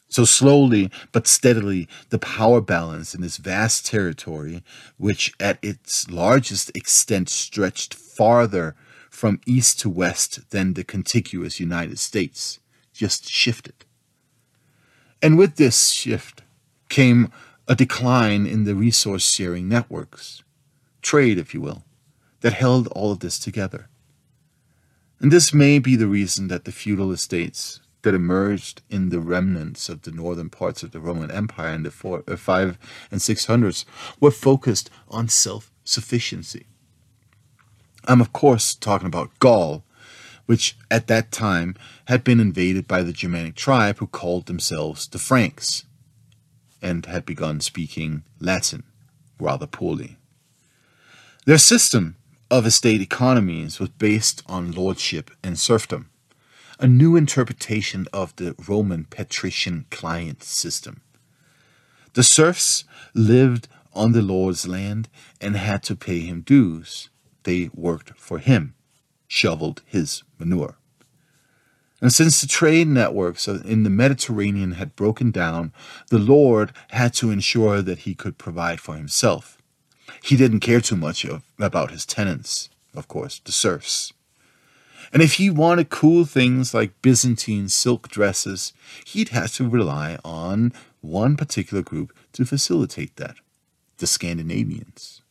So 0.09 0.25
slowly 0.25 0.89
but 1.11 1.27
steadily, 1.27 1.87
the 2.09 2.19
power 2.19 2.61
balance 2.61 3.13
in 3.13 3.21
this 3.21 3.37
vast 3.37 3.85
territory, 3.85 4.63
which 4.97 5.33
at 5.39 5.59
its 5.61 6.09
largest 6.09 6.75
extent 6.75 7.29
stretched 7.29 7.93
farther 7.93 8.75
from 9.09 9.41
east 9.45 9.79
to 9.81 9.89
west 9.89 10.49
than 10.51 10.73
the 10.73 10.83
contiguous 10.83 11.59
United 11.59 11.99
States, 11.99 12.59
just 12.93 13.29
shifted. 13.29 13.85
And 15.21 15.37
with 15.37 15.55
this 15.55 15.89
shift 15.89 16.43
came 16.89 17.31
a 17.67 17.75
decline 17.75 18.45
in 18.45 18.63
the 18.63 18.75
resource 18.75 19.29
sharing 19.29 19.67
networks, 19.67 20.43
trade, 21.01 21.37
if 21.37 21.53
you 21.53 21.61
will, 21.61 21.83
that 22.41 22.53
held 22.53 22.87
all 22.87 23.11
of 23.11 23.19
this 23.19 23.39
together. 23.39 23.89
And 25.19 25.31
this 25.31 25.53
may 25.53 25.79
be 25.79 25.95
the 25.95 26.07
reason 26.07 26.47
that 26.47 26.65
the 26.65 26.71
feudal 26.71 27.11
estates 27.11 27.81
that 28.07 28.15
emerged 28.15 28.81
in 28.89 29.09
the 29.09 29.19
remnants 29.19 29.89
of 29.89 30.03
the 30.03 30.11
northern 30.11 30.49
parts 30.49 30.81
of 30.81 30.91
the 30.91 30.99
Roman 31.01 31.29
Empire 31.29 31.73
in 31.73 31.83
the 31.83 31.91
four, 31.91 32.23
uh, 32.25 32.37
5 32.37 32.77
and 33.11 33.19
600s 33.19 33.83
were 34.21 34.31
focused 34.31 34.89
on 35.09 35.27
self 35.27 35.73
sufficiency. 35.83 36.67
I'm, 38.05 38.21
of 38.21 38.31
course, 38.31 38.75
talking 38.75 39.07
about 39.07 39.37
Gaul, 39.39 39.83
which 40.45 40.77
at 40.89 41.07
that 41.07 41.33
time 41.33 41.75
had 42.05 42.23
been 42.23 42.39
invaded 42.39 42.87
by 42.87 43.03
the 43.03 43.11
Germanic 43.11 43.55
tribe 43.55 43.97
who 43.97 44.07
called 44.07 44.45
themselves 44.45 45.05
the 45.05 45.19
Franks 45.19 45.83
and 46.81 47.05
had 47.07 47.25
begun 47.25 47.59
speaking 47.59 48.23
Latin 48.39 48.83
rather 49.37 49.67
poorly. 49.67 50.15
Their 51.45 51.57
system 51.57 52.15
of 52.49 52.65
estate 52.65 53.01
economies 53.01 53.81
was 53.81 53.89
based 53.89 54.43
on 54.47 54.71
lordship 54.71 55.29
and 55.43 55.59
serfdom 55.59 56.09
a 56.79 56.87
new 56.87 57.15
interpretation 57.15 58.07
of 58.13 58.35
the 58.35 58.55
Roman 58.67 59.05
patrician 59.05 59.85
client 59.89 60.43
system. 60.43 61.01
The 62.13 62.23
serfs 62.23 62.83
lived 63.13 63.67
on 63.93 64.11
the 64.11 64.21
Lord's 64.21 64.67
land 64.67 65.09
and 65.41 65.55
had 65.55 65.83
to 65.83 65.95
pay 65.95 66.21
him 66.21 66.41
dues. 66.41 67.09
They 67.43 67.69
worked 67.73 68.17
for 68.17 68.39
him, 68.39 68.75
shoveled 69.27 69.81
his 69.85 70.23
manure. 70.37 70.77
And 71.99 72.13
since 72.13 72.41
the 72.41 72.47
trade 72.47 72.87
networks 72.87 73.47
in 73.47 73.81
the 73.81 73.89
Mediterranean 73.89 74.73
had 74.73 74.95
broken 74.95 75.31
down, 75.31 75.73
the 76.09 76.19
Lord 76.19 76.71
had 76.89 77.13
to 77.15 77.31
ensure 77.31 77.81
that 77.81 77.99
he 77.99 78.13
could 78.13 78.37
provide 78.37 78.79
for 78.79 78.95
himself. 78.95 79.57
He 80.21 80.37
didn't 80.37 80.59
care 80.59 80.81
too 80.81 80.95
much 80.95 81.25
of, 81.25 81.41
about 81.59 81.89
his 81.91 82.05
tenants, 82.05 82.69
of 82.95 83.07
course, 83.07 83.41
the 83.43 83.51
serfs. 83.51 84.13
And 85.17 85.23
if 85.23 85.33
he 85.33 85.49
wanted 85.49 85.89
cool 85.89 86.25
things 86.25 86.75
like 86.75 87.01
Byzantine 87.01 87.69
silk 87.69 88.07
dresses, 88.07 88.71
he'd 89.03 89.29
have 89.29 89.51
to 89.53 89.67
rely 89.67 90.19
on 90.23 90.73
one 91.01 91.35
particular 91.35 91.81
group 91.81 92.15
to 92.33 92.45
facilitate 92.45 93.15
that 93.15 93.37
the 93.97 94.05
Scandinavians. 94.05 95.23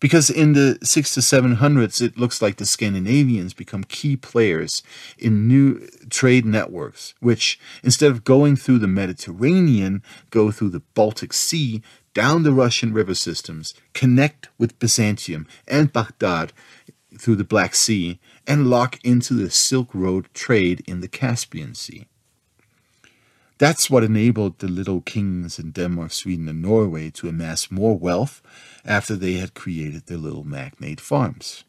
Because 0.00 0.30
in 0.30 0.54
the 0.54 0.78
6 0.82 1.12
to 1.12 1.20
700s, 1.20 2.00
it 2.00 2.16
looks 2.16 2.40
like 2.40 2.56
the 2.56 2.64
Scandinavians 2.64 3.52
become 3.52 3.84
key 3.84 4.16
players 4.16 4.82
in 5.18 5.46
new 5.46 5.86
trade 6.08 6.46
networks, 6.46 7.12
which, 7.20 7.60
instead 7.82 8.10
of 8.10 8.24
going 8.24 8.56
through 8.56 8.78
the 8.78 8.88
Mediterranean, 8.88 10.02
go 10.30 10.50
through 10.50 10.70
the 10.70 10.82
Baltic 10.94 11.34
Sea, 11.34 11.82
down 12.14 12.42
the 12.42 12.52
Russian 12.52 12.94
river 12.94 13.14
systems, 13.14 13.74
connect 13.92 14.48
with 14.56 14.78
Byzantium 14.78 15.46
and 15.68 15.92
Baghdad 15.92 16.54
through 17.18 17.36
the 17.36 17.44
Black 17.44 17.74
Sea, 17.74 18.18
and 18.46 18.68
lock 18.68 18.98
into 19.04 19.34
the 19.34 19.50
Silk 19.50 19.94
Road 19.94 20.28
trade 20.34 20.82
in 20.86 21.00
the 21.00 21.08
Caspian 21.08 21.74
Sea. 21.74 22.06
That's 23.58 23.88
what 23.88 24.02
enabled 24.02 24.58
the 24.58 24.66
little 24.66 25.00
kings 25.00 25.58
in 25.58 25.70
Denmark, 25.70 26.10
Sweden, 26.10 26.48
and 26.48 26.60
Norway 26.60 27.10
to 27.10 27.28
amass 27.28 27.70
more 27.70 27.96
wealth 27.96 28.42
after 28.84 29.14
they 29.14 29.34
had 29.34 29.54
created 29.54 30.06
their 30.06 30.18
little 30.18 30.42
magnate 30.42 31.00
farms. 31.00 31.64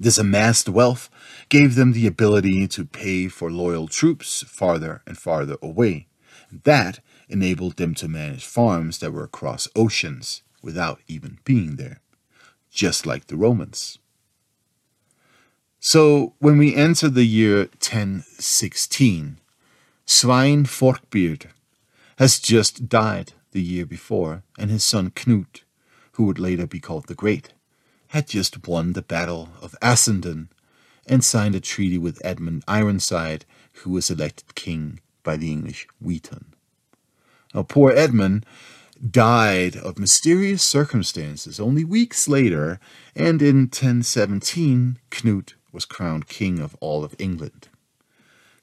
This 0.00 0.16
amassed 0.16 0.68
wealth 0.68 1.10
gave 1.48 1.74
them 1.74 1.92
the 1.92 2.06
ability 2.06 2.68
to 2.68 2.84
pay 2.84 3.28
for 3.28 3.50
loyal 3.50 3.88
troops 3.88 4.44
farther 4.48 5.02
and 5.06 5.18
farther 5.18 5.56
away. 5.60 6.06
That 6.50 7.00
enabled 7.28 7.76
them 7.76 7.94
to 7.96 8.08
manage 8.08 8.46
farms 8.46 8.98
that 9.00 9.12
were 9.12 9.24
across 9.24 9.68
oceans 9.76 10.42
without 10.62 11.00
even 11.06 11.38
being 11.44 11.76
there, 11.76 12.00
just 12.70 13.04
like 13.04 13.26
the 13.26 13.36
Romans. 13.36 13.98
So 15.90 16.34
when 16.38 16.58
we 16.58 16.74
enter 16.76 17.08
the 17.08 17.24
year 17.24 17.60
1016, 17.80 19.38
Svein 20.04 20.66
Forkbeard 20.66 21.46
has 22.18 22.38
just 22.38 22.90
died 22.90 23.32
the 23.52 23.62
year 23.62 23.86
before, 23.86 24.42
and 24.58 24.70
his 24.70 24.84
son 24.84 25.08
Knut, 25.08 25.62
who 26.12 26.24
would 26.24 26.38
later 26.38 26.66
be 26.66 26.78
called 26.78 27.06
the 27.06 27.14
Great, 27.14 27.54
had 28.08 28.28
just 28.28 28.68
won 28.68 28.92
the 28.92 29.00
Battle 29.00 29.48
of 29.62 29.74
Assandun 29.80 30.48
and 31.06 31.24
signed 31.24 31.54
a 31.54 31.60
treaty 31.60 31.96
with 31.96 32.20
Edmund 32.22 32.64
Ironside, 32.68 33.46
who 33.76 33.92
was 33.92 34.10
elected 34.10 34.54
king 34.54 35.00
by 35.22 35.38
the 35.38 35.50
English 35.50 35.88
Witan. 36.02 36.52
Now, 37.54 37.62
poor 37.62 37.92
Edmund 37.92 38.44
died 39.10 39.74
of 39.74 39.98
mysterious 39.98 40.62
circumstances 40.62 41.58
only 41.58 41.82
weeks 41.82 42.28
later, 42.28 42.78
and 43.16 43.40
in 43.40 43.60
1017 43.68 44.98
Knut 45.10 45.54
was 45.72 45.84
crowned 45.84 46.28
king 46.28 46.58
of 46.58 46.76
all 46.80 47.04
of 47.04 47.14
England. 47.18 47.68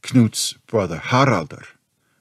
Knut's 0.02 0.54
brother 0.68 0.98
Haraldr 0.98 1.66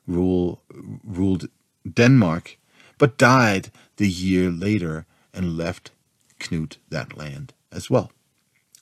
rule, 0.06 0.62
ruled 1.04 1.48
Denmark, 1.90 2.58
but 2.98 3.18
died 3.18 3.70
the 3.96 4.08
year 4.08 4.50
later 4.50 5.06
and 5.32 5.56
left 5.56 5.90
Knut 6.38 6.76
that 6.90 7.16
land 7.16 7.52
as 7.72 7.90
well. 7.90 8.12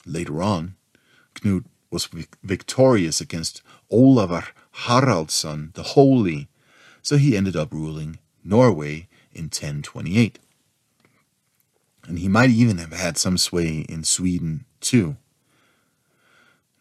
Later 0.04 0.42
on, 0.42 0.74
Knut 1.34 1.64
was 1.90 2.08
victorious 2.42 3.20
against 3.20 3.62
Olafur 3.90 4.48
Haraldsson 4.86 5.72
the 5.74 5.82
Holy, 5.82 6.48
so 7.02 7.16
he 7.16 7.36
ended 7.36 7.56
up 7.56 7.72
ruling 7.72 8.18
Norway 8.44 9.08
in 9.32 9.44
1028. 9.44 10.38
And 12.04 12.18
he 12.18 12.28
might 12.28 12.50
even 12.50 12.78
have 12.78 12.92
had 12.92 13.16
some 13.16 13.38
sway 13.38 13.80
in 13.88 14.04
Sweden 14.04 14.64
too. 14.80 15.16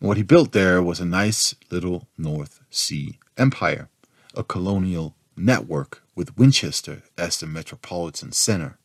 What 0.01 0.17
he 0.17 0.23
built 0.23 0.51
there 0.51 0.81
was 0.81 0.99
a 0.99 1.05
nice 1.05 1.53
little 1.69 2.07
North 2.17 2.61
Sea 2.71 3.19
empire, 3.37 3.87
a 4.33 4.43
colonial 4.43 5.13
network 5.37 6.01
with 6.15 6.35
Winchester 6.35 7.03
as 7.19 7.39
the 7.39 7.45
metropolitan 7.45 8.31
center. 8.31 8.79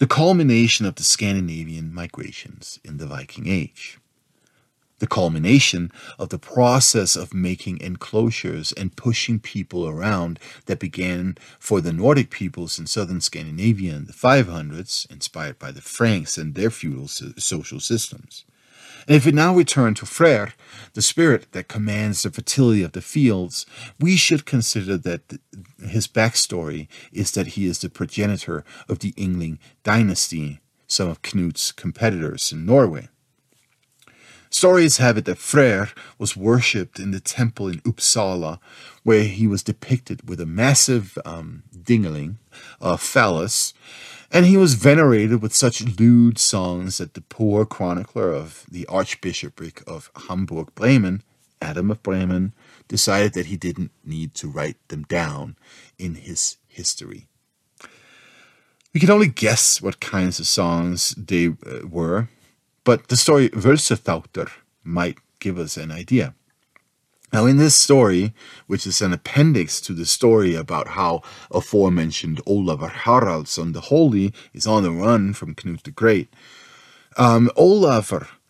The 0.00 0.08
culmination 0.08 0.84
of 0.84 0.96
the 0.96 1.04
Scandinavian 1.04 1.94
migrations 1.94 2.80
in 2.82 2.96
the 2.96 3.06
Viking 3.06 3.46
Age. 3.46 4.00
The 4.98 5.06
culmination 5.06 5.92
of 6.18 6.30
the 6.30 6.40
process 6.40 7.14
of 7.14 7.32
making 7.32 7.80
enclosures 7.80 8.72
and 8.72 8.96
pushing 8.96 9.38
people 9.38 9.86
around 9.86 10.40
that 10.66 10.80
began 10.80 11.38
for 11.60 11.80
the 11.80 11.92
Nordic 11.92 12.30
peoples 12.30 12.80
in 12.80 12.88
southern 12.88 13.20
Scandinavia 13.20 13.94
in 13.94 14.06
the 14.06 14.12
500s, 14.12 15.08
inspired 15.08 15.60
by 15.60 15.70
the 15.70 15.80
Franks 15.80 16.36
and 16.36 16.56
their 16.56 16.70
feudal 16.70 17.06
social 17.06 17.78
systems. 17.78 18.44
And 19.10 19.16
if 19.16 19.26
we 19.26 19.32
now 19.32 19.52
return 19.52 19.94
to 19.94 20.06
Freyr, 20.06 20.52
the 20.92 21.02
spirit 21.02 21.50
that 21.50 21.66
commands 21.66 22.22
the 22.22 22.30
fertility 22.30 22.84
of 22.84 22.92
the 22.92 23.00
fields, 23.00 23.66
we 23.98 24.14
should 24.14 24.46
consider 24.46 24.96
that 24.98 25.36
his 25.84 26.06
backstory 26.06 26.86
is 27.12 27.32
that 27.32 27.48
he 27.48 27.66
is 27.66 27.80
the 27.80 27.90
progenitor 27.90 28.62
of 28.88 29.00
the 29.00 29.10
Yngling 29.14 29.58
dynasty, 29.82 30.60
some 30.86 31.08
of 31.08 31.22
Knut's 31.22 31.72
competitors 31.72 32.52
in 32.52 32.64
Norway. 32.64 33.08
Stories 34.48 34.98
have 34.98 35.18
it 35.18 35.24
that 35.24 35.38
Freyr 35.38 35.88
was 36.16 36.36
worshipped 36.36 37.00
in 37.00 37.10
the 37.10 37.18
temple 37.18 37.66
in 37.66 37.80
Uppsala, 37.80 38.60
where 39.02 39.24
he 39.24 39.48
was 39.48 39.64
depicted 39.64 40.28
with 40.28 40.40
a 40.40 40.46
massive 40.46 41.18
um, 41.24 41.64
dingaling, 41.76 42.36
a 42.80 42.96
phallus, 42.96 43.74
and 44.30 44.46
he 44.46 44.56
was 44.56 44.74
venerated 44.74 45.42
with 45.42 45.54
such 45.54 45.82
lewd 45.98 46.38
songs 46.38 46.98
that 46.98 47.14
the 47.14 47.20
poor 47.20 47.64
chronicler 47.66 48.32
of 48.32 48.64
the 48.70 48.86
Archbishopric 48.86 49.82
of 49.86 50.10
Hamburg 50.28 50.74
Bremen, 50.74 51.22
Adam 51.60 51.90
of 51.90 52.02
Bremen, 52.02 52.52
decided 52.86 53.34
that 53.34 53.46
he 53.46 53.56
didn't 53.56 53.90
need 54.04 54.34
to 54.34 54.48
write 54.48 54.76
them 54.88 55.02
down 55.04 55.56
in 55.98 56.14
his 56.14 56.56
history. 56.68 57.26
We 58.94 59.00
can 59.00 59.10
only 59.10 59.28
guess 59.28 59.80
what 59.82 60.00
kinds 60.00 60.40
of 60.40 60.46
songs 60.46 61.14
they 61.16 61.48
uh, 61.48 61.86
were, 61.88 62.28
but 62.84 63.08
the 63.08 63.16
story 63.16 63.48
Völsuþáttur 63.50 64.50
might 64.82 65.18
give 65.38 65.58
us 65.58 65.76
an 65.76 65.90
idea. 65.90 66.34
Now, 67.32 67.46
in 67.46 67.58
this 67.58 67.76
story, 67.76 68.34
which 68.66 68.86
is 68.86 69.00
an 69.00 69.12
appendix 69.12 69.80
to 69.82 69.92
the 69.92 70.06
story 70.06 70.54
about 70.54 70.88
how 70.88 71.22
aforementioned 71.50 72.44
Olafur 72.44 72.90
Haraldsson 72.90 73.72
the 73.72 73.82
Holy 73.82 74.32
is 74.52 74.66
on 74.66 74.82
the 74.82 74.90
run 74.90 75.32
from 75.32 75.54
Knut 75.54 75.82
the 75.84 75.92
Great, 75.92 76.32
um, 77.16 77.50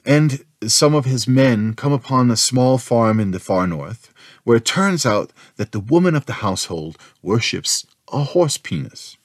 and 0.07 0.45
some 0.66 0.95
of 0.95 1.05
his 1.05 1.28
men 1.28 1.74
come 1.74 1.93
upon 1.93 2.31
a 2.31 2.37
small 2.37 2.78
farm 2.78 3.20
in 3.20 3.33
the 3.33 3.39
far 3.39 3.66
north, 3.66 4.12
where 4.45 4.57
it 4.57 4.64
turns 4.64 5.05
out 5.05 5.33
that 5.57 5.72
the 5.72 5.81
woman 5.81 6.14
of 6.14 6.26
the 6.26 6.35
household 6.35 6.97
worships 7.22 7.87
a 8.12 8.24
horse 8.24 8.57
penis. 8.57 9.16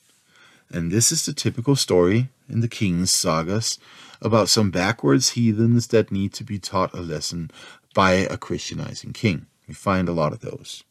And 0.69 0.91
this 0.91 1.11
is 1.11 1.25
the 1.25 1.33
typical 1.33 1.75
story 1.75 2.29
in 2.49 2.59
the 2.59 2.67
king's 2.67 3.13
sagas 3.13 3.79
about 4.21 4.49
some 4.49 4.71
backwards 4.71 5.31
heathens 5.31 5.87
that 5.87 6.11
need 6.11 6.33
to 6.33 6.43
be 6.43 6.59
taught 6.59 6.93
a 6.93 7.01
lesson 7.01 7.51
by 7.95 8.11
a 8.11 8.37
Christianizing 8.37 9.13
king. 9.13 9.47
We 9.67 9.73
find 9.73 10.07
a 10.07 10.13
lot 10.13 10.33
of 10.33 10.41
those. 10.41 10.83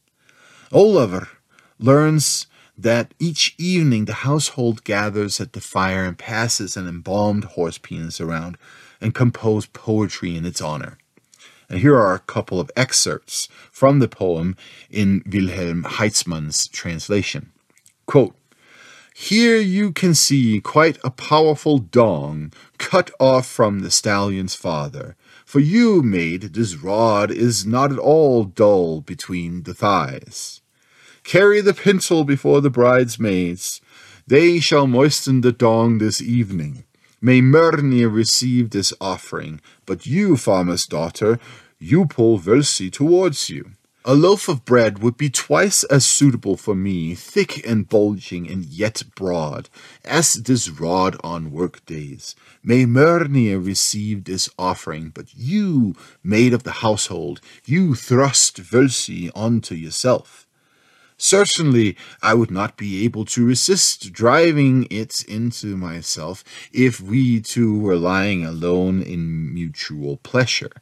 Olafur 0.72 1.28
learns 1.78 2.48
that 2.76 3.14
each 3.20 3.54
evening 3.56 4.06
the 4.06 4.24
household 4.28 4.82
gathers 4.82 5.40
at 5.40 5.52
the 5.52 5.60
fire 5.60 6.04
and 6.04 6.18
passes 6.18 6.76
an 6.76 6.88
embalmed 6.88 7.44
horse 7.44 7.78
penis 7.78 8.20
around 8.20 8.58
and 9.00 9.14
compose 9.14 9.66
poetry 9.66 10.36
in 10.36 10.44
its 10.44 10.60
honor. 10.60 10.98
And 11.68 11.78
here 11.78 11.96
are 11.96 12.14
a 12.14 12.20
couple 12.20 12.58
of 12.58 12.70
excerpts 12.76 13.48
from 13.70 14.00
the 14.00 14.08
poem 14.08 14.56
in 14.90 15.22
Wilhelm 15.30 15.84
Heizmann's 15.84 16.66
translation. 16.66 17.52
Quote, 18.06 18.34
here 19.16 19.58
you 19.58 19.92
can 19.92 20.12
see 20.12 20.60
quite 20.60 20.98
a 21.04 21.10
powerful 21.10 21.78
dong 21.78 22.52
cut 22.78 23.12
off 23.20 23.46
from 23.46 23.78
the 23.78 23.90
stallion's 23.90 24.56
father. 24.56 25.14
For 25.54 25.60
you, 25.60 26.02
maid, 26.02 26.54
this 26.54 26.74
rod 26.74 27.30
is 27.30 27.64
not 27.64 27.92
at 27.92 27.98
all 28.00 28.42
dull 28.42 29.00
between 29.02 29.62
the 29.62 29.72
thighs. 29.72 30.60
Carry 31.22 31.60
the 31.60 31.72
pencil 31.72 32.24
before 32.24 32.60
the 32.60 32.70
bridesmaids. 32.70 33.80
They 34.26 34.58
shall 34.58 34.88
moisten 34.88 35.42
the 35.42 35.52
dong 35.52 35.98
this 35.98 36.20
evening. 36.20 36.82
May 37.20 37.40
Mörnir 37.40 38.12
receive 38.12 38.70
this 38.70 38.92
offering, 39.00 39.60
but 39.86 40.06
you, 40.06 40.36
farmer's 40.36 40.86
daughter, 40.86 41.38
you 41.78 42.06
pull 42.06 42.40
Völsi 42.40 42.90
towards 42.90 43.48
you. 43.48 43.74
A 44.06 44.14
loaf 44.14 44.50
of 44.50 44.66
bread 44.66 44.98
would 44.98 45.16
be 45.16 45.30
twice 45.30 45.82
as 45.84 46.04
suitable 46.04 46.58
for 46.58 46.74
me, 46.74 47.14
thick 47.14 47.66
and 47.66 47.88
bulging 47.88 48.46
and 48.50 48.66
yet 48.66 49.02
broad, 49.14 49.70
as 50.04 50.34
this 50.34 50.68
rod 50.68 51.16
on 51.24 51.50
work 51.50 51.82
days. 51.86 52.36
May 52.62 52.84
Mörnir 52.84 53.64
receive 53.64 54.24
this 54.24 54.50
offering, 54.58 55.08
but 55.08 55.34
you, 55.34 55.96
maid 56.22 56.52
of 56.52 56.64
the 56.64 56.82
household, 56.82 57.40
you 57.64 57.94
thrust 57.94 58.60
Völsi 58.60 59.30
onto 59.34 59.74
yourself. 59.74 60.46
Certainly, 61.16 61.96
I 62.22 62.34
would 62.34 62.50
not 62.50 62.76
be 62.76 63.06
able 63.06 63.24
to 63.24 63.46
resist 63.46 64.12
driving 64.12 64.86
it 64.90 65.24
into 65.24 65.78
myself 65.78 66.44
if 66.74 67.00
we 67.00 67.40
two 67.40 67.78
were 67.78 67.96
lying 67.96 68.44
alone 68.44 69.00
in 69.00 69.54
mutual 69.54 70.18
pleasure. 70.18 70.72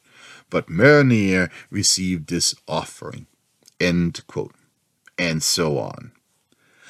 But 0.52 0.66
Mörnir 0.68 1.50
received 1.70 2.28
this 2.28 2.54
offering. 2.68 3.26
End 3.80 4.24
quote. 4.26 4.54
And 5.18 5.42
so 5.42 5.78
on. 5.78 6.12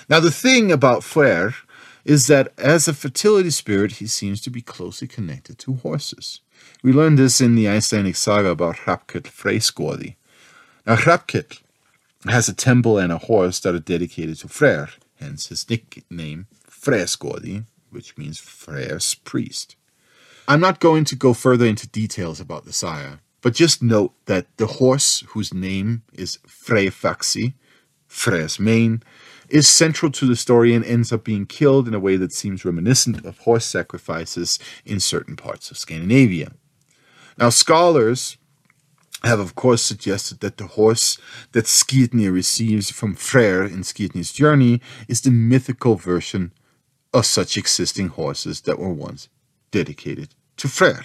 Now, 0.08 0.18
the 0.18 0.32
thing 0.32 0.72
about 0.72 1.04
Freyr 1.04 1.54
is 2.04 2.26
that 2.26 2.52
as 2.58 2.88
a 2.88 2.92
fertility 2.92 3.50
spirit, 3.50 3.92
he 3.92 4.08
seems 4.08 4.40
to 4.40 4.50
be 4.50 4.62
closely 4.62 5.06
connected 5.06 5.60
to 5.60 5.74
horses. 5.74 6.40
We 6.82 6.92
learn 6.92 7.14
this 7.14 7.40
in 7.40 7.54
the 7.54 7.68
Icelandic 7.68 8.16
saga 8.16 8.48
about 8.48 8.78
Hrafnkell 8.78 9.22
Freysgoði. 9.22 10.16
Now, 10.84 10.96
Hrafnkell 10.96 11.60
has 12.26 12.48
a 12.48 12.54
temple 12.54 12.98
and 12.98 13.12
a 13.12 13.18
horse 13.18 13.60
that 13.60 13.76
are 13.76 13.80
dedicated 13.80 14.38
to 14.38 14.48
Freyr, 14.48 14.88
hence 15.20 15.46
his 15.46 15.70
nickname 15.70 16.46
Freysgoði, 16.68 17.66
which 17.90 18.18
means 18.18 18.40
Freyr's 18.40 19.14
priest. 19.14 19.76
I'm 20.48 20.60
not 20.60 20.80
going 20.80 21.04
to 21.04 21.14
go 21.14 21.32
further 21.32 21.66
into 21.66 21.86
details 21.86 22.40
about 22.40 22.64
the 22.64 22.72
saga, 22.72 23.20
but 23.43 23.55
just 23.55 23.82
note 23.82 24.14
that 24.26 24.47
the 24.57 24.66
horse, 24.66 25.24
whose 25.28 25.53
name 25.53 26.03
is 26.12 26.38
Freyfaxi, 26.47 27.55
Freyr's 28.09 28.59
mane, 28.59 29.03
is 29.49 29.68
central 29.68 30.11
to 30.12 30.26
the 30.26 30.36
story 30.36 30.74
and 30.74 30.84
ends 30.84 31.12
up 31.12 31.24
being 31.24 31.45
killed 31.45 31.86
in 31.86 31.95
a 31.95 32.01
way 32.01 32.16
that 32.16 32.32
seems 32.32 32.64
reminiscent 32.64 33.24
of 33.26 33.38
horse 33.38 33.66
sacrifices 33.66 34.59
in 34.86 35.01
certain 35.01 35.36
parts 35.36 35.70
of 35.70 35.76
Scandinavia. 35.76 36.53
Now, 37.36 37.51
scholars 37.51 38.38
have, 39.24 39.40
of 39.40 39.55
course, 39.55 39.82
suggested 39.82 40.40
that 40.40 40.57
the 40.57 40.68
horse 40.68 41.18
that 41.53 41.66
Skirnir 41.66 42.32
receives 42.32 42.90
from 42.90 43.14
Freyr 43.14 43.64
in 43.64 43.82
Skirnir's 43.82 44.32
journey 44.32 44.80
is 45.09 45.20
the 45.20 45.30
mythical 45.30 45.97
version 45.97 46.53
of 47.12 47.26
such 47.26 47.57
existing 47.57 48.09
horses 48.09 48.62
that 48.62 48.78
were 48.78 48.93
once 48.93 49.28
dedicated 49.70 50.34
to 50.57 50.68
Freyr. 50.68 51.05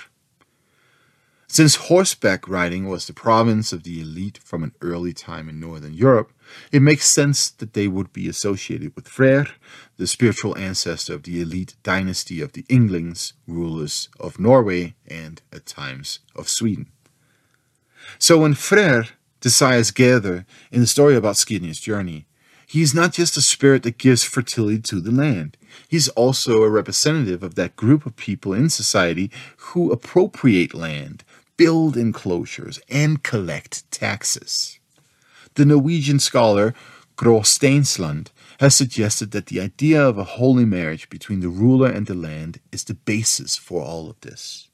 Since 1.50 1.76
horseback 1.76 2.48
riding 2.48 2.90
was 2.90 3.08
the 3.08 3.14
province 3.14 3.72
of 3.72 3.84
the 3.84 4.02
elite 4.02 4.38
from 4.44 4.64
an 4.64 4.74
early 4.82 5.14
time 5.14 5.48
in 5.48 5.62
northern 5.62 5.94
Europe, 5.94 6.34
it 6.74 6.82
makes 6.82 7.10
sense 7.10 7.50
that 7.50 7.74
they 7.74 7.88
would 7.88 8.12
be 8.12 8.28
associated 8.28 8.94
with 8.96 9.08
Freyr, 9.08 9.48
the 9.96 10.08
spiritual 10.08 10.58
ancestor 10.58 11.14
of 11.14 11.24
the 11.24 11.42
elite 11.42 11.76
dynasty 11.84 12.42
of 12.42 12.52
the 12.52 12.64
Ynglings, 12.64 13.32
rulers 13.48 14.10
of 14.20 14.40
Norway 14.40 14.96
and, 15.08 15.42
at 15.54 15.66
times, 15.66 16.20
of 16.36 16.50
Sweden. 16.50 16.88
So 18.20 18.40
when 18.40 18.54
Freyr 18.54 19.06
desires 19.40 19.92
Gerður 19.92 20.46
in 20.70 20.82
the 20.82 20.88
story 20.88 21.16
about 21.16 21.36
Skirnir's 21.36 21.80
journey, 21.80 22.28
he 22.68 22.82
is 22.82 22.94
not 22.94 23.14
just 23.14 23.38
a 23.38 23.42
spirit 23.42 23.84
that 23.84 23.98
gives 23.98 24.26
fertility 24.26 24.80
to 24.80 25.00
the 25.00 25.12
land. 25.12 25.56
He's 25.88 26.10
also 26.10 26.64
a 26.64 26.70
representative 26.70 27.42
of 27.42 27.56
that 27.56 27.78
group 27.78 28.06
of 28.06 28.18
people 28.18 28.52
in 28.52 28.70
society 28.70 29.32
who 29.58 29.90
appropriate 29.90 30.74
land, 30.74 31.24
build 31.58 31.98
enclosures, 31.98 32.80
and 32.90 33.24
collect 33.24 33.90
taxes. 33.92 34.80
The 35.56 35.66
Norwegian 35.66 36.20
scholar 36.20 36.74
Gro 37.18 37.40
Steinsland 37.40 38.28
has 38.60 38.76
suggested 38.76 39.32
that 39.32 39.48
the 39.48 39.60
idea 39.60 40.02
of 40.02 40.18
a 40.18 40.24
holy 40.24 40.66
marriage 40.66 41.10
between 41.10 41.40
the 41.40 41.50
ruler 41.50 41.90
and 41.90 42.06
the 42.06 42.14
land 42.14 42.60
is 42.72 42.84
the 42.84 42.94
basis 42.94 43.58
for 43.58 43.82
all 43.82 44.10
of 44.10 44.22
this. 44.22 44.70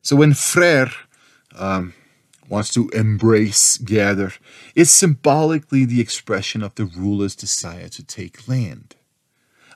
So 0.00 0.16
when 0.16 0.32
Freyr 0.32 0.90
um, 1.54 1.94
wants 2.48 2.72
to 2.74 2.88
embrace 2.90 3.78
Gerður, 3.78 4.38
it's 4.74 4.90
symbolically 4.90 5.84
the 5.84 6.00
expression 6.00 6.62
of 6.62 6.74
the 6.74 6.86
ruler's 6.86 7.36
desire 7.36 7.88
to 7.88 8.02
take 8.02 8.48
land. 8.48 8.96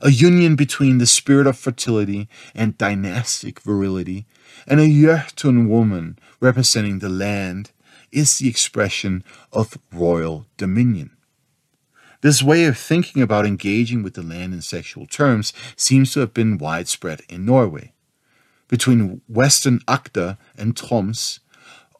A 0.00 0.10
union 0.10 0.54
between 0.54 0.98
the 0.98 1.06
spirit 1.06 1.46
of 1.46 1.58
fertility 1.58 2.28
and 2.54 2.78
dynastic 2.78 3.60
virility, 3.60 4.26
and 4.66 4.80
a 4.80 4.86
Jötun 4.86 5.68
woman 5.68 6.18
representing 6.40 6.98
the 6.98 7.08
land 7.08 7.70
is 8.10 8.38
the 8.38 8.48
expression 8.48 9.22
of 9.52 9.78
royal 9.92 10.46
dominion. 10.56 11.10
This 12.20 12.42
way 12.42 12.64
of 12.64 12.76
thinking 12.76 13.22
about 13.22 13.46
engaging 13.46 14.02
with 14.02 14.14
the 14.14 14.22
land 14.22 14.52
in 14.52 14.60
sexual 14.60 15.06
terms 15.06 15.52
seems 15.76 16.12
to 16.12 16.20
have 16.20 16.34
been 16.34 16.58
widespread 16.58 17.22
in 17.28 17.44
Norway. 17.44 17.92
Between 18.66 19.20
western 19.28 19.78
Agder 19.80 20.36
and 20.56 20.74
Troms, 20.74 21.38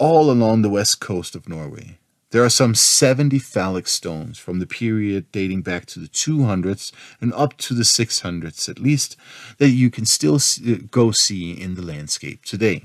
all 0.01 0.31
along 0.31 0.63
the 0.63 0.69
west 0.69 1.01
coast 1.01 1.37
of 1.37 1.49
Norway, 1.49 1.99
there 2.31 2.45
are 2.45 2.51
some 2.51 2.75
70 2.75 3.39
phallic 3.39 3.89
stones 3.89 4.39
from 4.39 4.59
the 4.59 4.67
period 4.67 5.33
dating 5.33 5.63
back 5.63 5.87
to 5.87 5.99
the 5.99 6.09
200s 6.09 6.93
and 7.21 7.33
up 7.33 7.57
to 7.59 7.75
the 7.75 7.85
600s 7.85 8.69
at 8.69 8.79
least 8.79 9.17
that 9.59 9.71
you 9.71 9.91
can 9.91 10.05
still 10.05 10.39
see, 10.39 10.75
uh, 10.75 10.79
go 10.91 11.11
see 11.11 11.53
in 11.53 11.75
the 11.75 11.83
landscape 11.83 12.45
today. 12.45 12.85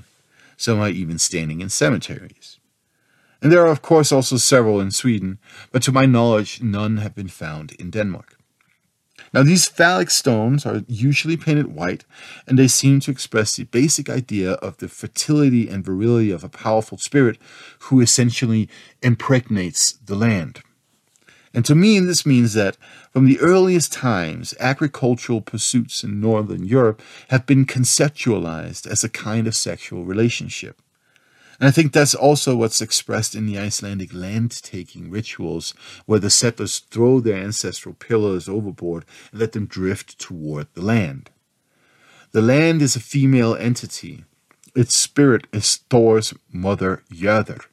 Some 0.56 0.80
are 0.80 0.88
even 0.88 1.18
standing 1.18 1.60
in 1.60 1.68
cemeteries. 1.68 2.58
And 3.42 3.52
there 3.52 3.60
are, 3.60 3.70
of 3.72 3.82
course, 3.82 4.10
also 4.10 4.38
several 4.38 4.80
in 4.80 4.90
Sweden, 4.90 5.38
but 5.70 5.82
to 5.82 5.92
my 5.92 6.06
knowledge, 6.06 6.62
none 6.62 6.96
have 6.98 7.14
been 7.14 7.28
found 7.28 7.72
in 7.72 7.90
Denmark. 7.90 8.38
Now, 9.34 9.42
these 9.42 9.66
phallic 9.66 10.12
stones 10.12 10.64
are 10.64 10.84
usually 10.86 11.36
painted 11.36 11.74
white, 11.74 12.04
and 12.46 12.56
they 12.56 12.68
seem 12.68 13.00
to 13.00 13.10
express 13.10 13.56
the 13.56 13.64
basic 13.64 14.08
idea 14.08 14.52
of 14.52 14.76
the 14.76 14.86
fertility 14.86 15.68
and 15.68 15.84
virility 15.84 16.30
of 16.30 16.44
a 16.44 16.48
powerful 16.48 16.98
spirit 16.98 17.38
who 17.80 18.00
essentially 18.00 18.68
impregnates 19.02 19.94
the 19.94 20.14
land. 20.14 20.62
And 21.52 21.64
to 21.64 21.74
me, 21.74 21.98
this 21.98 22.24
means 22.24 22.54
that 22.54 22.76
from 23.12 23.26
the 23.26 23.40
earliest 23.40 23.92
times, 23.92 24.54
agricultural 24.60 25.40
pursuits 25.40 26.04
in 26.04 26.20
Northern 26.20 26.64
Europe 26.64 27.02
have 27.30 27.44
been 27.44 27.66
conceptualized 27.66 28.86
as 28.86 29.02
a 29.02 29.08
kind 29.08 29.48
of 29.48 29.56
sexual 29.56 30.04
relationship. 30.04 30.80
And 31.60 31.68
I 31.68 31.70
think 31.70 31.92
that's 31.92 32.14
also 32.14 32.56
what's 32.56 32.80
expressed 32.80 33.34
in 33.34 33.46
the 33.46 33.58
Icelandic 33.58 34.12
land 34.12 34.62
taking 34.62 35.10
rituals, 35.10 35.74
where 36.06 36.18
the 36.18 36.30
settlers 36.30 36.80
throw 36.80 37.20
their 37.20 37.36
ancestral 37.36 37.94
pillars 37.94 38.48
overboard 38.48 39.04
and 39.30 39.40
let 39.40 39.52
them 39.52 39.66
drift 39.66 40.18
toward 40.18 40.66
the 40.74 40.82
land. 40.82 41.30
The 42.32 42.42
land 42.42 42.82
is 42.82 42.96
a 42.96 43.00
female 43.00 43.54
entity. 43.54 44.24
Its 44.74 44.96
spirit 44.96 45.46
is 45.52 45.76
Thor's 45.88 46.34
mother, 46.50 47.02
Jörður. 47.12 47.66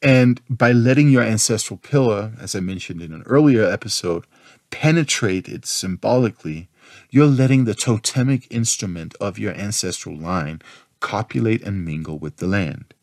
And 0.00 0.40
by 0.48 0.72
letting 0.72 1.10
your 1.10 1.22
ancestral 1.22 1.76
pillar, 1.76 2.32
as 2.40 2.56
I 2.56 2.60
mentioned 2.60 3.02
in 3.02 3.12
an 3.12 3.22
earlier 3.26 3.64
episode, 3.64 4.24
penetrate 4.70 5.48
it 5.48 5.66
symbolically, 5.66 6.68
you're 7.10 7.26
letting 7.26 7.64
the 7.64 7.74
totemic 7.74 8.46
instrument 8.50 9.14
of 9.20 9.38
your 9.38 9.52
ancestral 9.52 10.16
line 10.16 10.62
copulate 11.00 11.62
and 11.62 11.84
mingle 11.84 12.18
with 12.18 12.38
the 12.38 12.46
land. 12.46 12.94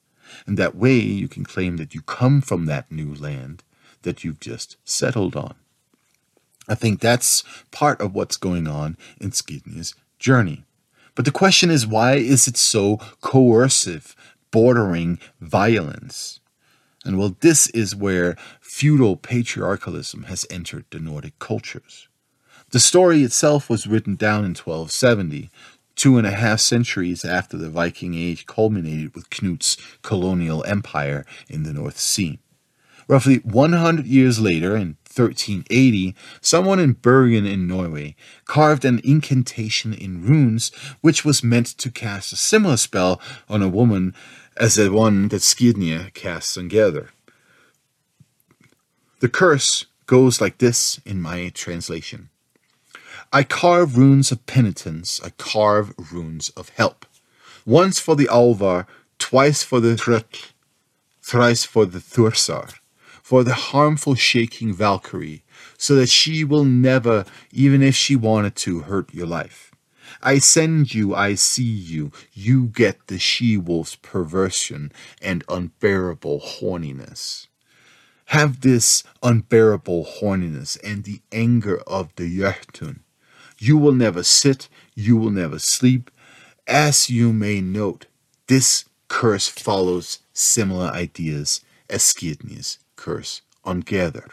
And 0.45 0.57
that 0.57 0.75
way 0.75 0.97
you 0.97 1.27
can 1.27 1.43
claim 1.43 1.77
that 1.77 1.93
you 1.93 2.01
come 2.01 2.41
from 2.41 2.65
that 2.65 2.91
new 2.91 3.13
land 3.13 3.63
that 4.03 4.23
you've 4.23 4.39
just 4.39 4.77
settled 4.85 5.35
on. 5.35 5.55
I 6.67 6.75
think 6.75 6.99
that's 6.99 7.43
part 7.71 7.99
of 7.99 8.13
what's 8.13 8.37
going 8.37 8.67
on 8.67 8.97
in 9.19 9.31
Skirnir's 9.31 9.95
journey. 10.19 10.63
But 11.15 11.25
the 11.25 11.31
question 11.31 11.69
is 11.69 11.87
why 11.87 12.13
is 12.13 12.47
it 12.47 12.55
so 12.55 12.97
coercive, 13.21 14.15
bordering 14.51 15.19
violence? 15.41 16.39
And 17.03 17.17
well, 17.17 17.35
this 17.39 17.67
is 17.69 17.95
where 17.95 18.37
feudal 18.61 19.17
patriarchalism 19.17 20.23
has 20.23 20.45
entered 20.49 20.85
the 20.91 20.99
Nordic 20.99 21.39
cultures. 21.39 22.07
The 22.71 22.79
story 22.79 23.23
itself 23.23 23.69
was 23.69 23.87
written 23.87 24.15
down 24.15 24.45
in 24.45 24.51
1270, 24.51 25.49
two 25.99 26.17
and 26.17 26.25
a 26.25 26.31
half 26.31 26.61
centuries 26.61 27.25
after 27.25 27.57
the 27.57 27.69
Viking 27.69 28.13
Age 28.13 28.45
culminated 28.45 29.13
with 29.13 29.29
Knut's 29.29 29.75
colonial 30.01 30.63
empire 30.63 31.25
in 31.49 31.63
the 31.63 31.73
North 31.73 31.99
Sea. 31.99 32.39
Roughly 33.09 33.39
100 33.39 34.07
years 34.07 34.39
later, 34.39 34.77
in 34.77 34.95
1380, 35.13 36.15
someone 36.39 36.79
in 36.79 36.93
Bergen 36.93 37.45
in 37.45 37.67
Norway 37.67 38.15
carved 38.45 38.85
an 38.85 39.01
incantation 39.03 39.93
in 39.93 40.25
runes 40.25 40.71
which 41.01 41.25
was 41.25 41.43
meant 41.43 41.67
to 41.79 41.91
cast 41.91 42.31
a 42.31 42.37
similar 42.37 42.77
spell 42.77 43.19
on 43.49 43.61
a 43.61 43.67
woman 43.67 44.15
as 44.55 44.75
the 44.75 44.89
one 44.89 45.27
that 45.27 45.41
Skirnir 45.41 46.13
casts 46.13 46.57
on 46.57 46.69
Gerður. 46.69 47.09
The 49.19 49.27
curse 49.27 49.85
goes 50.05 50.39
like 50.39 50.59
this 50.59 51.01
in 51.05 51.21
my 51.21 51.49
translation. 51.49 52.29
I 53.31 53.43
carve 53.43 53.95
runes 53.95 54.31
of 54.31 54.43
penitence, 54.47 55.21
I 55.23 55.29
carve 55.29 55.93
runes 56.11 56.49
of 56.57 56.69
help. 56.69 57.05
Once 57.63 57.99
for 57.99 58.15
the 58.15 58.27
Alvar, 58.27 58.87
twice 59.19 59.61
for 59.61 59.79
the 59.79 59.95
Tröll, 59.95 60.51
thrice 61.21 61.63
for 61.63 61.85
the 61.85 61.99
Thursar, 61.99 62.73
for 63.21 63.43
the 63.43 63.53
harmful 63.53 64.15
shaking 64.15 64.73
Valkyrie, 64.73 65.43
so 65.77 65.93
that 65.93 66.09
she 66.09 66.43
will 66.43 66.65
never, 66.65 67.23
even 67.51 67.83
if 67.83 67.95
she 67.95 68.15
wanted 68.15 68.55
to, 68.55 68.79
hurt 68.79 69.13
your 69.13 69.27
life. 69.27 69.71
I 70.23 70.39
send 70.39 70.95
you, 70.95 71.13
I 71.13 71.35
see 71.35 71.61
you, 71.61 72.11
you 72.33 72.65
get 72.65 73.07
the 73.07 73.19
she 73.19 73.57
wolf's 73.57 73.95
perversion 73.95 74.91
and 75.21 75.43
unbearable 75.47 76.39
horniness. 76.39 77.45
have 78.27 78.61
this 78.61 79.03
unbearable 79.21 80.05
horniness 80.19 80.77
and 80.83 81.03
the 81.03 81.21
anger 81.31 81.79
of 81.87 82.09
the 82.15 82.39
Jötun. 82.39 82.99
You 83.59 83.77
will 83.77 83.93
never 83.93 84.23
sit, 84.23 84.69
you 84.95 85.17
will 85.17 85.31
never 85.31 85.59
sleep. 85.59 86.09
As 86.67 87.09
you 87.09 87.33
may 87.33 87.61
note, 87.61 88.05
this 88.47 88.85
curse 89.09 89.47
follows 89.47 90.19
similar 90.33 90.87
ideas 90.87 91.61
as 91.89 92.01
Skirnir's 92.03 92.79
curse 92.95 93.41
on 93.65 93.83
Gerður. 93.83 94.29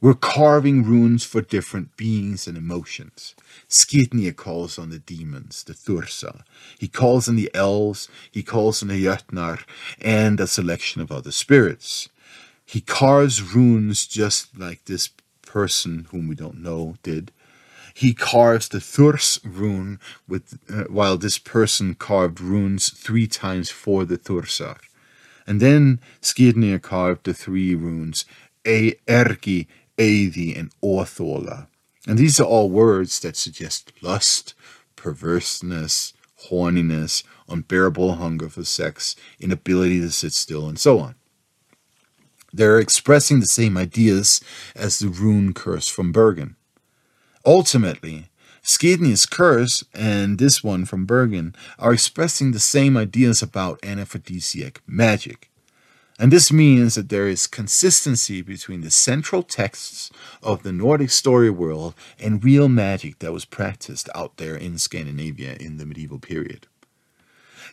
We're 0.00 0.14
carving 0.14 0.82
runes 0.82 1.22
for 1.22 1.40
different 1.40 1.96
beings 1.96 2.48
and 2.48 2.58
emotions. 2.58 3.36
Skirnir 3.68 4.34
calls 4.34 4.76
on 4.76 4.90
the 4.90 4.98
demons, 4.98 5.62
the 5.62 5.74
Thursa. 5.74 6.42
He 6.76 6.88
calls 6.88 7.28
on 7.28 7.36
the 7.36 7.50
elves, 7.54 8.08
he 8.28 8.42
calls 8.42 8.82
on 8.82 8.88
the 8.88 9.04
Jötnar, 9.04 9.60
and 10.00 10.40
a 10.40 10.48
selection 10.48 11.00
of 11.02 11.12
other 11.12 11.30
spirits. 11.30 12.08
He 12.64 12.80
carves 12.80 13.54
runes 13.54 14.04
just 14.06 14.58
like 14.58 14.86
this 14.86 15.10
person, 15.42 16.08
whom 16.10 16.26
we 16.26 16.34
don't 16.34 16.60
know, 16.60 16.96
did. 17.04 17.30
He 17.94 18.14
carves 18.14 18.68
the 18.68 18.80
Thurs 18.80 19.40
rune, 19.44 20.00
with, 20.26 20.58
uh, 20.70 20.84
while 20.84 21.16
this 21.16 21.38
person 21.38 21.94
carved 21.94 22.40
runes 22.40 22.90
three 22.90 23.26
times 23.26 23.70
for 23.70 24.04
the 24.04 24.18
Thursar. 24.18 24.78
And 25.46 25.60
then 25.60 26.00
Skirnir 26.20 26.80
carved 26.80 27.24
the 27.24 27.34
three 27.34 27.74
runes, 27.74 28.24
A 28.66 28.92
Ergi, 29.06 29.66
Eiði, 29.98 30.58
and 30.58 30.70
Orthola. 30.82 31.66
And 32.06 32.18
these 32.18 32.40
are 32.40 32.44
all 32.44 32.70
words 32.70 33.20
that 33.20 33.36
suggest 33.36 33.92
lust, 34.00 34.54
perverseness, 34.96 36.12
horniness, 36.48 37.22
unbearable 37.48 38.14
hunger 38.14 38.48
for 38.48 38.64
sex, 38.64 39.14
inability 39.38 40.00
to 40.00 40.10
sit 40.10 40.32
still, 40.32 40.68
and 40.68 40.78
so 40.78 40.98
on. 40.98 41.14
They're 42.52 42.80
expressing 42.80 43.40
the 43.40 43.46
same 43.46 43.76
ideas 43.76 44.40
as 44.74 44.98
the 44.98 45.08
rune 45.08 45.54
curse 45.54 45.88
from 45.88 46.12
Bergen. 46.12 46.56
Ultimately, 47.44 48.28
Skirnir's 48.62 49.26
curse 49.26 49.82
and 49.92 50.38
this 50.38 50.62
one 50.62 50.84
from 50.84 51.06
Bergen 51.06 51.54
are 51.78 51.92
expressing 51.92 52.52
the 52.52 52.60
same 52.60 52.96
ideas 52.96 53.42
about 53.42 53.80
anaphrodisiac 53.82 54.76
magic. 54.86 55.50
And 56.20 56.30
this 56.30 56.52
means 56.52 56.94
that 56.94 57.08
there 57.08 57.26
is 57.26 57.48
consistency 57.48 58.42
between 58.42 58.82
the 58.82 58.90
central 58.92 59.42
texts 59.42 60.12
of 60.40 60.62
the 60.62 60.72
Nordic 60.72 61.10
story 61.10 61.50
world 61.50 61.94
and 62.20 62.44
real 62.44 62.68
magic 62.68 63.18
that 63.18 63.32
was 63.32 63.44
practiced 63.44 64.08
out 64.14 64.36
there 64.36 64.54
in 64.54 64.78
Scandinavia 64.78 65.56
in 65.58 65.78
the 65.78 65.86
medieval 65.86 66.20
period. 66.20 66.68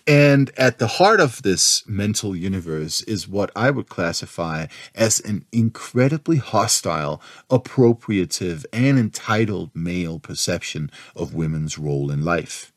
And 0.09 0.49
at 0.57 0.79
the 0.79 0.87
heart 0.87 1.19
of 1.19 1.43
this 1.43 1.87
mental 1.87 2.35
universe 2.35 3.03
is 3.03 3.27
what 3.27 3.51
I 3.55 3.69
would 3.69 3.89
classify 3.89 4.65
as 4.95 5.19
an 5.19 5.45
incredibly 5.51 6.37
hostile, 6.37 7.21
appropriative, 7.47 8.65
and 8.73 8.97
entitled 8.97 9.69
male 9.75 10.17
perception 10.17 10.89
of 11.15 11.35
women's 11.35 11.77
role 11.77 12.09
in 12.09 12.25
life. 12.25 12.73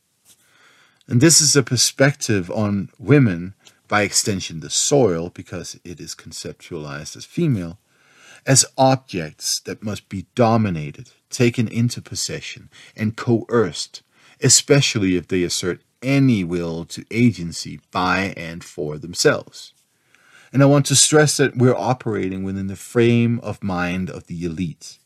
And 1.09 1.23
this 1.23 1.41
is 1.41 1.57
a 1.57 1.63
perspective 1.63 2.51
on 2.51 2.91
women, 2.99 3.55
by 3.89 4.03
extension 4.03 4.61
the 4.61 4.69
soil, 4.69 5.31
because 5.31 5.81
it 5.85 6.01
is 6.01 6.15
conceptualized 6.15 7.17
as 7.17 7.25
female, 7.25 7.79
as 8.45 8.67
objects 8.77 9.59
that 9.61 9.83
must 9.83 10.11
be 10.11 10.27
dominated, 10.35 11.13
taken 11.31 11.67
into 11.67 12.03
possession, 12.03 12.69
and 12.95 13.17
coerced, 13.17 14.03
especially 14.43 15.17
if 15.17 15.29
they 15.29 15.45
assert 15.45 15.81
any 16.03 16.45
will 16.45 16.85
to 16.87 17.05
agency 17.11 17.81
by 17.91 18.35
and 18.37 18.65
for 18.65 18.99
themselves. 18.99 19.73
And 20.53 20.63
I 20.63 20.67
want 20.67 20.87
to 20.87 20.97
stress 20.97 21.37
that 21.39 21.57
we're 21.57 21.75
operating 21.75 22.45
within 22.45 22.67
the 22.67 22.77
frame 22.77 23.41
of 23.41 23.63
mind 23.63 24.11
of 24.11 24.27
the 24.27 24.45
elite, 24.45 24.99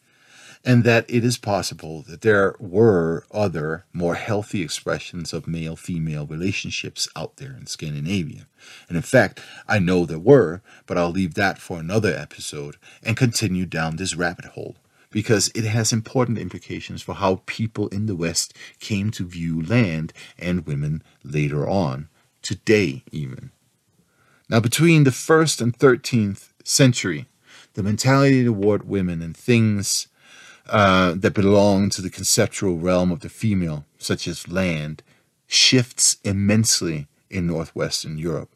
and 0.65 0.83
that 0.83 1.05
it 1.09 1.25
is 1.25 1.39
possible 1.39 2.03
that 2.09 2.23
there 2.23 2.57
were 2.59 3.25
other, 3.31 3.85
more 3.93 4.17
healthy 4.17 4.63
expressions 4.63 5.33
of 5.33 5.47
male 5.47 5.77
female 5.77 6.27
relationships 6.27 7.09
out 7.15 7.37
there 7.37 7.53
in 7.53 7.67
Scandinavia. 7.67 8.49
And 8.89 8.97
in 8.97 9.03
fact, 9.03 9.41
I 9.69 9.79
know 9.79 10.05
there 10.05 10.19
were, 10.19 10.63
but 10.87 10.99
I'll 10.99 11.11
leave 11.11 11.35
that 11.35 11.59
for 11.59 11.79
another 11.79 12.13
episode 12.13 12.77
and 13.05 13.17
continue 13.17 13.67
down 13.67 13.97
this 13.97 14.17
rabbit 14.17 14.47
hole 14.47 14.75
because 15.17 15.51
it 15.55 15.65
has 15.65 15.95
important 15.95 16.37
implications 16.37 17.01
for 17.01 17.15
how 17.15 17.41
people 17.47 17.89
in 17.89 18.05
the 18.05 18.15
West 18.15 18.53
came 18.81 19.11
to 19.11 19.25
view 19.25 19.63
land 19.63 20.13
and 20.39 20.67
women 20.67 21.03
later 21.25 21.67
on, 21.67 22.11
today 22.43 23.03
even. 23.13 23.51
Now, 24.51 24.61
between 24.61 25.05
the 25.05 25.11
1st 25.11 25.63
and 25.63 25.79
13th 25.79 26.51
century, 26.65 27.25
the 27.73 27.83
mentality 27.83 28.45
toward 28.45 28.87
women 28.87 29.23
and 29.23 29.35
things 29.35 30.09
uh, 30.69 31.15
that 31.17 31.33
belong 31.33 31.89
to 31.89 32.03
the 32.03 32.11
conceptual 32.11 32.77
realm 32.77 33.11
of 33.11 33.21
the 33.21 33.31
female, 33.31 33.87
such 33.97 34.29
as 34.29 34.49
land, 34.49 35.03
shifts 35.47 36.19
immensely 36.25 37.07
in 37.31 37.47
Northwestern 37.47 38.19
Europe. 38.19 38.51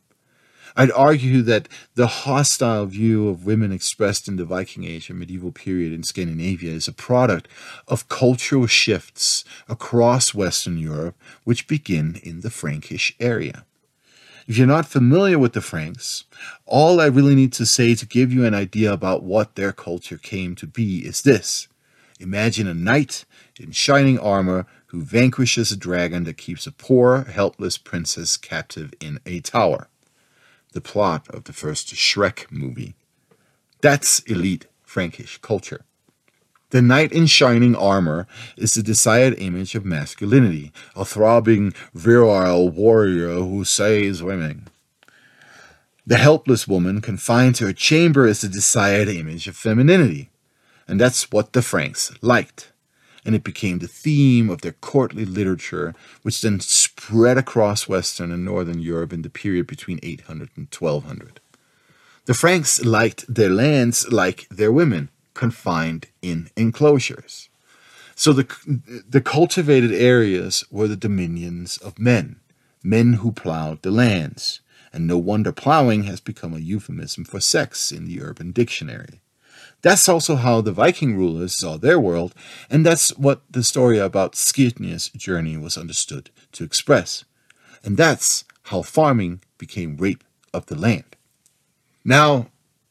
I'd 0.76 0.92
argue 0.92 1.42
that 1.42 1.68
the 1.94 2.06
hostile 2.06 2.86
view 2.86 3.28
of 3.28 3.44
women 3.44 3.72
expressed 3.72 4.28
in 4.28 4.36
the 4.36 4.44
Viking 4.44 4.84
Age 4.84 5.10
and 5.10 5.18
medieval 5.18 5.52
period 5.52 5.92
in 5.92 6.02
Scandinavia 6.02 6.72
is 6.72 6.88
a 6.88 6.92
product 6.92 7.48
of 7.88 8.08
cultural 8.08 8.66
shifts 8.66 9.44
across 9.68 10.34
Western 10.34 10.78
Europe, 10.78 11.16
which 11.44 11.66
begin 11.66 12.20
in 12.22 12.40
the 12.40 12.50
Frankish 12.50 13.14
area. 13.18 13.64
If 14.46 14.56
you're 14.56 14.66
not 14.66 14.86
familiar 14.86 15.38
with 15.38 15.52
the 15.52 15.60
Franks, 15.60 16.24
all 16.66 17.00
I 17.00 17.06
really 17.06 17.34
need 17.34 17.52
to 17.54 17.66
say 17.66 17.94
to 17.94 18.06
give 18.06 18.32
you 18.32 18.44
an 18.44 18.54
idea 18.54 18.92
about 18.92 19.22
what 19.22 19.54
their 19.54 19.72
culture 19.72 20.18
came 20.18 20.54
to 20.56 20.66
be 20.66 21.00
is 21.00 21.22
this. 21.22 21.68
Imagine 22.18 22.66
a 22.66 22.74
knight 22.74 23.24
in 23.58 23.70
shining 23.72 24.18
armor 24.18 24.66
who 24.86 25.02
vanquishes 25.02 25.70
a 25.70 25.76
dragon 25.76 26.24
that 26.24 26.36
keeps 26.36 26.66
a 26.66 26.72
poor, 26.72 27.22
helpless 27.22 27.78
princess 27.78 28.36
captive 28.36 28.92
in 29.00 29.20
a 29.24 29.40
tower 29.40 29.88
the 30.72 30.80
plot 30.80 31.28
of 31.28 31.44
the 31.44 31.52
first 31.52 31.94
Shrek 31.94 32.50
movie. 32.50 32.94
That's 33.80 34.20
elite 34.20 34.66
Frankish 34.84 35.38
culture. 35.38 35.84
The 36.70 36.82
knight 36.82 37.10
in 37.12 37.26
shining 37.26 37.74
armor 37.74 38.28
is 38.56 38.74
the 38.74 38.82
desired 38.82 39.34
image 39.38 39.74
of 39.74 39.84
masculinity, 39.84 40.72
a 40.94 41.04
throbbing, 41.04 41.74
virile 41.94 42.68
warrior 42.68 43.34
who 43.34 43.64
saves 43.64 44.22
women. 44.22 44.68
The 46.06 46.16
helpless 46.16 46.68
woman 46.68 47.00
confined 47.00 47.56
to 47.56 47.66
her 47.66 47.72
chamber 47.72 48.26
is 48.26 48.40
the 48.40 48.48
desired 48.48 49.08
image 49.08 49.48
of 49.48 49.56
femininity, 49.56 50.30
and 50.86 51.00
that's 51.00 51.30
what 51.32 51.52
the 51.52 51.62
Franks 51.62 52.12
liked 52.22 52.69
and 53.24 53.34
it 53.34 53.44
became 53.44 53.78
the 53.78 53.88
theme 53.88 54.48
of 54.50 54.62
their 54.62 54.72
courtly 54.72 55.24
literature, 55.24 55.94
which 56.22 56.40
then 56.40 56.60
spread 56.60 57.38
across 57.38 57.88
Western 57.88 58.32
and 58.32 58.44
Northern 58.44 58.80
Europe 58.80 59.12
in 59.12 59.22
the 59.22 59.30
period 59.30 59.66
between 59.66 60.00
800 60.02 60.50
and 60.56 60.68
1200. 60.72 61.40
The 62.26 62.34
Franks 62.34 62.84
liked 62.84 63.32
their 63.32 63.50
lands 63.50 64.10
like 64.12 64.46
their 64.50 64.72
women, 64.72 65.08
confined 65.34 66.06
in 66.22 66.50
enclosures. 66.56 67.48
So 68.14 68.32
the, 68.32 69.02
the 69.08 69.22
cultivated 69.22 69.92
areas 69.92 70.64
were 70.70 70.86
the 70.88 70.96
dominions 70.96 71.78
of 71.78 71.98
men, 71.98 72.40
men 72.82 73.14
who 73.14 73.32
plowed 73.32 73.82
the 73.82 73.90
lands. 73.90 74.60
And 74.92 75.06
no 75.06 75.16
wonder 75.16 75.52
plowing 75.52 76.02
has 76.02 76.20
become 76.20 76.52
a 76.52 76.58
euphemism 76.58 77.24
for 77.24 77.40
sex 77.40 77.92
in 77.92 78.06
the 78.06 78.20
urban 78.20 78.50
dictionary. 78.52 79.22
That's 79.82 80.08
also 80.08 80.36
how 80.36 80.60
the 80.60 80.72
Viking 80.72 81.16
rulers 81.16 81.56
saw 81.56 81.76
their 81.76 81.98
world, 81.98 82.34
and 82.68 82.84
that's 82.84 83.16
what 83.16 83.42
the 83.50 83.62
story 83.62 83.98
about 83.98 84.34
Skirnir's 84.34 85.08
journey 85.10 85.56
was 85.56 85.78
understood 85.78 86.30
to 86.52 86.64
express. 86.64 87.24
And 87.82 87.96
that's 87.96 88.44
how 88.64 88.82
farming 88.82 89.40
became 89.58 89.96
rape 89.96 90.24
of 90.52 90.66
the 90.66 90.76
land. 90.76 91.16
Now, 92.04 92.48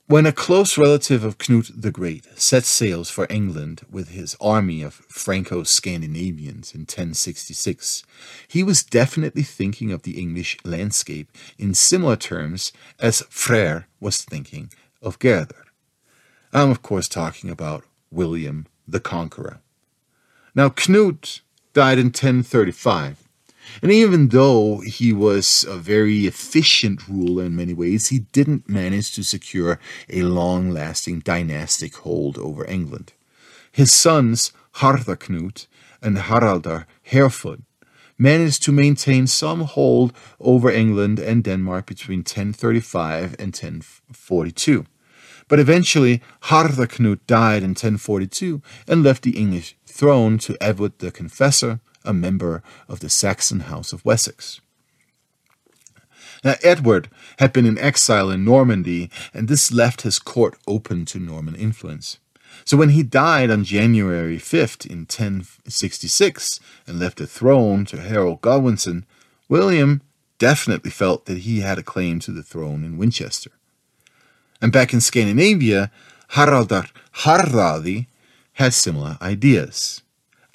when 0.08 0.26
a 0.26 0.32
close 0.32 0.76
relative 0.76 1.24
of 1.24 1.38
Knut 1.38 1.72
the 1.80 1.92
Great 1.92 2.26
set 2.36 2.64
sails 2.64 3.12
for 3.12 3.28
England 3.30 3.82
with 3.92 4.10
his 4.10 4.36
army 4.42 4.82
of 4.82 4.96
Franco 4.96 5.62
Scandinavians 5.62 6.74
in 6.74 6.82
1066, 6.82 8.04
he 8.48 8.64
was 8.64 8.82
definitely 8.82 9.44
thinking 9.44 9.92
of 9.92 10.02
the 10.02 10.20
English 10.20 10.58
landscape 10.66 11.32
in 11.60 11.76
similar 11.76 12.16
terms 12.16 12.74
as 13.00 13.22
Freyr 13.30 13.86
was 14.00 14.24
thinking 14.24 14.72
of 15.00 15.20
Gerdur. 15.20 15.69
I'm, 16.52 16.72
of 16.72 16.82
course, 16.82 17.08
talking 17.08 17.50
about 17.50 17.84
William 18.12 18.66
the 18.88 19.00
Conqueror. 19.00 19.60
Now, 20.56 20.70
Knut 20.70 21.42
died 21.74 22.00
in 22.00 22.08
1035, 22.08 23.28
and 23.84 23.92
even 23.92 24.30
though 24.30 24.80
he 24.80 25.14
was 25.14 25.64
a 25.68 25.78
very 25.78 26.26
efficient 26.26 27.08
ruler 27.08 27.46
in 27.46 27.56
many 27.56 27.74
ways, 27.74 28.08
he 28.08 28.20
didn't 28.32 28.68
manage 28.68 29.14
to 29.14 29.24
secure 29.24 29.80
a 30.10 30.24
long 30.24 30.72
lasting 30.72 31.20
dynastic 31.20 31.98
hold 31.98 32.40
over 32.40 32.66
England. 32.66 33.14
His 33.72 33.94
sons, 33.94 34.52
Harthacnut 34.78 35.68
and 36.02 36.18
Haraldar 36.18 36.86
Harefoot, 37.12 37.62
managed 38.18 38.64
to 38.64 38.72
maintain 38.72 39.28
some 39.28 39.62
hold 39.62 40.14
over 40.40 40.72
England 40.72 41.20
and 41.20 41.44
Denmark 41.44 41.86
between 41.86 42.20
1035 42.20 43.36
and 43.40 43.56
1042. 43.56 44.86
But 45.50 45.60
eventually, 45.60 46.22
Harthacnut 46.44 47.20
died 47.28 47.64
in 47.64 47.72
1042 47.72 48.62
and 48.88 49.04
left 49.04 49.24
the 49.24 49.38
English 49.38 49.76
throne 49.86 50.38
to 50.38 50.56
Edward 50.62 50.94
the 51.00 51.12
Confessor, 51.12 51.82
a 52.06 52.14
member 52.14 52.64
of 52.88 53.02
the 53.02 53.10
Saxon 53.10 53.62
House 53.62 53.92
of 53.92 54.06
Wessex. 54.06 54.62
Now, 56.44 56.56
Edward 56.64 57.10
had 57.40 57.52
been 57.52 57.66
in 57.66 57.78
exile 57.78 58.30
in 58.30 58.46
Normandy, 58.46 59.10
and 59.34 59.48
this 59.48 59.74
left 59.74 60.04
his 60.04 60.20
court 60.20 60.58
open 60.68 61.04
to 61.06 61.20
Norman 61.20 61.56
influence. 61.56 62.20
So 62.64 62.78
when 62.78 62.90
he 62.90 63.04
died 63.04 63.50
on 63.50 63.64
January 63.64 64.38
5th 64.38 64.86
in 64.86 65.00
1066 65.00 66.60
and 66.88 67.00
left 67.00 67.18
the 67.18 67.28
throne 67.28 67.86
to 67.86 68.00
Harold 68.00 68.42
Godwinson, 68.42 69.06
William 69.50 70.02
definitely 70.38 70.92
felt 70.92 71.26
that 71.26 71.40
he 71.40 71.60
had 71.60 71.78
a 71.78 71.84
claim 71.84 72.20
to 72.20 72.32
the 72.32 72.44
throne 72.44 72.84
in 72.84 72.98
Winchester. 72.98 73.52
And 74.62 74.72
back 74.72 74.94
in 74.94 75.02
Scandinavia, 75.02 75.92
Haraldr 76.32 76.90
Harðradi 77.24 78.08
had 78.54 78.74
similar 78.74 79.18
ideas. 79.22 80.02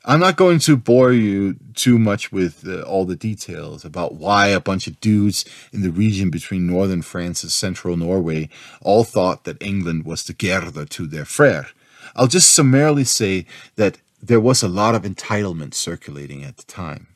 I'm 0.07 0.21
not 0.21 0.37
going 0.37 0.59
to 0.61 0.77
bore 0.77 1.13
you 1.13 1.57
too 1.73 1.99
much 1.99 2.31
with 2.31 2.69
uh, 2.69 2.83
all 2.83 3.07
the 3.07 3.17
details 3.17 3.87
about 3.87 4.17
why 4.17 4.49
a 4.49 4.61
bunch 4.61 4.87
of 4.87 5.01
dudes 5.01 5.47
in 5.73 5.81
the 5.81 5.91
region 5.91 6.29
between 6.29 6.67
northern 6.67 7.01
France 7.01 7.43
and 7.43 7.51
central 7.51 7.97
Norway 7.97 8.51
all 8.83 9.05
thought 9.05 9.45
that 9.45 9.63
England 9.63 10.05
was 10.05 10.23
the 10.23 10.35
Gerda 10.35 10.85
to 10.85 11.07
their 11.07 11.25
Freyr. 11.25 11.69
I'll 12.15 12.27
just 12.27 12.53
summarily 12.53 13.05
say 13.05 13.47
that 13.77 13.99
there 14.23 14.41
was 14.41 14.63
a 14.63 14.69
lot 14.69 14.95
of 14.95 15.03
entitlement 15.03 15.73
circulating 15.73 16.45
at 16.45 16.59
the 16.59 16.65
time. 16.65 17.09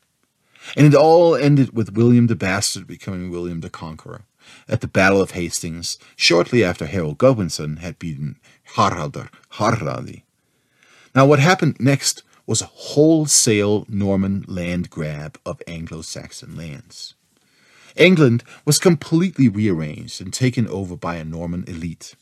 And 0.75 0.87
it 0.87 0.95
all 0.95 1.35
ended 1.35 1.75
with 1.75 1.95
William 1.95 2.25
the 2.25 2.35
Bastard 2.35 2.87
becoming 2.87 3.29
William 3.29 3.61
the 3.61 3.69
Conqueror 3.69 4.23
at 4.67 4.81
the 4.81 4.87
Battle 4.87 5.21
of 5.21 5.31
Hastings, 5.31 5.97
shortly 6.15 6.63
after 6.63 6.85
Harold 6.85 7.17
Godwinson 7.17 7.77
had 7.77 7.99
beaten 7.99 8.37
Haraldr 8.75 9.29
Hardradi. 9.53 10.23
Now, 11.15 11.25
what 11.25 11.39
happened 11.39 11.77
next 11.79 12.23
was 12.45 12.61
a 12.61 12.65
wholesale 12.65 13.85
Norman 13.87 14.43
land 14.47 14.89
grab 14.89 15.39
of 15.45 15.61
Anglo 15.67 16.01
Saxon 16.01 16.55
lands. 16.55 17.13
England 17.95 18.43
was 18.65 18.79
completely 18.79 19.49
rearranged 19.49 20.21
and 20.21 20.33
taken 20.33 20.67
over 20.67 20.95
by 20.95 21.15
a 21.15 21.23
Norman 21.23 21.63
elite. 21.67 22.15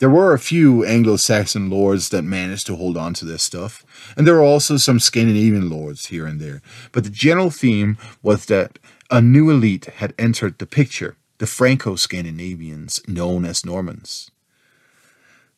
There 0.00 0.10
were 0.10 0.32
a 0.32 0.38
few 0.38 0.82
Anglo 0.84 1.16
Saxon 1.16 1.68
lords 1.68 2.08
that 2.08 2.22
managed 2.22 2.66
to 2.66 2.76
hold 2.76 2.96
on 2.96 3.12
to 3.14 3.26
their 3.26 3.38
stuff, 3.38 3.84
and 4.16 4.26
there 4.26 4.34
were 4.34 4.42
also 4.42 4.78
some 4.78 4.98
Scandinavian 4.98 5.68
lords 5.68 6.06
here 6.06 6.26
and 6.26 6.40
there. 6.40 6.62
But 6.90 7.04
the 7.04 7.10
general 7.10 7.50
theme 7.50 7.98
was 8.22 8.46
that 8.46 8.78
a 9.10 9.20
new 9.20 9.50
elite 9.50 9.86
had 9.96 10.14
entered 10.18 10.58
the 10.58 10.66
picture, 10.66 11.16
the 11.40 11.46
Franco 11.46 11.96
Scandinavians, 11.96 13.00
known 13.08 13.46
as 13.46 13.64
Normans. 13.64 14.30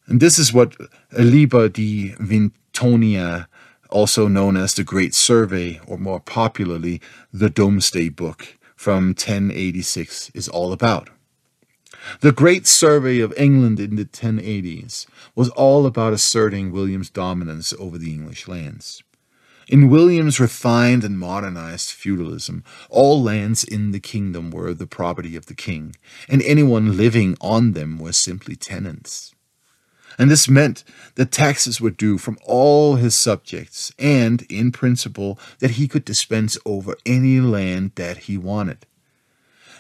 And 0.07 0.21
this 0.21 0.39
is 0.39 0.53
what 0.53 0.77
Liber 1.11 1.69
de 1.69 2.11
Vintonia 2.21 3.49
also 3.91 4.29
known 4.29 4.57
as 4.57 4.75
the 4.75 4.85
Great 4.85 5.13
Survey, 5.13 5.81
or 5.89 5.99
more 5.99 6.21
popularly, 6.21 7.01
the 7.33 7.51
Domesday 7.51 8.09
Book 8.09 8.59
from 8.77 9.09
1086, 9.09 10.31
is 10.35 10.49
all 10.49 10.73
about. 10.73 11.11
The 12.21 12.33
Great 12.33 12.69
Survey 12.69 13.19
of 13.19 13.35
England 13.37 13.81
in 13.81 13.97
the 13.97 14.05
1080s 14.05 15.07
was 15.35 15.49
all 15.51 15.85
about 15.85 16.13
asserting 16.13 16.71
William's 16.71 17.11
dominance 17.11 17.75
over 17.77 17.99
the 17.99 18.13
English 18.13 18.47
lands. 18.47 19.03
In 19.73 19.89
William's 19.89 20.39
refined 20.39 21.03
and 21.03 21.19
modernized 21.19 21.91
feudalism, 21.91 22.63
all 22.91 23.23
lands 23.23 23.65
in 23.65 23.93
the 23.93 24.01
kingdom 24.01 24.51
were 24.51 24.75
the 24.75 24.87
property 24.87 25.35
of 25.35 25.47
the 25.47 25.55
king, 25.55 25.97
and 26.29 26.43
anyone 26.43 26.97
living 26.97 27.37
on 27.41 27.73
them 27.73 27.99
was 27.99 28.17
simply 28.17 28.55
tenants 28.55 29.35
and 30.19 30.31
this 30.31 30.49
meant 30.49 30.85
that 31.15 31.33
taxes 31.33 31.81
were 31.81 31.91
due 31.91 32.19
from 32.19 32.39
all 32.45 32.97
his 32.97 33.15
subjects, 33.15 33.93
and, 33.99 34.43
in 34.43 34.73
principle, 34.73 35.39
that 35.59 35.73
he 35.73 35.89
could 35.89 36.05
dispense 36.05 36.59
over 36.67 36.97
any 37.07 37.41
land 37.41 37.93
that 37.95 38.19
he 38.19 38.37
wanted. 38.37 38.87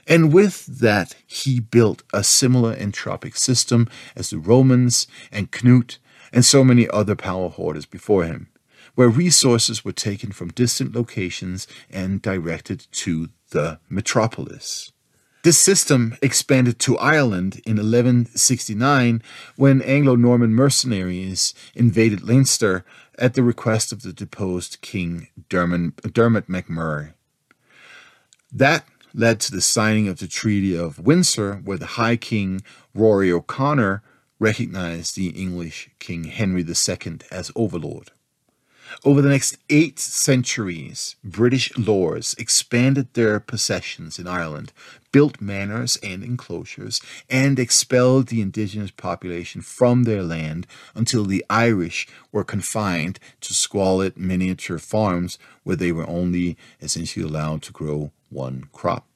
And 0.07 0.33
with 0.33 0.67
that, 0.67 1.15
he 1.27 1.61
built 1.61 2.03
a 2.13 2.25
similar 2.25 2.75
entropic 2.75 3.37
system 3.37 3.89
as 4.17 4.31
the 4.31 4.39
Romans 4.39 5.07
and 5.31 5.51
Knut 5.51 5.99
and 6.33 6.45
so 6.45 6.65
many 6.65 6.89
other 6.89 7.15
power 7.15 7.49
hoarders 7.49 7.87
before 7.87 8.25
him, 8.25 8.49
where 8.95 9.09
resources 9.09 9.85
were 9.85 9.93
taken 9.93 10.33
from 10.33 10.49
distant 10.51 10.95
locations 10.95 11.67
and 11.91 12.23
directed 12.23 12.87
to 12.93 13.29
the 13.51 13.79
metropolis. 13.89 14.93
This 15.43 15.59
system 15.59 16.17
expanded 16.23 16.79
to 16.81 16.97
Ireland 16.99 17.61
in 17.67 17.77
1169 17.77 19.23
when 19.57 19.83
Anglo 19.83 20.15
Norman 20.15 20.55
mercenaries 20.55 21.53
invaded 21.75 22.23
Leinster 22.23 22.85
at 23.19 23.35
the 23.35 23.43
request 23.43 23.93
of 23.93 24.03
the 24.03 24.13
deposed 24.13 24.81
King 24.83 25.29
Dermot, 25.49 26.13
Dermot 26.13 26.49
MacMurrough. 26.49 27.15
That 28.53 28.87
led 29.13 29.41
to 29.41 29.51
the 29.51 29.61
signing 29.61 30.07
of 30.07 30.21
the 30.21 30.29
Treaty 30.29 30.77
of 30.77 31.01
Windsor, 31.01 31.57
where 31.65 31.79
the 31.79 31.87
High 31.87 32.17
King 32.17 32.63
Rory 32.95 33.33
O'Connor 33.33 34.03
recognized 34.39 35.17
the 35.17 35.29
English 35.29 35.91
King 35.99 36.25
Henry 36.25 36.63
II 36.63 37.19
as 37.31 37.51
overlord. 37.57 38.13
Over 39.05 39.23
the 39.23 39.29
next 39.29 39.57
eight 39.69 39.99
centuries, 39.99 41.17
British 41.25 41.77
lords 41.77 42.35
expanded 42.39 43.13
their 43.15 43.41
possessions 43.41 44.19
in 44.19 44.27
Ireland, 44.27 44.73
built 45.11 45.41
manors 45.41 45.97
and 46.03 46.23
enclosures, 46.23 47.01
and 47.29 47.59
expelled 47.59 48.29
the 48.29 48.41
indigenous 48.41 48.91
population 48.91 49.61
from 49.61 50.05
their 50.05 50.23
land 50.23 50.67
until 50.95 51.25
the 51.25 51.45
Irish 51.51 52.07
were 52.31 52.45
confined 52.45 53.19
to 53.41 53.55
squalid 53.55 54.17
miniature 54.17 54.79
farms 54.79 55.39
where 55.65 55.77
they 55.77 55.93
were 55.93 56.09
only 56.09 56.57
essentially 56.81 57.25
allowed 57.25 57.63
to 57.63 57.73
grow 57.73 58.13
one 58.31 58.69
crop 58.73 59.07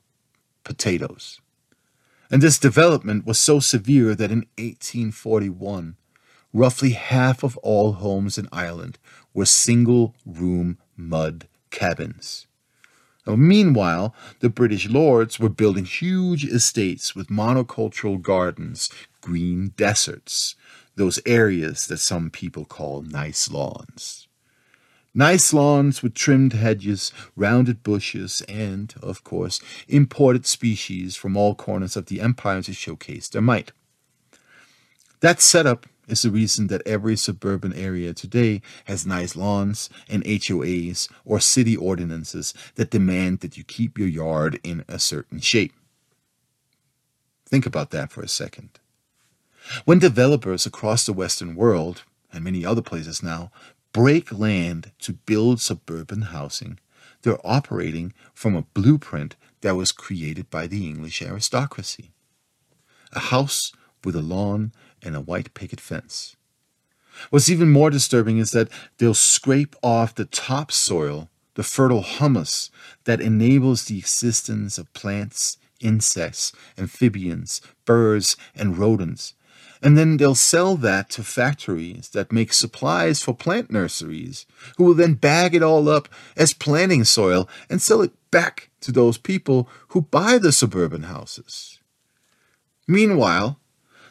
potatoes. 0.65 1.41
And 2.31 2.43
this 2.43 2.59
development 2.59 3.25
was 3.25 3.39
so 3.39 3.61
severe 3.61 4.15
that 4.15 4.33
in 4.33 4.47
1841, 4.59 5.97
roughly 6.53 6.91
half 6.91 7.43
of 7.43 7.57
all 7.59 7.93
homes 7.93 8.39
in 8.39 8.49
Ireland 8.53 8.99
were 9.35 9.47
single 9.47 10.15
room 10.25 10.79
mud 10.97 11.47
cabins. 11.71 12.47
Now, 13.27 13.37
meanwhile, 13.37 14.15
the 14.41 14.49
British 14.49 14.89
lords 14.89 15.41
were 15.41 15.49
building 15.49 15.85
huge 15.85 16.45
estates 16.45 17.15
with 17.15 17.29
monocultural 17.29 18.23
gardens, 18.23 18.89
green 19.21 19.73
deserts, 19.77 20.55
those 20.95 21.21
areas 21.27 21.87
that 21.89 21.99
some 21.99 22.31
people 22.31 22.65
call 22.65 23.03
nice 23.03 23.51
lawns. 23.51 24.29
Nice 25.13 25.53
lawns 25.53 26.03
with 26.03 26.15
trimmed 26.15 26.53
hedges, 26.53 27.11
rounded 27.35 27.83
bushes, 27.83 28.43
and, 28.49 28.95
of 29.03 29.25
course, 29.25 29.61
imported 29.89 30.47
species 30.47 31.17
from 31.17 31.37
all 31.37 31.55
corners 31.55 31.97
of 31.97 32.07
the 32.07 32.21
empire 32.21 32.63
to 32.63 32.75
showcase 32.75 33.29
their 33.29 33.43
might. 33.43 33.73
That 35.21 35.41
setup 35.41 35.87
is 36.07 36.23
the 36.23 36.31
reason 36.31 36.69
that 36.69 36.87
every 36.87 37.17
suburban 37.17 37.73
area 37.73 38.15
today 38.15 38.63
has 38.85 39.07
nice 39.07 39.37
lawns 39.37 39.91
and 40.09 40.25
HOAs 40.25 41.09
or 41.25 41.41
city 41.41 41.77
ordinances 41.77 42.55
that 42.77 42.91
demand 42.91 43.41
that 43.41 43.57
you 43.57 43.65
keep 43.65 43.99
your 43.99 44.09
yard 44.09 44.61
in 44.63 44.85
a 44.89 44.99
certain 44.99 45.41
shape. 45.41 45.73
Think 47.49 47.67
about 47.67 47.91
that 47.91 48.11
for 48.11 48.23
a 48.23 48.29
second. 48.29 48.71
When 49.85 49.99
developers 49.99 50.67
across 50.67 51.05
the 51.07 51.13
Western 51.13 51.57
world, 51.57 52.03
and 52.33 52.45
many 52.45 52.65
other 52.65 52.83
places 52.83 53.23
now, 53.23 53.51
break 53.93 54.37
land 54.37 54.93
to 55.01 55.15
build 55.15 55.61
suburban 55.61 56.23
housing, 56.23 56.79
they're 57.23 57.45
operating 57.45 58.13
from 58.35 58.55
a 58.55 58.63
blueprint 58.75 59.37
that 59.63 59.75
was 59.75 59.91
created 59.91 60.51
by 60.51 60.67
the 60.67 60.87
English 60.87 61.23
aristocracy. 61.23 62.13
A 63.13 63.21
house 63.21 63.73
with 64.05 64.15
a 64.15 64.23
lawn 64.23 64.73
and 65.03 65.15
a 65.17 65.21
white 65.21 65.55
picket 65.55 65.81
fence. 65.81 66.37
What's 67.31 67.49
even 67.49 67.71
more 67.71 67.91
disturbing 67.91 68.39
is 68.39 68.51
that 68.51 68.69
they'll 68.99 69.15
scrape 69.15 69.75
off 69.83 70.15
the 70.15 70.27
topsoil, 70.27 71.31
the 71.55 71.63
fertile 71.63 72.03
humus 72.03 72.71
that 73.05 73.21
enables 73.21 73.85
the 73.85 73.99
existence 73.99 74.79
of 74.79 74.93
plants, 74.93 75.59
insects, 75.81 76.53
amphibians, 76.77 77.61
birds, 77.85 78.37
and 78.55 78.79
rodents. 78.79 79.35
And 79.83 79.97
then 79.97 80.17
they'll 80.17 80.35
sell 80.35 80.77
that 80.79 81.11
to 81.11 81.23
factories 81.23 82.09
that 82.11 82.33
make 82.33 82.53
supplies 82.53 83.23
for 83.23 83.35
plant 83.35 83.71
nurseries, 83.71 84.47
who 84.77 84.85
will 84.85 84.95
then 84.95 85.15
bag 85.15 85.55
it 85.55 85.63
all 85.63 85.89
up 85.89 86.09
as 86.37 86.55
planting 86.55 87.05
soil 87.05 87.49
and 87.69 87.81
sell 87.81 88.01
it 88.01 88.13
back 88.31 88.71
to 88.81 88.91
those 88.91 89.19
people 89.19 89.69
who 89.89 90.03
buy 90.03 90.39
the 90.39 90.53
suburban 90.53 91.05
houses. 91.05 91.79
Meanwhile, 92.89 93.59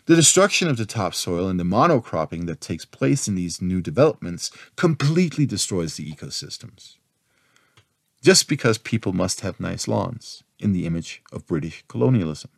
the 0.05 0.15
destruction 0.15 0.67
of 0.67 0.77
the 0.77 0.85
topsoil 0.85 1.47
and 1.47 1.59
the 1.59 1.63
monocropping 1.63 2.45
that 2.47 2.61
takes 2.61 2.85
place 2.85 3.27
in 3.27 3.35
these 3.35 3.61
new 3.61 3.81
developments 3.81 4.51
completely 4.75 5.45
destroys 5.45 5.95
the 5.95 6.11
ecosystems. 6.11 6.95
Just 8.21 8.47
because 8.47 8.77
people 8.77 9.13
must 9.13 9.41
have 9.41 9.59
nice 9.59 9.87
lawns, 9.87 10.43
in 10.59 10.73
the 10.73 10.85
image 10.85 11.21
of 11.31 11.47
British 11.47 11.83
colonialism. 11.87 12.49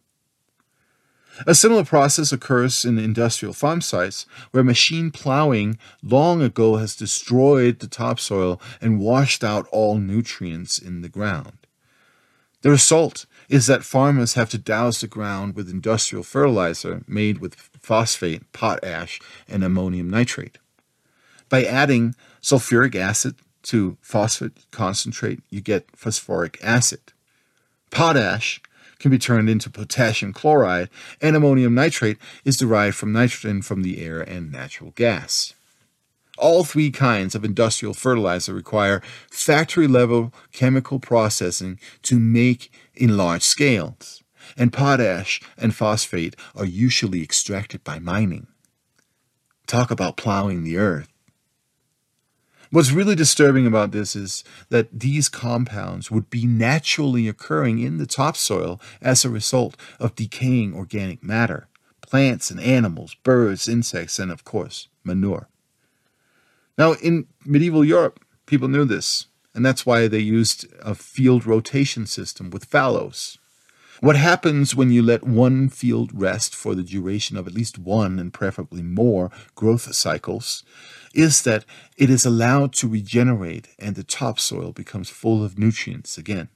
A 1.45 1.54
similar 1.54 1.86
process 1.86 2.32
occurs 2.32 2.84
in 2.84 2.98
industrial 2.98 3.54
farm 3.54 3.82
sites 3.82 4.26
where 4.52 4.64
machine 4.64 5.12
plowing 5.12 5.78
long 6.02 6.41
ago 6.41 6.78
has 6.78 6.95
destroyed 6.95 7.80
the 7.80 7.88
topsoil 7.88 8.60
and 8.82 9.00
washed 9.00 9.43
out 9.43 9.68
all 9.72 10.00
nutrients 10.00 10.80
in 10.80 11.02
the 11.02 11.10
ground. 11.10 11.68
The 12.62 12.72
result 12.72 13.28
is 13.50 13.68
that 13.68 13.84
farmers 13.84 14.34
have 14.34 14.50
to 14.50 14.58
douse 14.58 15.02
the 15.02 15.08
ground 15.08 15.56
with 15.56 15.70
industrial 15.70 16.24
fertilizer 16.24 17.04
made 17.08 17.39
with 17.39 17.56
phosphate, 17.56 18.52
potash, 18.52 19.20
and 19.48 19.64
ammonium 19.64 20.10
nitrate. 20.10 20.58
By 21.50 21.64
adding 21.64 22.16
sulfuric 22.41 22.95
acid 22.95 23.36
to 23.64 23.98
phosphate 24.02 24.70
concentrate, 24.72 25.39
you 25.50 25.62
get 25.62 25.95
phosphoric 25.95 26.58
acid. 26.62 27.00
Potash 27.89 28.62
can 29.00 29.12
be 29.12 29.18
turned 29.18 29.50
into 29.50 29.70
potassium 29.70 30.34
chloride, 30.34 30.89
and 31.22 31.36
ammonium 31.36 31.74
nitrate 31.76 32.18
is 32.43 32.58
derived 32.58 32.95
from 32.95 33.14
nitrogen 33.14 33.62
from 33.62 33.84
the 33.84 34.04
air 34.04 34.22
and 34.22 34.52
natural 34.52 34.91
gas. 34.95 35.54
All 36.38 36.64
three 36.64 36.91
kinds 36.91 37.34
of 37.34 37.43
industrial 37.43 37.93
fertilizer 37.93 38.54
require 38.54 39.02
factory 39.32 39.88
level 39.88 40.34
chemical 40.52 41.00
processing 41.00 41.80
to 42.04 42.20
make 42.20 42.72
in 42.98 43.18
large 43.18 43.43
scales, 43.43 44.24
and 44.58 44.74
potash 44.74 45.41
and 45.58 45.76
phosphate 45.76 46.36
are 46.56 46.66
usually 46.66 47.24
extracted 47.24 47.84
by 47.84 48.00
mining. 48.00 48.48
Talk 49.66 49.91
about 49.91 50.18
plowing 50.18 50.64
the 50.64 50.78
earth. 50.78 51.10
What's 52.70 52.91
really 52.91 53.16
disturbing 53.16 53.66
about 53.66 53.91
this 53.91 54.16
is 54.16 54.43
that 54.70 55.00
these 55.00 55.30
compounds 55.30 56.12
would 56.12 56.30
be 56.30 56.45
naturally 56.45 57.28
occurring 57.30 57.80
in 57.80 57.98
the 57.98 58.06
topsoil 58.06 58.82
as 59.02 59.24
a 59.24 59.30
result 59.30 59.78
of 60.00 60.16
decaying 60.16 60.74
organic 60.74 61.24
matter, 61.24 61.70
plants 62.02 62.52
and 62.52 62.60
animals, 62.60 63.16
birds, 63.24 63.70
insects, 63.70 64.20
and 64.20 64.32
of 64.32 64.43
course, 64.43 64.89
manure. 65.04 65.48
Now, 66.78 66.93
in 66.93 67.28
medieval 67.45 67.86
Europe, 67.86 68.20
people 68.45 68.68
knew 68.68 68.84
this, 68.84 69.27
and 69.58 69.66
that's 69.66 69.88
why 69.88 70.08
they 70.08 70.20
used 70.20 70.68
a 70.82 70.93
field 70.93 71.47
rotation 71.47 72.05
system 72.05 72.51
with 72.51 72.66
fallows. 72.66 73.39
What 74.01 74.16
happens 74.16 74.76
when 74.76 74.91
you 74.91 75.01
let 75.01 75.24
one 75.24 75.68
field 75.70 76.12
rest 76.14 76.53
for 76.53 76.76
the 76.76 76.84
duration 76.84 77.36
of 77.38 77.47
at 77.47 77.55
least 77.55 77.80
one 77.80 78.20
and 78.20 78.32
preferably 78.32 78.84
more 78.84 79.32
growth 79.55 79.95
cycles 79.95 80.64
is 81.16 81.41
that 81.41 81.66
it 81.97 82.12
is 82.12 82.24
allowed 82.24 82.72
to 82.74 82.88
regenerate 82.88 83.70
and 83.80 83.95
the 83.95 84.03
topsoil 84.03 84.74
becomes 84.74 85.10
full 85.10 85.43
of 85.43 85.58
nutrients 85.58 86.20
again. 86.20 86.49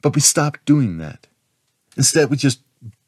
But 0.00 0.14
we 0.14 0.20
stopped 0.20 0.64
doing 0.64 0.98
that. 0.98 1.26
Instead, 1.96 2.30
we 2.30 2.36
just 2.36 2.60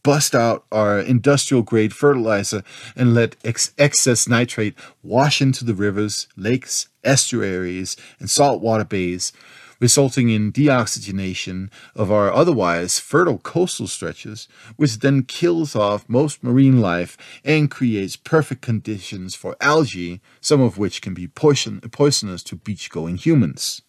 bust 0.09 0.35
out 0.35 0.65
our 0.73 0.99
industrial 0.99 1.63
grade 1.63 1.93
fertilizer 1.93 2.63
and 2.97 3.13
let 3.13 3.37
ex- 3.45 3.75
excess 3.77 4.27
nitrate 4.27 4.75
wash 5.03 5.43
into 5.43 5.67
the 5.67 5.75
rivers, 5.75 6.29
lakes, 6.35 6.89
estuaries, 7.05 7.95
and 8.19 8.31
saltwater 8.31 8.87
bays, 8.87 9.35
resulting 9.81 10.31
in 10.31 10.51
deoxygenation 10.51 11.69
of 11.95 12.11
our 12.11 12.33
otherwise 12.33 12.99
fertile 12.99 13.37
coastal 13.37 13.87
stretches, 13.87 14.49
which 14.77 15.01
then 15.01 15.25
kills 15.25 15.77
off 15.77 16.09
most 16.09 16.43
marine 16.43 16.81
life 16.81 17.19
and 17.45 17.71
creates 17.71 18.17
perfect 18.17 18.63
conditions 18.63 19.35
for 19.35 19.57
algae, 19.61 20.23
some 20.41 20.63
of 20.63 20.79
which 20.79 21.03
can 21.03 21.13
be 21.13 21.29
poison- 21.29 21.83
poisonous 21.93 22.43
to 22.43 22.57
beach 22.57 22.89
going 22.89 23.19
humans. 23.19 23.83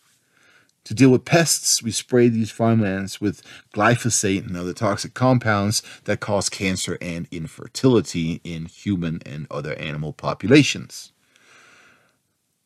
To 0.90 0.96
deal 0.96 1.12
with 1.12 1.24
pests, 1.24 1.84
we 1.84 1.92
spray 1.92 2.30
these 2.30 2.50
farmlands 2.50 3.22
with 3.22 3.44
glyphosate 3.76 4.48
and 4.48 4.58
other 4.58 4.74
toxic 4.74 5.14
compounds 5.14 5.84
that 6.06 6.20
cause 6.20 6.50
cancer 6.50 6.98
and 7.00 7.28
infertility 7.30 8.42
in 8.44 8.66
human 8.66 9.22
and 9.24 9.46
other 9.52 9.76
animal 9.76 10.14
populations. 10.14 11.12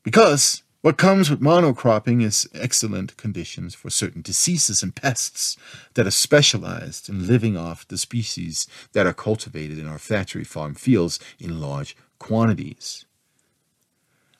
Because 0.04 0.64
what 0.80 0.98
comes 0.98 1.30
with 1.30 1.42
monocropping 1.42 2.24
is 2.24 2.48
excellent 2.54 3.18
conditions 3.18 3.76
for 3.76 3.90
certain 3.90 4.22
diseases 4.22 4.82
and 4.82 4.96
pests 4.96 5.58
that 5.96 6.08
are 6.08 6.12
specialized 6.12 7.10
in 7.10 7.28
living 7.28 7.58
off 7.58 7.86
the 7.86 7.98
species 7.98 8.68
that 8.94 9.06
are 9.06 9.12
cultivated 9.12 9.78
in 9.78 9.86
our 9.86 10.00
factory 10.00 10.46
farm 10.46 10.76
fields 10.76 11.20
in 11.40 11.60
large 11.60 11.98
quantities. 12.20 13.04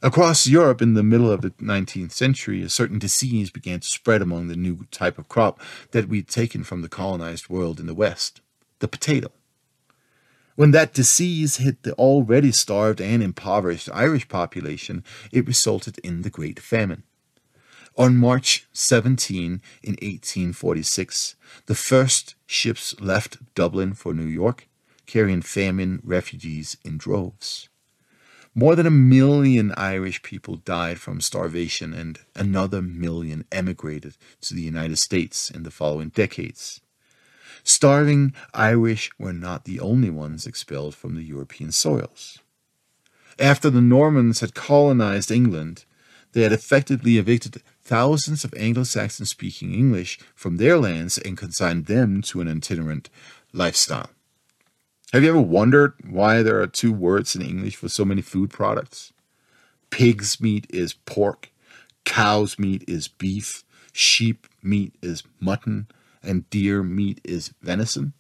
Across 0.04 0.48
Europe 0.48 0.82
in 0.82 0.96
the 0.96 1.02
middle 1.02 1.32
of 1.32 1.40
the 1.40 1.52
19th 1.52 2.12
century, 2.12 2.62
a 2.62 2.68
certain 2.68 3.00
disease 3.00 3.50
began 3.50 3.80
to 3.80 3.88
spread 3.88 4.22
among 4.22 4.50
the 4.50 4.58
new 4.58 4.86
type 4.92 5.18
of 5.18 5.30
crop 5.30 5.62
that 5.92 6.10
we'd 6.10 6.28
taken 6.28 6.66
from 6.66 6.82
the 6.82 6.90
colonized 6.90 7.48
world 7.48 7.80
in 7.80 7.86
the 7.86 7.94
West 7.94 8.42
the 8.80 8.90
potato. 8.90 9.32
When 10.58 10.72
that 10.72 10.94
disease 10.94 11.56
hit 11.56 11.84
the 11.84 11.94
already 11.94 12.52
starved 12.52 13.00
and 13.00 13.24
impoverished 13.24 13.90
Irish 13.94 14.28
population, 14.28 15.06
it 15.32 15.48
resulted 15.48 16.00
in 16.00 16.24
the 16.24 16.30
Great 16.30 16.60
Famine. 16.60 17.04
On 17.98 18.18
March 18.18 18.68
17, 18.74 19.62
in 19.82 19.92
1846, 19.92 21.36
the 21.68 21.76
first 21.76 22.36
ships 22.46 22.94
left 23.00 23.38
Dublin 23.56 23.94
for 23.94 24.14
New 24.14 24.26
York, 24.28 24.68
carrying 25.06 25.42
famine 25.42 26.02
refugees 26.04 26.76
in 26.84 26.98
droves. 26.98 27.70
More 28.56 28.76
than 28.76 28.86
a 28.86 28.92
million 28.92 29.74
Irish 29.76 30.22
people 30.22 30.58
died 30.58 31.00
from 31.00 31.22
starvation, 31.22 31.92
and 31.94 32.20
another 32.36 32.84
million 32.84 33.46
emigrated 33.52 34.16
to 34.42 34.54
the 34.54 34.62
United 34.62 34.98
States 34.98 35.50
in 35.50 35.64
the 35.64 35.72
following 35.72 36.10
decades. 36.10 36.80
Starving 37.64 38.34
Irish 38.54 39.10
were 39.18 39.34
not 39.34 39.66
the 39.66 39.80
only 39.80 40.12
ones 40.12 40.46
expelled 40.46 40.94
from 40.94 41.16
the 41.16 41.24
European 41.24 41.72
soils. 41.72 42.40
After 43.40 43.72
the 43.72 43.82
Normans 43.82 44.42
had 44.42 44.54
colonized 44.54 45.32
England, 45.32 45.86
they 46.34 46.42
had 46.42 46.52
effectively 46.52 47.18
evicted 47.18 47.64
thousands 47.84 48.44
of 48.44 48.54
Anglo 48.56 48.84
Saxon 48.84 49.26
speaking 49.26 49.74
English 49.74 50.20
from 50.36 50.58
their 50.58 50.78
lands 50.78 51.18
and 51.18 51.38
consigned 51.38 51.88
them 51.88 52.22
to 52.24 52.42
an 52.42 52.48
itinerant 52.48 53.10
lifestyle. 53.52 54.10
Have 55.14 55.22
you 55.22 55.30
ever 55.30 55.40
wondered 55.40 55.94
why 56.10 56.42
there 56.42 56.60
are 56.60 56.66
two 56.66 56.92
words 56.92 57.36
in 57.36 57.44
English 57.44 57.76
for 57.76 57.88
so 57.88 58.04
many 58.04 58.24
food 58.24 58.50
products? 58.50 59.14
Pig's 59.92 60.42
meat 60.42 60.66
is 60.72 60.94
pork, 60.94 61.52
cow's 62.04 62.58
meat 62.58 62.84
is 62.88 63.08
beef, 63.08 63.64
sheep 63.92 64.48
meat 64.64 64.96
is 65.04 65.22
mutton, 65.40 65.86
and 66.24 66.50
deer 66.50 66.82
meat 66.82 67.22
is 67.24 67.54
venison? 67.62 68.14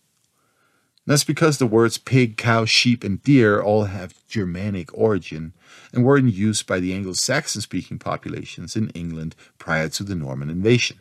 That's 1.08 1.24
because 1.24 1.58
the 1.58 1.66
words 1.66 1.98
pig, 1.98 2.38
cow, 2.38 2.66
sheep, 2.66 3.04
and 3.04 3.24
deer 3.24 3.60
all 3.60 3.86
have 3.86 4.28
Germanic 4.28 4.96
origin 4.96 5.54
and 5.92 6.06
were 6.06 6.20
in 6.20 6.30
use 6.30 6.62
by 6.62 6.80
the 6.80 6.94
Anglo 6.94 7.14
Saxon 7.14 7.62
speaking 7.62 7.98
populations 7.98 8.76
in 8.76 8.90
England 8.90 9.36
prior 9.58 9.90
to 9.90 10.04
the 10.04 10.14
Norman 10.14 10.52
invasion. 10.52 11.00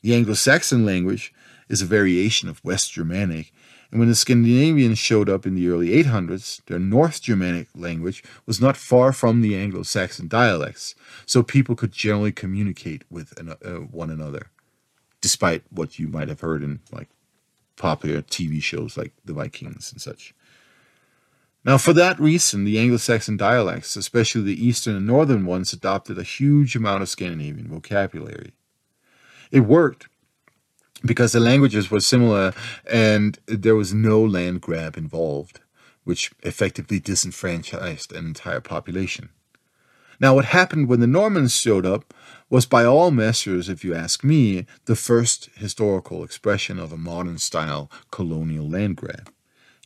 The 0.00 0.14
Anglo 0.14 0.32
Saxon 0.32 0.86
language 0.86 1.34
is 1.68 1.82
a 1.82 1.86
variation 1.86 2.48
of 2.48 2.64
West 2.64 2.92
Germanic, 2.92 3.52
and 3.94 4.00
when 4.00 4.08
the 4.08 4.16
Scandinavians 4.16 4.98
showed 4.98 5.28
up 5.28 5.46
in 5.46 5.54
the 5.54 5.68
early 5.68 5.90
800s, 6.02 6.64
their 6.64 6.80
North 6.80 7.22
Germanic 7.22 7.68
language 7.76 8.24
was 8.44 8.60
not 8.60 8.76
far 8.76 9.12
from 9.12 9.40
the 9.40 9.56
Anglo 9.56 9.84
Saxon 9.84 10.26
dialects, 10.26 10.96
so 11.26 11.44
people 11.44 11.76
could 11.76 11.92
generally 11.92 12.32
communicate 12.32 13.04
with 13.08 13.38
an, 13.38 13.50
uh, 13.50 13.86
one 13.92 14.10
another 14.10 14.50
despite 15.20 15.62
what 15.70 15.96
you 15.96 16.08
might 16.08 16.28
have 16.28 16.40
heard 16.40 16.64
in 16.64 16.80
like 16.90 17.08
popular 17.76 18.20
TV 18.20 18.60
shows 18.60 18.96
like 18.96 19.12
The 19.24 19.32
Vikings 19.32 19.92
and 19.92 20.02
such. 20.02 20.34
Now, 21.64 21.78
for 21.78 21.92
that 21.92 22.18
reason, 22.18 22.64
the 22.64 22.80
Anglo 22.80 22.96
Saxon 22.96 23.36
dialects, 23.36 23.94
especially 23.94 24.42
the 24.42 24.66
eastern 24.66 24.96
and 24.96 25.06
northern 25.06 25.46
ones, 25.46 25.72
adopted 25.72 26.18
a 26.18 26.24
huge 26.24 26.74
amount 26.74 27.02
of 27.02 27.08
Scandinavian 27.08 27.68
vocabulary. 27.68 28.54
It 29.52 29.60
worked 29.60 30.08
because 31.04 31.32
the 31.32 31.40
languages 31.40 31.90
were 31.90 32.00
similar 32.00 32.52
and 32.90 33.38
there 33.46 33.76
was 33.76 33.92
no 33.92 34.22
land 34.22 34.60
grab 34.60 34.96
involved, 34.96 35.60
which 36.04 36.32
effectively 36.42 36.98
disenfranchised 36.98 38.12
an 38.12 38.26
entire 38.26 38.60
population. 38.60 39.28
Now, 40.20 40.34
what 40.34 40.46
happened 40.46 40.88
when 40.88 41.00
the 41.00 41.06
Normans 41.06 41.56
showed 41.56 41.84
up 41.84 42.14
was, 42.48 42.66
by 42.66 42.84
all 42.84 43.10
measures, 43.10 43.68
if 43.68 43.84
you 43.84 43.94
ask 43.94 44.22
me, 44.22 44.64
the 44.84 44.94
first 44.94 45.50
historical 45.56 46.22
expression 46.22 46.78
of 46.78 46.92
a 46.92 46.96
modern 46.96 47.38
style 47.38 47.90
colonial 48.10 48.68
land 48.68 48.96
grab. 48.96 49.32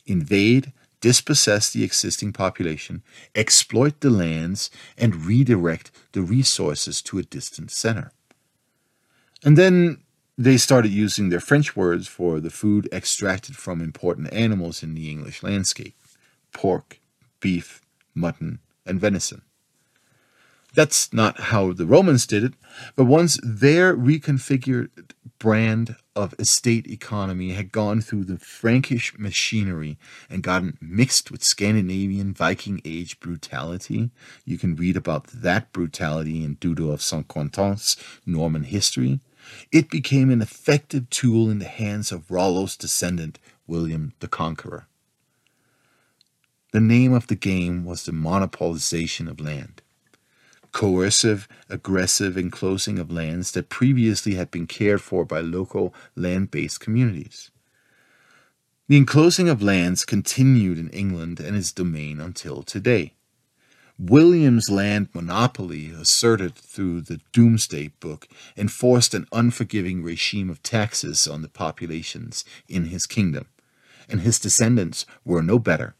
Invade, 0.05 0.71
dispossess 1.01 1.71
the 1.71 1.83
existing 1.83 2.33
population, 2.33 3.01
exploit 3.33 4.01
the 4.01 4.09
lands, 4.09 4.69
and 4.97 5.25
redirect 5.25 5.91
the 6.11 6.21
resources 6.21 7.01
to 7.01 7.17
a 7.17 7.23
distant 7.23 7.71
center. 7.71 8.11
And 9.43 9.57
then 9.57 10.03
they 10.39 10.55
started 10.55 10.89
using 10.89 11.27
their 11.27 11.41
French 11.41 11.75
words 11.75 12.07
for 12.07 12.39
the 12.39 12.49
food 12.49 12.87
extracted 12.93 13.57
from 13.57 13.81
important 13.81 14.31
animals 14.33 14.81
in 14.81 14.95
the 14.95 15.11
English 15.11 15.43
landscape 15.43 15.95
pork, 16.53 16.99
beef, 17.41 17.81
mutton, 18.15 18.59
and 18.85 19.01
venison. 19.01 19.41
That's 20.73 21.11
not 21.11 21.39
how 21.39 21.73
the 21.73 21.85
Romans 21.85 22.25
did 22.25 22.43
it, 22.45 22.53
but 22.95 23.03
once 23.03 23.37
their 23.43 23.95
reconfigured 23.95 24.89
brand 25.39 25.97
of 26.15 26.33
estate 26.39 26.87
economy 26.87 27.51
had 27.51 27.71
gone 27.73 27.99
through 27.99 28.23
the 28.23 28.37
Frankish 28.37 29.17
machinery 29.19 29.97
and 30.29 30.41
gotten 30.41 30.77
mixed 30.79 31.31
with 31.31 31.43
Scandinavian 31.43 32.33
Viking 32.33 32.81
Age 32.85 33.19
brutality. 33.19 34.09
You 34.45 34.57
can 34.57 34.75
read 34.75 34.95
about 34.95 35.27
that 35.27 35.73
brutality 35.73 36.45
in 36.45 36.55
Dudo 36.55 36.93
of 36.93 37.01
Saint 37.01 37.27
Quentin's 37.27 37.97
Norman 38.25 38.63
history. 38.63 39.19
It 39.71 39.89
became 39.89 40.29
an 40.29 40.41
effective 40.41 41.09
tool 41.09 41.49
in 41.49 41.59
the 41.59 41.65
hands 41.65 42.11
of 42.11 42.29
Rollo's 42.29 42.75
descendant, 42.75 43.39
William 43.67 44.13
the 44.19 44.27
Conqueror. 44.27 44.87
The 46.71 46.79
name 46.79 47.13
of 47.13 47.27
the 47.27 47.35
game 47.35 47.83
was 47.83 48.03
the 48.03 48.11
monopolization 48.11 49.29
of 49.29 49.39
land 49.39 49.81
coercive, 50.71 51.47
aggressive 51.67 52.37
enclosing 52.37 52.99
of 52.99 53.11
lands 53.11 53.51
that 53.51 53.69
previously 53.69 54.35
had 54.35 54.51
been 54.51 54.67
cared 54.67 55.01
for 55.01 55.25
by 55.25 55.41
local 55.41 55.93
land 56.15 56.51
based 56.51 56.79
communities. 56.79 57.51
The 58.87 58.97
enclosing 58.97 59.49
of 59.49 59.61
lands 59.61 60.05
continued 60.05 60.77
in 60.77 60.89
England 60.89 61.39
and 61.39 61.55
its 61.55 61.71
domain 61.71 62.19
until 62.19 62.63
today. 62.63 63.13
William's 63.99 64.69
land 64.69 65.09
monopoly, 65.13 65.91
asserted 65.91 66.55
through 66.55 67.01
the 67.01 67.19
Domesday 67.33 67.89
Book, 67.99 68.27
enforced 68.55 69.13
an 69.13 69.27
unforgiving 69.33 70.01
regime 70.03 70.49
of 70.49 70.63
taxes 70.63 71.27
on 71.27 71.41
the 71.41 71.49
populations 71.49 72.45
in 72.67 72.85
his 72.85 73.05
kingdom, 73.05 73.47
and 74.07 74.21
his 74.21 74.39
descendants 74.39 75.05
were 75.25 75.43
no 75.43 75.59
better 75.59 75.95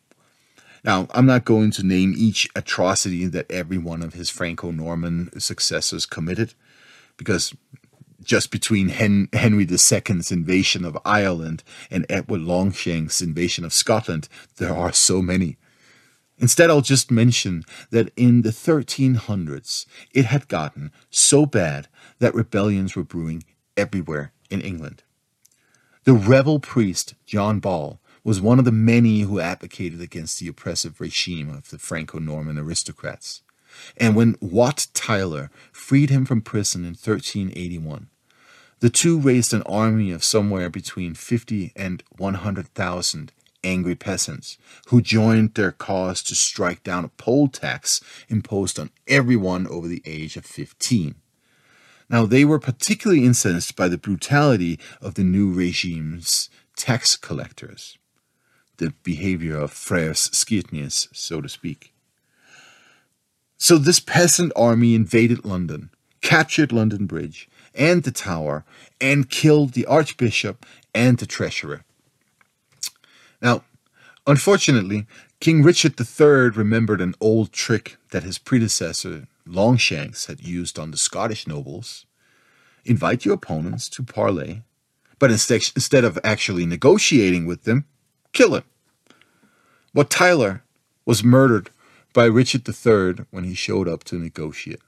now, 0.84 1.08
I'm 1.12 1.26
not 1.26 1.46
going 1.46 1.72
to 1.72 1.86
name 1.86 2.14
each 2.16 2.48
atrocity 2.56 3.26
that 3.26 3.52
every 3.52 3.78
one 3.78 4.02
of 4.02 4.14
his 4.14 4.30
Franco 4.30 4.72
Norman 4.72 5.30
successors 5.40 6.06
committed, 6.06 6.54
because 7.18 7.54
just 8.24 8.52
between 8.52 8.90
Hen- 8.90 9.30
Henry 9.34 9.68
II's 9.70 10.32
invasion 10.32 10.86
of 10.86 10.98
Ireland 11.04 11.64
and 11.92 12.06
Edward 12.10 12.42
Longshanks' 12.42 13.22
invasion 13.22 13.66
of 13.66 13.74
Scotland, 13.74 14.30
there 14.58 14.74
are 14.74 14.94
so 14.94 15.22
many. 15.22 15.58
Instead, 16.40 16.70
I'll 16.70 16.82
just 16.82 17.12
mention 17.12 17.64
that 17.92 18.12
in 18.16 18.44
the 18.44 18.50
1300s, 18.50 19.86
it 20.14 20.26
had 20.26 20.48
gotten 20.48 20.92
so 21.10 21.46
bad 21.46 21.88
that 22.20 22.34
rebellions 22.34 22.96
were 22.96 23.04
brewing 23.04 23.44
everywhere 23.76 24.32
in 24.50 24.62
England. 24.62 25.04
The 26.06 26.14
rebel 26.14 26.60
priest 26.60 27.14
John 27.26 27.60
Ball 27.60 28.00
was 28.24 28.42
one 28.42 28.58
of 28.58 28.66
the 28.66 28.72
many 28.72 29.22
who 29.22 29.40
advocated 29.40 30.02
against 30.02 30.40
the 30.40 30.48
oppressive 30.48 31.00
regime 31.00 31.50
of 31.50 31.70
the 31.70 31.78
Franco 31.78 32.20
Norman 32.20 32.58
aristocrats. 32.58 33.42
And 33.98 34.16
when 34.16 34.36
Wat 34.40 34.88
Tyler 34.94 35.52
freed 35.72 36.10
him 36.10 36.26
from 36.26 36.42
prison 36.42 36.82
in 36.82 36.92
1381, 36.92 38.08
the 38.80 38.90
two 38.90 39.20
raised 39.20 39.54
an 39.54 39.62
army 39.64 40.12
of 40.12 40.24
somewhere 40.24 40.70
between 40.70 41.14
50 41.14 41.74
and 41.76 42.02
100,000 42.18 43.32
angry 43.64 43.96
peasants 43.96 44.58
who 44.88 45.02
joined 45.02 45.54
their 45.54 45.72
cause 45.72 46.24
to 46.24 46.36
strike 46.36 46.84
down 46.84 47.06
a 47.06 47.10
poll 47.10 47.48
tax 47.48 48.02
imposed 48.28 48.80
on 48.80 48.90
everyone 49.08 49.68
over 49.68 49.88
the 49.88 50.02
age 50.06 50.38
of 50.38 50.46
15. 50.46 51.16
Now, 52.10 52.26
they 52.26 52.44
were 52.44 52.60
particularly 52.60 53.24
incensed 53.24 53.76
by 53.76 53.88
the 53.88 53.98
brutality 53.98 54.80
of 55.02 55.14
the 55.14 55.24
new 55.24 55.52
regime's 55.52 56.50
tax 56.76 57.16
collectors 57.18 57.98
the 58.80 58.94
behavior 59.04 59.58
of 59.58 59.72
Freyr's 59.72 60.30
Skirnirs, 60.30 61.10
so 61.14 61.42
to 61.42 61.50
speak. 61.50 61.94
So 63.58 63.78
this 63.78 64.00
peasant 64.00 64.52
army 64.56 64.96
invaded 64.96 65.46
London, 65.46 65.90
captured 66.22 66.72
London 66.72 67.06
Bridge 67.06 67.50
and 67.76 68.04
the 68.04 68.12
Tower, 68.12 68.66
and 69.00 69.30
killed 69.30 69.74
the 69.74 69.86
Archbishop 69.86 70.66
and 70.96 71.18
the 71.18 71.26
Treasurer. 71.26 71.84
Now, 73.42 73.64
unfortunately, 74.28 75.08
King 75.40 75.64
Richard 75.64 76.00
III 76.00 76.50
remembered 76.50 77.02
an 77.02 77.16
old 77.22 77.52
trick 77.52 77.98
that 78.12 78.24
his 78.24 78.38
predecessor, 78.38 79.28
Longshanks, 79.46 80.26
had 80.26 80.42
used 80.42 80.78
on 80.78 80.92
the 80.92 80.98
Scottish 80.98 81.48
nobles. 81.48 82.06
Invite 82.86 83.26
your 83.26 83.36
opponents 83.36 83.88
to 83.90 84.04
parley, 84.04 84.64
but 85.18 85.32
instead, 85.32 86.04
of 86.04 86.20
actually 86.24 86.66
negotiating 86.66 87.46
with 87.46 87.64
them, 87.64 87.86
kill 88.34 88.56
him. 88.56 88.64
Wat 89.94 90.10
Tyler 90.10 90.64
was 91.06 91.24
murdered 91.24 91.70
by 92.14 92.26
Richard 92.26 92.68
III 92.68 93.26
when 93.32 93.44
he 93.44 93.54
showed 93.54 93.88
up 93.88 94.04
to 94.06 94.20
negotiate. 94.20 94.82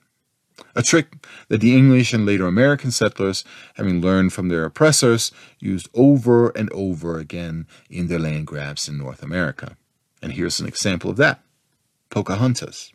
A 0.76 0.82
trick 0.84 1.26
that 1.48 1.62
the 1.62 1.76
English 1.76 2.14
and 2.14 2.26
later 2.26 2.48
American 2.48 2.92
settlers, 2.92 3.44
having 3.76 4.02
learned 4.02 4.34
from 4.34 4.50
their 4.50 4.66
oppressors, 4.66 5.32
used 5.60 5.90
over 5.94 6.50
and 6.50 6.72
over 6.72 7.20
again 7.20 7.68
in 7.90 8.08
their 8.08 8.20
land 8.20 8.48
grabs 8.48 8.88
in 8.88 8.98
North 8.98 9.24
America. 9.24 9.78
And 10.22 10.34
here's 10.34 10.60
an 10.60 10.68
example 10.68 11.10
of 11.10 11.18
that 11.18 11.42
Pocahontas. 12.10 12.92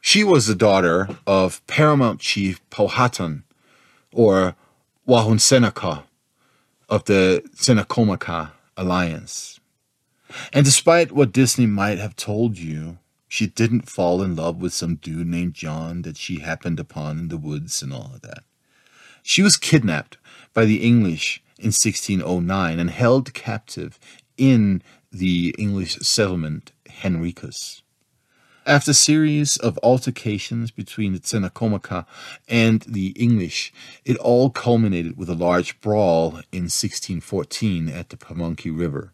She 0.00 0.22
was 0.22 0.46
the 0.46 0.54
daughter 0.54 1.08
of 1.26 1.66
paramount 1.66 2.20
chief 2.20 2.60
Powhatan, 2.70 3.42
or 4.12 4.54
Wahunsenaka, 5.08 6.04
of 6.88 7.04
the 7.04 7.42
Senacomaca 7.54 8.52
alliance. 8.76 9.58
And 10.52 10.64
despite 10.64 11.12
what 11.12 11.32
Disney 11.32 11.66
might 11.66 11.98
have 11.98 12.14
told 12.16 12.58
you, 12.58 12.98
she 13.28 13.46
didn't 13.46 13.90
fall 13.90 14.22
in 14.22 14.36
love 14.36 14.60
with 14.60 14.72
some 14.72 14.96
dude 14.96 15.26
named 15.26 15.54
John 15.54 16.02
that 16.02 16.16
she 16.16 16.40
happened 16.40 16.78
upon 16.78 17.18
in 17.18 17.28
the 17.28 17.36
woods 17.36 17.82
and 17.82 17.92
all 17.92 18.12
of 18.14 18.22
that. 18.22 18.44
She 19.22 19.42
was 19.42 19.56
kidnapped 19.56 20.18
by 20.54 20.64
the 20.64 20.82
English 20.82 21.42
in 21.58 21.66
1609 21.66 22.78
and 22.78 22.90
held 22.90 23.34
captive 23.34 23.98
in 24.36 24.82
the 25.10 25.54
English 25.58 25.96
settlement 25.96 26.72
Henricus. 26.88 27.82
After 28.66 28.90
a 28.90 28.94
series 28.94 29.56
of 29.58 29.78
altercations 29.82 30.72
between 30.72 31.12
the 31.12 31.20
Tsenacomaca 31.20 32.04
and 32.48 32.82
the 32.82 33.10
English, 33.10 33.72
it 34.04 34.16
all 34.16 34.50
culminated 34.50 35.16
with 35.16 35.28
a 35.28 35.34
large 35.34 35.80
brawl 35.80 36.30
in 36.50 36.64
1614 36.64 37.88
at 37.88 38.08
the 38.08 38.16
Pamunkey 38.16 38.76
River. 38.76 39.12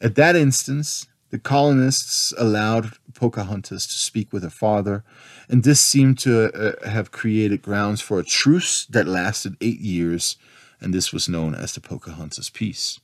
At 0.00 0.16
that 0.16 0.34
instance, 0.34 1.06
the 1.30 1.38
colonists 1.38 2.32
allowed 2.38 2.92
Pocahontas 3.14 3.86
to 3.86 3.94
speak 3.94 4.32
with 4.32 4.42
her 4.42 4.50
father, 4.50 5.04
and 5.48 5.62
this 5.62 5.80
seemed 5.80 6.18
to 6.20 6.52
uh, 6.52 6.88
have 6.88 7.10
created 7.10 7.62
grounds 7.62 8.00
for 8.00 8.18
a 8.18 8.24
truce 8.24 8.86
that 8.86 9.06
lasted 9.06 9.56
eight 9.60 9.80
years, 9.80 10.36
and 10.80 10.94
this 10.94 11.12
was 11.12 11.28
known 11.28 11.54
as 11.54 11.74
the 11.74 11.80
Pocahontas 11.80 12.50
Peace. 12.50 13.00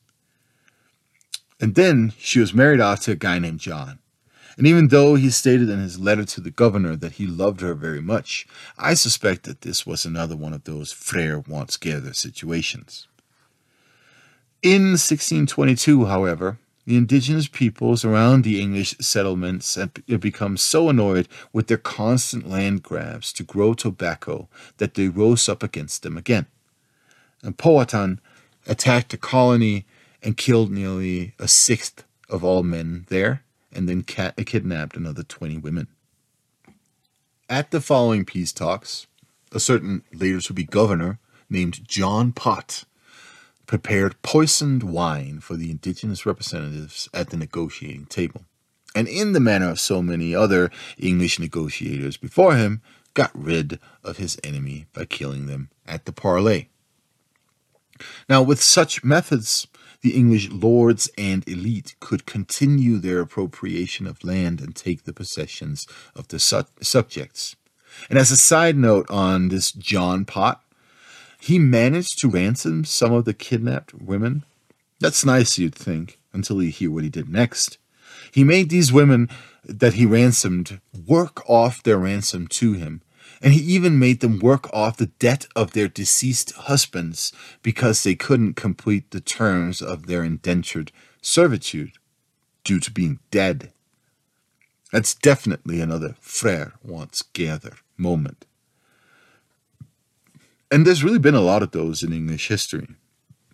And 1.60 1.74
then 1.74 2.12
she 2.18 2.40
was 2.40 2.54
married 2.54 2.80
off 2.80 3.00
to 3.00 3.12
a 3.12 3.16
guy 3.16 3.38
named 3.38 3.60
John. 3.60 3.98
And 4.56 4.66
even 4.66 4.88
though 4.88 5.16
he 5.16 5.30
stated 5.30 5.68
in 5.68 5.80
his 5.80 5.98
letter 5.98 6.24
to 6.24 6.40
the 6.40 6.50
governor 6.50 6.94
that 6.96 7.12
he 7.12 7.26
loved 7.26 7.60
her 7.60 7.74
very 7.74 8.00
much, 8.00 8.46
I 8.78 8.94
suspect 8.94 9.42
that 9.44 9.62
this 9.62 9.84
was 9.84 10.04
another 10.04 10.36
one 10.36 10.52
of 10.52 10.64
those 10.64 10.92
Freyr 10.92 11.40
wants 11.40 11.76
Gerd 11.76 12.14
situations. 12.14 13.08
In 14.62 14.92
1622, 14.92 16.06
however, 16.06 16.58
the 16.86 16.96
indigenous 16.96 17.48
peoples 17.48 18.04
around 18.04 18.44
the 18.44 18.60
English 18.60 18.96
settlements 19.00 19.74
had 19.76 19.92
become 20.20 20.56
so 20.56 20.88
annoyed 20.88 21.28
with 21.52 21.66
their 21.66 21.78
constant 21.78 22.48
land 22.48 22.82
grabs 22.82 23.32
to 23.32 23.42
grow 23.42 23.74
tobacco 23.74 24.48
that 24.76 24.94
they 24.94 25.08
rose 25.08 25.48
up 25.48 25.62
against 25.62 26.02
them 26.02 26.16
again. 26.18 26.46
And 27.42 27.56
Powhatan 27.56 28.20
attacked 28.66 29.10
the 29.10 29.16
colony 29.16 29.86
and 30.22 30.36
killed 30.36 30.70
nearly 30.70 31.34
a 31.38 31.48
sixth 31.48 32.04
of 32.28 32.42
all 32.42 32.62
men 32.62 33.04
there, 33.08 33.42
and 33.72 33.88
then 33.88 34.02
kidnapped 34.02 34.96
another 34.96 35.22
20 35.22 35.58
women. 35.58 35.88
At 37.48 37.70
the 37.70 37.80
following 37.80 38.24
peace 38.24 38.52
talks, 38.52 39.06
a 39.52 39.60
certain 39.60 40.02
later 40.12 40.40
to 40.40 40.52
be 40.52 40.64
governor 40.64 41.18
named 41.50 41.86
John 41.86 42.32
Pott 42.32 42.84
prepared 43.66 44.20
poisoned 44.22 44.82
wine 44.82 45.40
for 45.40 45.56
the 45.56 45.70
indigenous 45.70 46.26
representatives 46.26 47.08
at 47.14 47.30
the 47.30 47.36
negotiating 47.36 48.06
table, 48.06 48.44
and 48.94 49.08
in 49.08 49.32
the 49.32 49.40
manner 49.40 49.70
of 49.70 49.80
so 49.80 50.02
many 50.02 50.34
other 50.34 50.70
English 50.98 51.38
negotiators 51.38 52.16
before 52.16 52.56
him, 52.56 52.82
got 53.14 53.30
rid 53.34 53.78
of 54.02 54.16
his 54.16 54.38
enemy 54.42 54.86
by 54.92 55.04
killing 55.04 55.46
them 55.46 55.70
at 55.86 56.04
the 56.04 56.12
parley. 56.12 56.68
Now, 58.28 58.42
with 58.42 58.60
such 58.60 59.04
methods, 59.04 59.68
the 60.02 60.16
English 60.16 60.50
lords 60.50 61.08
and 61.16 61.48
elite 61.48 61.94
could 62.00 62.26
continue 62.26 62.98
their 62.98 63.20
appropriation 63.20 64.06
of 64.06 64.24
land 64.24 64.60
and 64.60 64.74
take 64.74 65.04
the 65.04 65.12
possessions 65.12 65.86
of 66.14 66.28
the 66.28 66.38
su- 66.38 66.64
subjects. 66.82 67.56
And 68.10 68.18
as 68.18 68.30
a 68.32 68.36
side 68.36 68.76
note 68.76 69.08
on 69.08 69.48
this 69.48 69.70
John 69.70 70.24
Pott, 70.24 70.63
he 71.44 71.58
managed 71.58 72.18
to 72.18 72.26
ransom 72.30 72.86
some 72.86 73.12
of 73.12 73.26
the 73.26 73.34
kidnapped 73.34 73.92
women. 73.92 74.44
That's 74.98 75.26
nice, 75.26 75.58
you'd 75.58 75.74
think, 75.74 76.18
until 76.32 76.62
you 76.62 76.70
hear 76.70 76.90
what 76.90 77.04
he 77.04 77.10
did 77.10 77.28
next. 77.28 77.76
He 78.32 78.42
made 78.42 78.70
these 78.70 78.94
women 78.94 79.28
that 79.62 79.92
he 79.92 80.06
ransomed 80.06 80.80
work 81.06 81.46
off 81.46 81.82
their 81.82 81.98
ransom 81.98 82.46
to 82.46 82.72
him, 82.72 83.02
And 83.42 83.52
he 83.52 83.60
even 83.60 83.98
made 83.98 84.20
them 84.20 84.38
work 84.38 84.72
off 84.72 84.96
the 84.96 85.12
debt 85.18 85.46
of 85.54 85.72
their 85.72 85.86
deceased 85.86 86.52
husbands 86.52 87.30
because 87.62 88.02
they 88.02 88.14
couldn't 88.14 88.54
complete 88.54 89.10
the 89.10 89.20
terms 89.20 89.82
of 89.82 90.06
their 90.06 90.24
indentured 90.24 90.92
servitude 91.20 91.92
due 92.64 92.80
to 92.80 92.90
being 92.90 93.18
dead. 93.30 93.70
That's 94.92 95.14
definitely 95.14 95.82
another 95.82 96.16
Freyr 96.22 96.72
wants 96.82 97.22
Gerður 97.34 97.80
moment. 97.98 98.46
And 100.70 100.86
there's 100.86 101.04
really 101.04 101.18
been 101.18 101.34
a 101.34 101.40
lot 101.40 101.62
of 101.62 101.70
those 101.70 102.02
in 102.02 102.12
English 102.12 102.48
history. 102.48 102.88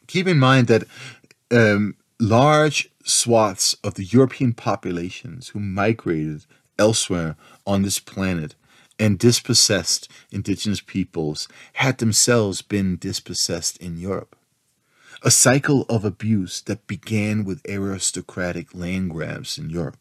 Keep 0.07 0.27
in 0.27 0.39
mind 0.39 0.67
that 0.69 0.85
um, 1.51 1.97
large 2.19 2.91
swaths 3.05 3.75
of 3.85 3.95
the 3.95 4.05
European 4.05 4.53
populations 4.53 5.49
who 5.49 5.61
migrated 5.61 6.47
elsewhere 6.79 7.37
on 7.67 7.83
this 7.83 7.99
planet 7.99 8.55
and 8.99 9.19
dispossessed 9.19 10.11
indigenous 10.31 10.81
peoples 10.81 11.49
had 11.75 11.99
themselves 11.99 12.63
been 12.63 12.97
dispossessed 12.97 13.77
in 13.79 13.97
Europe. 13.97 14.37
A 15.23 15.31
cycle 15.31 15.87
of 15.89 16.05
abuse 16.05 16.63
that 16.63 16.87
began 16.87 17.45
with 17.45 17.63
aristocratic 17.69 18.75
land 18.75 19.11
grabs 19.11 19.59
in 19.59 19.71
Europe. 19.71 19.99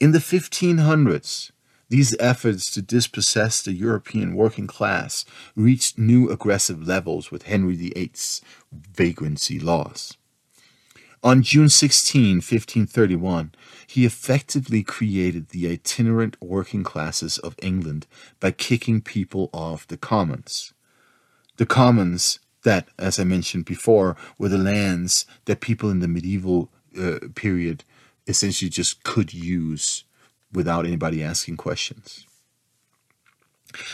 In 0.00 0.12
the 0.12 0.18
1500s, 0.18 1.50
these 1.88 2.14
efforts 2.20 2.70
to 2.72 2.82
dispossess 2.82 3.62
the 3.62 3.72
European 3.72 4.34
working 4.34 4.66
class 4.66 5.24
reached 5.56 5.98
new 5.98 6.28
aggressive 6.30 6.86
levels 6.86 7.30
with 7.30 7.44
Henry 7.44 7.76
VIII's 7.76 8.42
vagrancy 8.72 9.58
laws. 9.58 10.16
On 11.22 11.42
June 11.42 11.68
16, 11.68 12.36
1531, 12.36 13.52
he 13.86 14.04
effectively 14.04 14.84
created 14.84 15.48
the 15.48 15.68
itinerant 15.68 16.36
working 16.40 16.84
classes 16.84 17.38
of 17.38 17.56
England 17.60 18.06
by 18.38 18.52
kicking 18.52 19.00
people 19.00 19.50
off 19.52 19.86
the 19.86 19.96
commons. 19.96 20.72
The 21.56 21.66
commons, 21.66 22.38
that, 22.62 22.86
as 22.98 23.18
I 23.18 23.24
mentioned 23.24 23.64
before, 23.64 24.16
were 24.38 24.48
the 24.48 24.58
lands 24.58 25.26
that 25.46 25.60
people 25.60 25.90
in 25.90 25.98
the 25.98 26.06
medieval 26.06 26.70
uh, 26.96 27.18
period 27.34 27.82
essentially 28.28 28.68
just 28.68 29.02
could 29.02 29.34
use 29.34 30.04
without 30.52 30.86
anybody 30.86 31.22
asking 31.22 31.56
questions. 31.56 32.26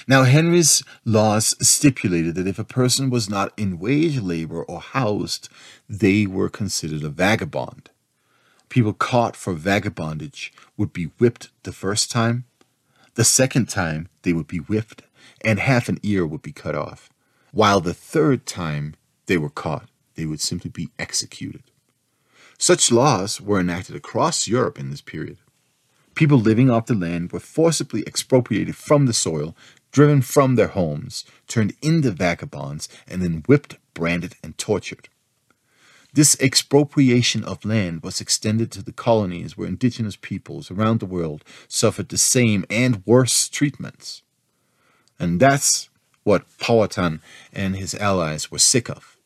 Now, 0.06 0.22
Henry's 0.22 0.82
laws 1.05 1.55
stipulated 1.66 2.36
that 2.36 2.47
if 2.47 2.59
a 2.59 2.64
person 2.64 3.10
was 3.10 3.28
not 3.28 3.52
in 3.56 3.78
wage 3.78 4.20
labor 4.20 4.62
or 4.62 4.81
housed, 4.81 5.48
they 5.89 6.26
were 6.26 6.48
considered 6.48 7.02
a 7.02 7.09
vagabond. 7.09 7.90
People 8.68 8.93
caught 8.93 9.36
for 9.36 9.55
vagabondage 9.55 10.52
would 10.76 10.93
be 10.93 11.10
whipped 11.18 11.51
the 11.64 11.72
first 11.72 12.10
time. 12.10 12.44
The 13.14 13.24
second 13.24 13.68
time, 13.68 14.09
they 14.22 14.32
would 14.32 14.47
be 14.47 14.59
whipped, 14.59 15.02
and 15.40 15.59
half 15.59 15.89
an 15.89 15.98
ear 16.02 16.26
would 16.26 16.43
be 16.43 16.52
cut 16.52 16.74
off. 16.74 17.10
While 17.52 17.81
the 17.81 17.94
third 17.94 18.47
time 18.47 18.94
they 19.26 19.36
were 19.36 19.51
caught, 19.51 19.89
they 20.14 20.26
would 20.26 20.40
simply 20.40 20.70
be 20.70 20.90
executed. 20.98 21.62
Such 22.59 22.93
laws 22.93 23.40
were 23.40 23.60
enacted 23.60 23.97
across 23.97 24.48
Europe 24.48 24.78
in 24.78 24.90
this 24.90 25.01
period. 25.01 25.39
People 26.14 26.38
living 26.38 26.70
off 26.70 26.86
the 26.86 26.94
land 26.94 27.32
were 27.32 27.40
forcibly 27.40 28.02
expropriated 28.06 28.76
from 28.76 29.06
the 29.06 29.12
soil, 29.12 29.56
driven 29.90 30.22
from 30.22 30.54
their 30.54 30.68
homes, 30.68 31.24
turned 31.48 31.74
into 31.82 32.10
vagabonds, 32.10 32.88
and 33.08 33.22
then 33.22 33.42
whipped, 33.46 33.76
branded, 33.94 34.34
and 34.42 34.56
tortured. 34.58 35.08
This 36.12 36.40
expropriation 36.40 37.42
of 37.42 37.64
land 37.64 38.04
was 38.04 38.20
extended 38.20 38.70
to 38.72 38.82
the 38.84 38.92
colonies 38.92 39.56
where 39.56 39.66
indigenous 39.66 40.14
peoples 40.14 40.70
around 40.70 41.00
the 41.00 41.06
world 41.06 41.44
suffered 41.66 42.08
the 42.08 42.18
same 42.18 42.64
and 42.70 43.02
worse 43.04 43.48
treatments. 43.48 44.22
And 45.18 45.40
that's 45.40 45.88
what 46.22 46.44
Powhatan 46.58 47.20
and 47.52 47.76
his 47.76 47.94
allies 47.96 48.50
were 48.50 48.60
sick 48.60 48.88
of. 48.88 49.16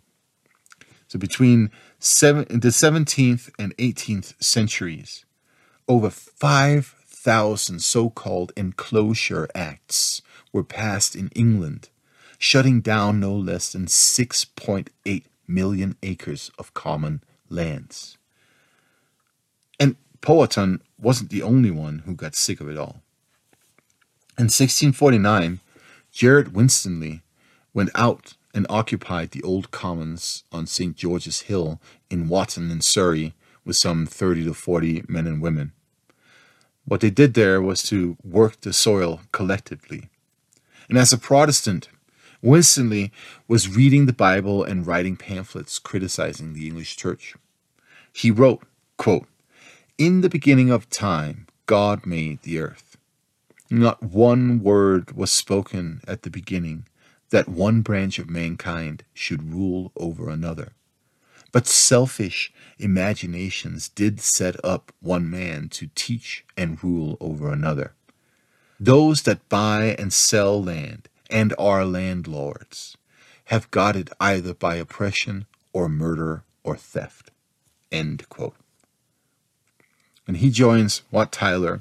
So 1.09 1.19
between 1.19 1.71
seven, 1.99 2.47
the 2.49 2.69
17th 2.69 3.51
and 3.59 3.77
18th 3.77 4.43
centuries, 4.43 5.27
over 5.89 6.11
5,000 6.11 7.81
so 7.81 8.11
called 8.11 8.53
enclosure 8.57 9.49
acts 9.55 10.23
were 10.53 10.63
passed 10.63 11.17
in 11.17 11.29
England, 11.35 11.89
shutting 12.39 12.81
down 12.81 13.19
no 13.19 13.35
less 13.35 13.73
than 13.73 13.87
6.8 13.87 15.25
million 15.47 15.97
acres 16.03 16.51
of 16.59 16.75
common 16.75 17.23
lands. 17.49 18.19
And 19.81 19.97
Powhatan 20.21 20.83
wasn't 20.99 21.31
the 21.31 21.43
only 21.43 21.71
one 21.71 22.01
who 22.01 22.15
got 22.15 22.35
sick 22.35 22.61
of 22.61 22.69
it 22.69 22.77
all. 22.77 23.01
In 24.37 24.45
1649, 24.45 25.61
Gerard 26.13 26.55
Winstanley 26.55 27.23
went 27.73 27.91
out 27.95 28.35
and 28.55 28.67
occupied 28.69 29.31
the 29.31 29.43
old 29.43 29.71
commons 29.71 30.45
on 30.53 30.67
St. 30.67 30.97
George's 30.97 31.43
Hill 31.43 31.81
in 32.11 32.29
Walton 32.29 32.71
in 32.71 32.81
Surrey 32.81 33.35
with 33.65 33.77
some 33.77 34.07
30 34.07 34.45
to 34.45 34.55
40 34.55 35.05
men 35.09 35.27
and 35.27 35.43
women. 35.43 35.73
What 36.89 37.03
they 37.03 37.11
did 37.11 37.35
there 37.35 37.61
was 37.61 37.83
to 37.85 38.17
work 38.25 38.63
the 38.63 38.73
soil 38.73 39.21
collectively. 39.31 40.09
And 40.89 40.97
as 40.97 41.13
a 41.13 41.19
Protestant, 41.19 41.91
Winstanley 42.41 43.13
was 43.47 43.69
reading 43.77 44.07
the 44.07 44.15
Bible 44.15 44.65
and 44.65 44.87
writing 44.87 45.15
pamphlets 45.15 45.79
criticizing 45.79 46.55
the 46.55 46.67
English 46.67 46.97
church. 46.97 47.35
He 48.11 48.31
wrote, 48.31 48.63
quote, 48.97 49.27
In 49.99 50.23
the 50.23 50.31
beginning 50.31 50.71
of 50.71 50.89
time, 50.89 51.47
God 51.67 52.07
made 52.07 52.41
the 52.41 52.59
earth. 52.59 52.97
Not 53.71 54.03
one 54.03 54.63
word 54.63 55.15
was 55.15 55.31
spoken 55.31 56.01
at 56.09 56.23
the 56.23 56.31
beginning 56.31 56.87
that 57.29 57.51
one 57.51 57.83
branch 57.83 58.19
of 58.19 58.31
mankind 58.31 59.05
should 59.13 59.53
rule 59.53 59.93
over 59.95 60.31
another. 60.31 60.73
But 61.53 61.67
selfish 61.67 62.53
imaginations 62.79 63.89
did 63.89 64.21
set 64.21 64.63
up 64.65 64.93
one 65.01 65.31
man 65.31 65.69
to 65.71 65.91
teach 65.95 66.45
and 66.57 66.83
rule 66.83 67.17
over 67.21 67.51
another. 67.53 67.95
Those 68.79 69.23
that 69.23 69.49
buy 69.49 69.97
and 69.99 70.13
sell 70.13 70.63
land 70.63 71.09
and 71.31 71.55
are 71.59 71.85
landlords 71.85 72.97
have 73.47 73.71
got 73.71 73.97
it 73.97 74.11
either 74.21 74.55
by 74.55 74.77
oppression 74.77 75.47
or 75.73 75.89
murder 75.89 76.45
or 76.63 76.77
theft. 76.77 77.31
End 77.91 78.29
quote. 78.29 78.57
And 80.27 80.37
he 80.37 80.51
joins 80.51 81.03
Wat 81.11 81.33
Tyler 81.33 81.81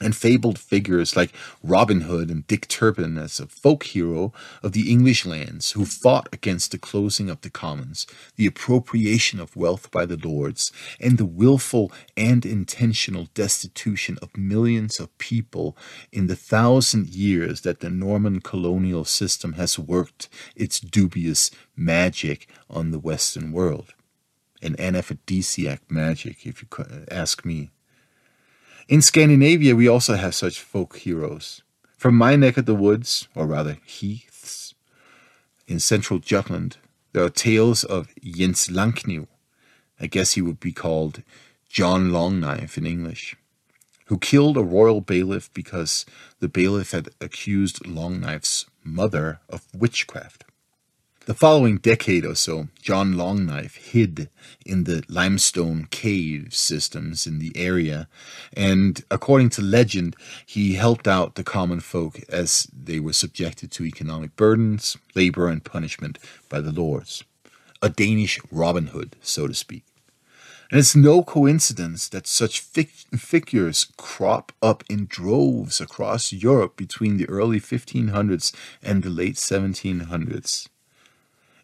and 0.00 0.16
fabled 0.16 0.58
figures 0.58 1.14
like 1.14 1.32
Robin 1.62 2.02
Hood 2.02 2.30
and 2.30 2.46
Dick 2.46 2.66
Turpin 2.68 3.18
as 3.18 3.38
a 3.38 3.46
folk 3.46 3.84
hero 3.84 4.32
of 4.62 4.72
the 4.72 4.90
English 4.90 5.26
lands 5.26 5.72
who 5.72 5.84
fought 5.84 6.28
against 6.32 6.72
the 6.72 6.78
closing 6.78 7.28
of 7.28 7.40
the 7.42 7.50
commons, 7.50 8.06
the 8.36 8.46
appropriation 8.46 9.38
of 9.38 9.56
wealth 9.56 9.90
by 9.90 10.06
the 10.06 10.16
lords, 10.16 10.72
and 11.00 11.18
the 11.18 11.26
willful 11.26 11.92
and 12.16 12.46
intentional 12.46 13.28
destitution 13.34 14.18
of 14.22 14.36
millions 14.36 14.98
of 14.98 15.16
people 15.18 15.76
in 16.12 16.26
the 16.26 16.36
thousand 16.36 17.08
years 17.08 17.60
that 17.60 17.80
the 17.80 17.90
Norman 17.90 18.40
colonial 18.40 19.04
system 19.04 19.54
has 19.54 19.78
worked 19.78 20.28
its 20.56 20.80
dubious 20.80 21.50
magic 21.76 22.48
on 22.68 22.90
the 22.90 22.98
Western 22.98 23.52
world. 23.52 23.94
An 24.62 24.76
anaphrodisiac 24.76 25.80
magic, 25.88 26.46
if 26.46 26.62
you 26.62 26.68
ask 27.10 27.44
me. 27.44 27.70
In 28.90 29.02
Scandinavia, 29.02 29.76
we 29.76 29.86
also 29.86 30.16
have 30.16 30.34
such 30.34 30.60
folk 30.60 30.96
heroes. 30.96 31.62
From 31.96 32.16
my 32.16 32.34
neck 32.34 32.56
of 32.56 32.66
the 32.66 32.74
woods, 32.74 33.28
or 33.36 33.46
rather 33.46 33.78
heaths, 33.86 34.74
in 35.68 35.78
central 35.78 36.18
Jutland, 36.18 36.78
there 37.12 37.22
are 37.22 37.30
tales 37.30 37.84
of 37.84 38.12
Jens 38.20 38.66
Langkniv. 38.66 39.28
I 40.00 40.08
guess 40.08 40.32
he 40.32 40.42
would 40.42 40.58
be 40.58 40.72
called 40.72 41.22
John 41.68 42.10
Longknife 42.10 42.76
in 42.76 42.84
English, 42.84 43.36
who 44.06 44.18
killed 44.18 44.56
a 44.56 44.64
royal 44.64 45.00
bailiff 45.00 45.54
because 45.54 46.04
the 46.40 46.48
bailiff 46.48 46.90
had 46.90 47.10
accused 47.20 47.86
Longknife's 47.86 48.66
mother 48.82 49.38
of 49.48 49.68
witchcraft. 49.72 50.42
The 51.26 51.34
following 51.34 51.76
decade 51.76 52.24
or 52.24 52.34
so, 52.34 52.68
John 52.80 53.12
Longknife 53.12 53.76
hid 53.76 54.30
in 54.64 54.84
the 54.84 55.04
limestone 55.06 55.86
cave 55.90 56.54
systems 56.54 57.26
in 57.26 57.38
the 57.38 57.52
area, 57.54 58.08
and 58.54 59.04
according 59.10 59.50
to 59.50 59.62
legend, 59.62 60.16
he 60.46 60.74
helped 60.74 61.06
out 61.06 61.34
the 61.34 61.44
common 61.44 61.80
folk 61.80 62.20
as 62.30 62.66
they 62.72 62.98
were 63.00 63.12
subjected 63.12 63.70
to 63.72 63.84
economic 63.84 64.34
burdens, 64.34 64.96
labor, 65.14 65.46
and 65.48 65.62
punishment 65.62 66.18
by 66.48 66.62
the 66.62 66.72
lords. 66.72 67.22
A 67.82 67.90
Danish 67.90 68.40
Robin 68.50 68.86
Hood, 68.88 69.14
so 69.20 69.46
to 69.46 69.54
speak. 69.54 69.84
And 70.70 70.78
it's 70.78 70.96
no 70.96 71.22
coincidence 71.22 72.08
that 72.08 72.26
such 72.26 72.60
figures 72.60 73.86
crop 73.98 74.52
up 74.62 74.84
in 74.88 75.04
droves 75.04 75.82
across 75.82 76.32
Europe 76.32 76.78
between 76.78 77.18
the 77.18 77.28
early 77.28 77.60
1500s 77.60 78.54
and 78.82 79.02
the 79.02 79.10
late 79.10 79.36
1700s. 79.36 80.68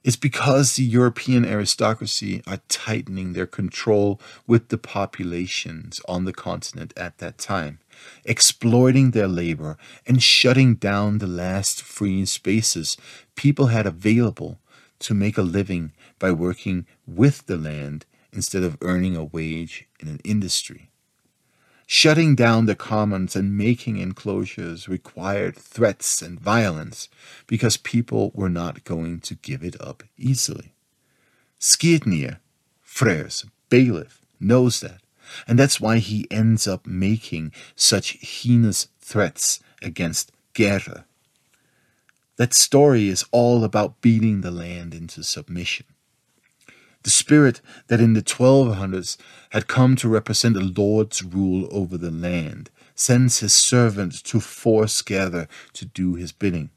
It's 0.06 0.14
because 0.14 0.76
the 0.76 0.84
European 0.84 1.44
aristocracy 1.44 2.40
are 2.46 2.60
tightening 2.68 3.32
their 3.32 3.44
control 3.44 4.20
with 4.46 4.68
the 4.68 4.78
populations 4.78 6.00
on 6.06 6.24
the 6.24 6.32
continent 6.32 6.94
at 6.96 7.18
that 7.18 7.38
time, 7.38 7.80
exploiting 8.24 9.10
their 9.10 9.26
labor 9.26 9.76
and 10.06 10.22
shutting 10.22 10.76
down 10.76 11.18
the 11.18 11.26
last 11.26 11.82
free 11.82 12.24
spaces 12.24 12.96
people 13.34 13.66
had 13.66 13.84
available 13.84 14.60
to 15.00 15.12
make 15.12 15.36
a 15.36 15.42
living 15.42 15.90
by 16.20 16.30
working 16.30 16.86
with 17.04 17.44
the 17.46 17.56
land 17.56 18.06
instead 18.32 18.62
of 18.62 18.78
earning 18.82 19.16
a 19.16 19.24
wage 19.24 19.88
in 19.98 20.06
an 20.06 20.20
industry. 20.22 20.88
Shutting 21.88 22.34
down 22.34 22.66
the 22.66 22.74
commons 22.74 23.36
and 23.36 23.56
making 23.56 23.98
enclosures 23.98 24.88
required 24.88 25.54
threats 25.54 26.20
and 26.20 26.38
violence 26.38 27.08
because 27.46 27.76
people 27.76 28.32
were 28.34 28.48
not 28.48 28.82
going 28.82 29.20
to 29.20 29.36
give 29.36 29.62
it 29.62 29.80
up 29.80 30.02
easily. 30.18 30.74
Skirnir, 31.60 32.38
Freyr's 32.82 33.46
bailiff, 33.68 34.20
knows 34.40 34.80
that, 34.80 35.00
and 35.46 35.56
that's 35.56 35.80
why 35.80 35.98
he 35.98 36.26
ends 36.28 36.66
up 36.66 36.86
making 36.86 37.52
such 37.76 38.18
heinous 38.20 38.88
threats 39.00 39.60
against 39.80 40.32
Gerda. 40.54 41.04
That 42.36 42.52
story 42.52 43.08
is 43.08 43.24
all 43.30 43.62
about 43.62 44.00
beating 44.00 44.40
the 44.40 44.50
land 44.50 44.92
into 44.92 45.22
submission. 45.22 45.86
The 47.06 47.10
spirit 47.10 47.60
that 47.86 48.00
in 48.00 48.14
the 48.14 48.20
1200s 48.20 49.16
had 49.50 49.68
come 49.68 49.94
to 49.94 50.08
represent 50.08 50.54
the 50.54 50.60
lord's 50.60 51.22
rule 51.22 51.68
over 51.70 51.96
the 51.96 52.10
land 52.10 52.68
sends 52.96 53.38
his 53.38 53.54
servant 53.54 54.24
to 54.24 54.40
force 54.40 55.02
Gerður 55.02 55.46
to 55.74 55.84
do 55.84 56.16
his 56.16 56.32
bidding. 56.32 56.70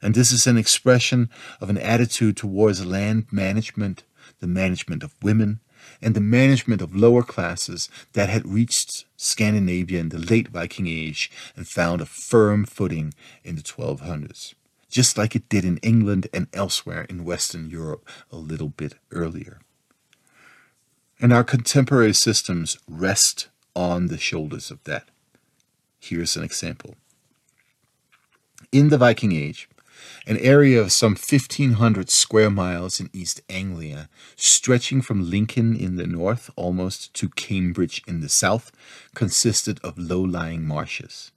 And 0.00 0.14
this 0.14 0.32
is 0.32 0.46
an 0.46 0.56
expression 0.56 1.28
of 1.60 1.68
an 1.68 1.76
attitude 1.76 2.38
towards 2.38 2.86
land 2.86 3.26
management, 3.30 4.02
the 4.38 4.46
management 4.46 5.02
of 5.02 5.14
women, 5.20 5.60
and 6.00 6.14
the 6.14 6.22
management 6.22 6.80
of 6.80 6.96
lower 6.96 7.22
classes 7.22 7.90
that 8.14 8.30
had 8.30 8.48
reached 8.48 9.04
Scandinavia 9.18 10.00
in 10.00 10.08
the 10.08 10.18
late 10.18 10.48
Viking 10.48 10.86
Age 10.86 11.30
and 11.54 11.68
found 11.68 12.00
a 12.00 12.06
firm 12.06 12.64
footing 12.64 13.12
in 13.44 13.56
the 13.56 13.62
1200s 13.62 14.54
just 14.90 15.16
like 15.16 15.34
it 15.34 15.48
did 15.48 15.64
in 15.64 15.78
England 15.78 16.28
and 16.34 16.48
elsewhere 16.52 17.06
in 17.08 17.24
Western 17.24 17.70
Europe 17.70 18.06
a 18.30 18.36
little 18.36 18.68
bit 18.68 18.94
earlier. 19.10 19.60
And 21.20 21.32
our 21.32 21.44
contemporary 21.44 22.14
systems 22.14 22.78
rest 22.88 23.48
on 23.74 24.08
the 24.08 24.18
shoulders 24.18 24.70
of 24.70 24.82
that. 24.84 25.08
Here's 25.98 26.36
an 26.36 26.42
example. 26.42 26.96
In 28.72 28.88
the 28.88 28.98
Viking 28.98 29.32
Age, 29.32 29.68
an 30.26 30.38
area 30.38 30.80
of 30.80 30.92
some 30.92 31.12
1,500 31.12 32.10
square 32.10 32.50
miles 32.50 33.00
in 33.00 33.10
East 33.12 33.40
Anglia, 33.48 34.08
stretching 34.36 35.02
from 35.02 35.28
Lincoln 35.28 35.76
in 35.76 35.96
the 35.96 36.06
north 36.06 36.50
almost 36.56 37.12
to 37.14 37.28
Cambridge 37.30 38.02
in 38.06 38.20
the 38.20 38.28
south, 38.28 38.72
consisted 39.14 39.78
of 39.84 39.98
low 39.98 40.20
lying 40.20 40.66
marshes. 40.66 41.32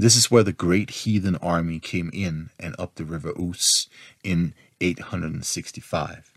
This 0.00 0.16
is 0.16 0.30
where 0.30 0.42
the 0.42 0.54
great 0.54 0.88
heathen 0.90 1.36
army 1.36 1.78
came 1.78 2.08
in 2.14 2.48
and 2.58 2.74
up 2.78 2.94
the 2.94 3.04
river 3.04 3.34
Ouse 3.38 3.86
in 4.24 4.54
865. 4.80 6.32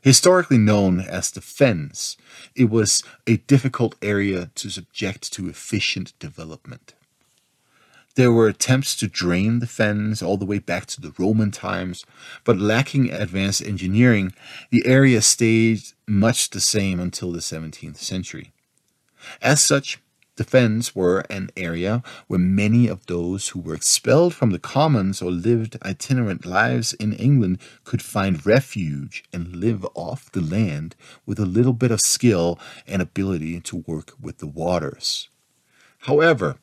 Historically 0.00 0.58
known 0.58 0.98
as 0.98 1.30
the 1.30 1.40
Fens, 1.40 2.16
it 2.56 2.70
was 2.70 3.04
a 3.24 3.36
difficult 3.36 3.94
area 4.02 4.50
to 4.56 4.68
subject 4.68 5.32
to 5.32 5.48
efficient 5.48 6.18
development. 6.18 6.94
There 8.16 8.32
were 8.32 8.48
attempts 8.48 8.96
to 8.96 9.06
drain 9.06 9.60
the 9.60 9.68
fens 9.68 10.20
all 10.20 10.36
the 10.36 10.44
way 10.44 10.58
back 10.58 10.86
to 10.86 11.00
the 11.00 11.14
Roman 11.16 11.52
times, 11.52 12.04
but 12.42 12.58
lacking 12.58 13.12
advanced 13.12 13.62
engineering, 13.62 14.32
the 14.70 14.84
area 14.84 15.22
stayed 15.22 15.82
much 16.08 16.50
the 16.50 16.60
same 16.60 16.98
until 16.98 17.30
the 17.30 17.38
17th 17.38 17.98
century. 17.98 18.52
As 19.40 19.62
such, 19.62 20.00
the 20.36 20.44
fens 20.44 20.94
were 20.94 21.20
an 21.28 21.50
area 21.56 22.02
where 22.26 22.38
many 22.38 22.88
of 22.88 23.06
those 23.06 23.48
who 23.48 23.60
were 23.60 23.74
expelled 23.74 24.34
from 24.34 24.50
the 24.50 24.58
commons 24.58 25.20
or 25.20 25.30
lived 25.30 25.76
itinerant 25.84 26.46
lives 26.46 26.94
in 26.94 27.12
England 27.12 27.58
could 27.84 28.00
find 28.00 28.46
refuge 28.46 29.24
and 29.32 29.56
live 29.56 29.86
off 29.94 30.32
the 30.32 30.40
land 30.40 30.96
with 31.26 31.38
a 31.38 31.44
little 31.44 31.74
bit 31.74 31.90
of 31.90 32.00
skill 32.00 32.58
and 32.86 33.02
ability 33.02 33.60
to 33.60 33.84
work 33.86 34.12
with 34.20 34.38
the 34.38 34.46
waters. 34.46 35.28
However, 36.00 36.56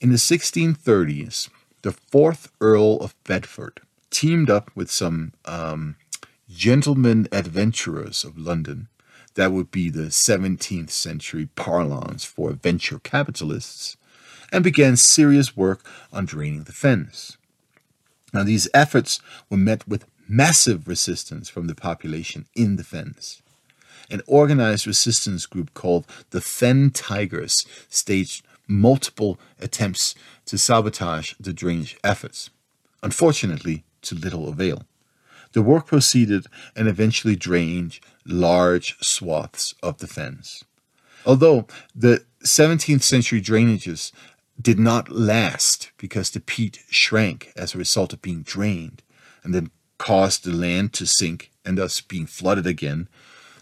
in 0.00 0.10
the 0.10 0.16
1630s, 0.16 1.48
the 1.82 1.92
fourth 1.92 2.50
Earl 2.60 2.98
of 3.00 3.14
Bedford 3.24 3.80
teamed 4.10 4.50
up 4.50 4.70
with 4.74 4.90
some 4.90 5.32
um, 5.44 5.96
gentlemen 6.50 7.28
adventurers 7.32 8.24
of 8.24 8.36
London 8.36 8.88
that 9.34 9.52
would 9.52 9.70
be 9.70 9.88
the 9.88 10.08
17th 10.08 10.90
century 10.90 11.48
parlance 11.54 12.24
for 12.24 12.52
venture 12.52 12.98
capitalists, 12.98 13.96
and 14.52 14.62
began 14.62 14.96
serious 14.96 15.56
work 15.56 15.84
on 16.12 16.26
draining 16.26 16.64
the 16.64 16.72
fens. 16.72 17.38
Now, 18.32 18.44
these 18.44 18.68
efforts 18.72 19.20
were 19.50 19.56
met 19.56 19.86
with 19.86 20.06
massive 20.28 20.88
resistance 20.88 21.48
from 21.48 21.66
the 21.66 21.74
population 21.74 22.46
in 22.54 22.76
the 22.76 22.84
fens. 22.84 23.42
An 24.10 24.22
organized 24.26 24.86
resistance 24.86 25.46
group 25.46 25.74
called 25.74 26.06
the 26.30 26.40
Fen 26.40 26.90
Tigers 26.90 27.66
staged 27.88 28.44
multiple 28.66 29.38
attempts 29.60 30.14
to 30.46 30.58
sabotage 30.58 31.34
the 31.38 31.52
drainage 31.52 31.96
efforts, 32.02 32.50
unfortunately, 33.02 33.84
to 34.02 34.14
little 34.14 34.48
avail. 34.48 34.84
The 35.52 35.62
work 35.62 35.86
proceeded 35.86 36.46
and 36.74 36.88
eventually 36.88 37.36
drained 37.36 38.00
large 38.24 38.96
swaths 39.00 39.74
of 39.82 39.98
the 39.98 40.06
fens. 40.06 40.64
Although 41.24 41.66
the 41.94 42.24
17th 42.44 43.02
century 43.02 43.40
drainages 43.40 44.12
did 44.60 44.78
not 44.78 45.10
last 45.10 45.90
because 45.98 46.30
the 46.30 46.40
peat 46.40 46.80
shrank 46.90 47.52
as 47.56 47.74
a 47.74 47.78
result 47.78 48.12
of 48.12 48.22
being 48.22 48.42
drained 48.42 49.02
and 49.42 49.54
then 49.54 49.70
caused 49.98 50.44
the 50.44 50.52
land 50.52 50.92
to 50.94 51.06
sink 51.06 51.50
and 51.64 51.78
thus 51.78 52.00
being 52.00 52.26
flooded 52.26 52.66
again, 52.66 53.08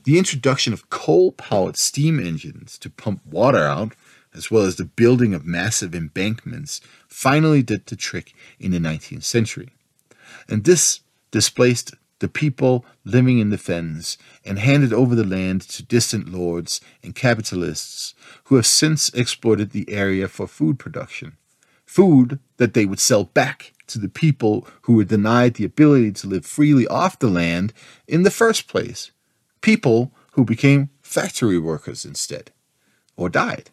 the 0.05 0.19
introduction 0.19 0.73
of 0.73 0.89
coal 0.89 1.33
powered 1.33 1.77
steam 1.77 2.19
engines 2.19 2.79
to 2.79 2.89
pump 2.89 3.25
water 3.27 3.65
out, 3.65 3.95
as 4.35 4.51
well 4.51 4.63
as 4.63 4.77
the 4.77 4.85
building 4.85 5.35
of 5.35 5.45
massive 5.45 5.95
embankments, 5.95 6.81
finally 7.09 7.63
did 7.63 7.87
the 7.87 7.97
trick 7.97 8.33
in 8.59 8.71
the 8.71 8.79
19th 8.79 9.25
century. 9.25 9.69
And 10.49 10.65
this 10.65 11.01
displaced 11.31 11.95
the 12.21 12.29
people 12.29 12.85
living 13.05 13.39
in 13.39 13.51
the 13.51 13.59
fens 13.59 14.19
and 14.45 14.59
handed 14.59 14.93
over 14.93 15.15
the 15.15 15.25
land 15.25 15.63
to 15.63 15.83
distant 15.83 16.29
lords 16.29 16.81
and 17.03 17.15
capitalists 17.15 18.15
who 18.45 18.57
have 18.57 18.67
since 18.67 19.09
exploited 19.11 19.71
the 19.71 19.91
area 19.91 20.29
for 20.29 20.47
food 20.47 20.79
production. 20.79 21.37
Food 21.87 22.39
that 22.59 22.75
they 22.75 22.87
would 22.87 23.01
sell 23.01 23.25
back 23.25 23.73
to 23.89 23.99
the 23.99 24.09
people 24.09 24.67
who 24.83 24.95
were 24.95 25.05
denied 25.05 25.55
the 25.55 25.65
ability 25.65 26.13
to 26.13 26.29
live 26.29 26.47
freely 26.47 26.87
off 26.87 27.19
the 27.19 27.29
land 27.29 27.73
in 28.07 28.23
the 28.23 28.31
first 28.31 28.69
place. 28.69 29.11
People 29.61 30.13
who 30.33 30.45
became 30.45 30.91
factory 31.03 31.59
workers 31.59 32.05
instead, 32.05 32.53
or 33.17 33.29
died. 33.29 33.71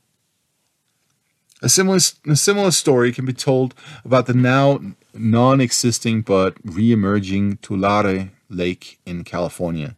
A 1.61 1.69
similar, 1.69 1.99
a 2.27 2.35
similar 2.35 2.71
story 2.71 3.11
can 3.11 3.25
be 3.25 3.33
told 3.33 3.73
about 4.05 4.27
the 4.27 4.33
now 4.33 4.79
non 5.13 5.59
existing 5.59 6.21
but 6.21 6.55
re 6.63 6.91
emerging 6.91 7.57
Tulare 7.57 8.31
Lake 8.47 8.99
in 9.05 9.23
California. 9.23 9.95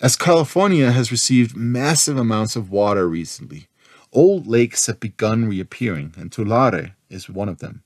As 0.00 0.16
California 0.16 0.90
has 0.90 1.12
received 1.12 1.56
massive 1.56 2.16
amounts 2.16 2.56
of 2.56 2.70
water 2.70 3.06
recently, 3.08 3.68
old 4.12 4.46
lakes 4.46 4.86
have 4.86 4.98
begun 4.98 5.46
reappearing, 5.46 6.14
and 6.16 6.32
Tulare 6.32 6.96
is 7.08 7.28
one 7.28 7.48
of 7.48 7.58
them. 7.58 7.82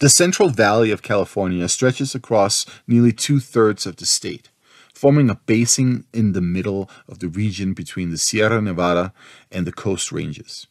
The 0.00 0.08
Central 0.08 0.48
Valley 0.48 0.90
of 0.90 1.02
California 1.02 1.68
stretches 1.68 2.16
across 2.16 2.66
nearly 2.88 3.12
two 3.12 3.38
thirds 3.38 3.86
of 3.86 3.96
the 3.96 4.06
state, 4.06 4.48
forming 4.92 5.30
a 5.30 5.36
basin 5.46 6.04
in 6.12 6.32
the 6.32 6.40
middle 6.40 6.90
of 7.08 7.20
the 7.20 7.28
region 7.28 7.74
between 7.74 8.10
the 8.10 8.18
Sierra 8.18 8.60
Nevada 8.60 9.12
and 9.52 9.66
the 9.66 9.72
Coast 9.72 10.10
Ranges. 10.10 10.66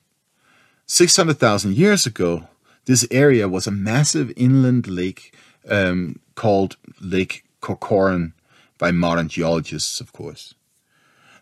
600,000 0.91 1.77
years 1.77 2.05
ago, 2.05 2.49
this 2.83 3.07
area 3.11 3.47
was 3.47 3.65
a 3.65 3.71
massive 3.71 4.33
inland 4.35 4.87
lake 4.87 5.33
um, 5.69 6.19
called 6.35 6.75
Lake 6.99 7.45
Corcoran 7.61 8.33
by 8.77 8.91
modern 8.91 9.29
geologists, 9.29 10.01
of 10.01 10.11
course. 10.11 10.53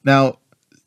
Now, 0.04 0.38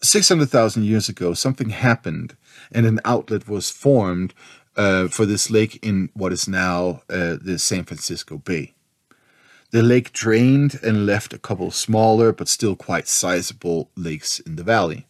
600,000 0.01 0.84
years 0.84 1.09
ago, 1.09 1.34
something 1.34 1.70
happened 1.70 2.36
and 2.70 2.86
an 2.86 3.01
outlet 3.05 3.48
was 3.48 3.68
formed 3.68 4.32
uh, 4.76 5.09
for 5.09 5.26
this 5.26 5.51
lake 5.51 5.80
in 5.82 6.10
what 6.14 6.32
is 6.32 6.47
now 6.47 7.02
uh, 7.10 7.39
the 7.43 7.59
San 7.59 7.82
Francisco 7.82 8.39
Bay. 8.39 8.74
The 9.72 9.82
lake 9.82 10.12
drained 10.12 10.78
and 10.84 11.05
left 11.05 11.32
a 11.32 11.39
couple 11.39 11.72
smaller 11.72 12.32
but 12.32 12.47
still 12.47 12.76
quite 12.76 13.09
sizable 13.09 13.90
lakes 13.97 14.39
in 14.39 14.55
the 14.55 14.62
valley. 14.62 15.06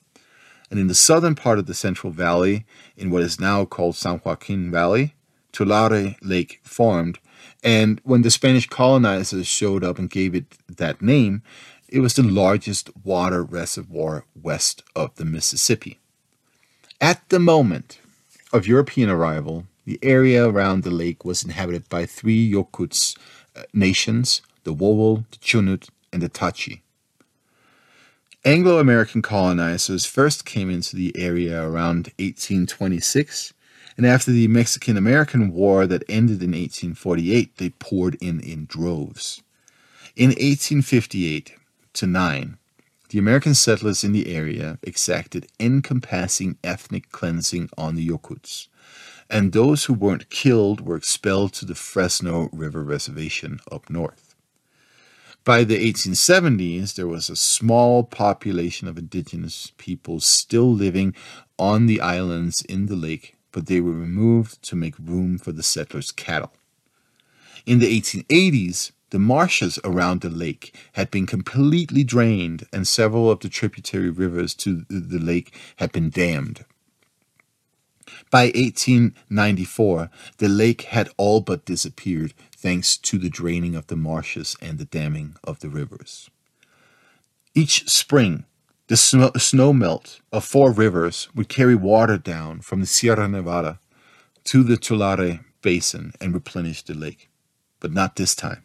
And 0.72 0.80
in 0.80 0.86
the 0.86 0.94
southern 0.94 1.34
part 1.34 1.58
of 1.58 1.66
the 1.66 1.74
Central 1.74 2.14
Valley, 2.14 2.64
in 2.96 3.10
what 3.10 3.20
is 3.22 3.38
now 3.38 3.66
called 3.66 3.94
San 3.94 4.22
Joaquin 4.24 4.70
Valley, 4.70 5.14
Tulare 5.52 6.16
Lake 6.22 6.60
formed 6.64 7.18
And 7.62 8.00
when 8.04 8.22
the 8.22 8.30
Spanish 8.30 8.66
colonizers 8.66 9.46
showed 9.46 9.84
up 9.84 9.98
and 9.98 10.08
gave 10.08 10.34
it 10.34 10.56
that 10.74 11.02
name, 11.02 11.42
it 11.90 12.00
was 12.00 12.14
the 12.14 12.22
largest 12.22 12.88
water 13.04 13.42
reservoir 13.44 14.24
west 14.34 14.82
of 14.96 15.14
the 15.16 15.26
Mississippi. 15.26 15.98
At 17.02 17.28
the 17.28 17.38
moment 17.38 18.00
of 18.50 18.66
European 18.66 19.10
arrival, 19.10 19.66
the 19.84 19.98
area 20.02 20.48
around 20.48 20.84
the 20.84 20.90
lake 20.90 21.22
was 21.22 21.44
inhabited 21.44 21.86
by 21.90 22.06
three 22.06 22.50
Yokuts 22.50 23.14
uh, 23.54 23.64
nations 23.74 24.40
the 24.64 24.72
Wawel, 24.72 25.26
the 25.32 25.36
Chunut, 25.36 25.90
and 26.14 26.22
the 26.22 26.30
Tachi. 26.30 26.80
Anglo 28.44 28.78
American 28.78 29.22
colonizers 29.22 30.04
first 30.04 30.44
came 30.44 30.68
into 30.68 30.96
the 30.96 31.16
area 31.16 31.62
around 31.62 32.12
1826, 32.18 33.54
and 33.96 34.04
after 34.04 34.32
the 34.32 34.48
Mexican 34.48 34.96
American 34.96 35.52
War 35.52 35.86
that 35.86 36.02
ended 36.08 36.42
in 36.42 36.50
1848, 36.50 37.56
they 37.58 37.70
poured 37.70 38.16
in 38.16 38.40
in 38.40 38.66
droves. 38.66 39.42
In 40.16 40.30
1858 40.30 41.52
to 41.94 42.06
9, 42.06 42.58
the 43.10 43.18
American 43.18 43.54
settlers 43.54 44.02
in 44.02 44.12
the 44.12 44.34
area 44.34 44.78
exacted 44.82 45.46
encompassing 45.60 46.58
ethnic 46.64 47.12
cleansing 47.12 47.70
on 47.76 47.94
the 47.94 48.08
Yokuts 48.08 48.68
and 49.32 49.52
those 49.52 49.84
who 49.84 49.94
weren't 49.94 50.28
killed 50.28 50.82
were 50.82 50.96
expelled 50.96 51.54
to 51.54 51.64
the 51.64 51.74
Fresno 51.74 52.50
River 52.52 52.82
Reservation 52.82 53.60
up 53.72 53.88
north. 53.88 54.31
By 55.44 55.64
the 55.64 55.92
1870s, 55.92 56.94
there 56.94 57.08
was 57.08 57.28
a 57.28 57.34
small 57.34 58.04
population 58.04 58.86
of 58.86 58.96
indigenous 58.96 59.72
peoples 59.76 60.24
still 60.24 60.72
living 60.72 61.14
on 61.58 61.86
the 61.86 62.00
islands 62.00 62.62
in 62.62 62.86
the 62.86 62.94
lake, 62.94 63.34
but 63.50 63.66
they 63.66 63.80
were 63.80 63.92
removed 63.92 64.62
to 64.62 64.76
make 64.76 64.94
room 65.00 65.38
for 65.38 65.50
the 65.50 65.64
settlers' 65.64 66.12
cattle. 66.12 66.52
In 67.66 67.80
the 67.80 68.00
1880s, 68.00 68.92
the 69.10 69.18
marshes 69.18 69.80
around 69.82 70.20
the 70.20 70.30
lake 70.30 70.76
had 70.92 71.10
been 71.10 71.26
completely 71.26 72.04
drained, 72.04 72.68
and 72.72 72.86
several 72.86 73.28
of 73.28 73.40
the 73.40 73.48
tributary 73.48 74.10
rivers 74.10 74.54
to 74.54 74.86
the 74.88 75.18
lake 75.18 75.52
had 75.76 75.90
been 75.90 76.10
dammed. 76.10 76.64
By 78.30 78.44
1894, 78.54 80.10
the 80.38 80.48
lake 80.48 80.82
had 80.82 81.10
all 81.16 81.40
but 81.40 81.64
disappeared 81.64 82.32
thanks 82.62 82.96
to 82.96 83.18
the 83.18 83.28
draining 83.28 83.74
of 83.74 83.88
the 83.88 83.96
marshes 83.96 84.56
and 84.62 84.78
the 84.78 84.84
damming 84.84 85.34
of 85.42 85.58
the 85.58 85.68
rivers. 85.68 86.30
Each 87.54 87.88
spring, 87.90 88.44
the 88.86 88.96
snow, 88.96 89.72
melt 89.72 90.20
of 90.32 90.44
four 90.44 90.70
rivers 90.70 91.28
would 91.34 91.48
carry 91.48 91.74
water 91.74 92.16
down 92.16 92.60
from 92.60 92.80
the 92.80 92.86
Sierra 92.86 93.26
Nevada 93.26 93.80
to 94.44 94.62
the 94.62 94.76
Tulare 94.76 95.40
Basin 95.60 96.12
and 96.20 96.32
replenish 96.32 96.82
the 96.82 96.94
lake, 96.94 97.28
but 97.80 97.92
not 97.92 98.14
this 98.14 98.34
time. 98.34 98.64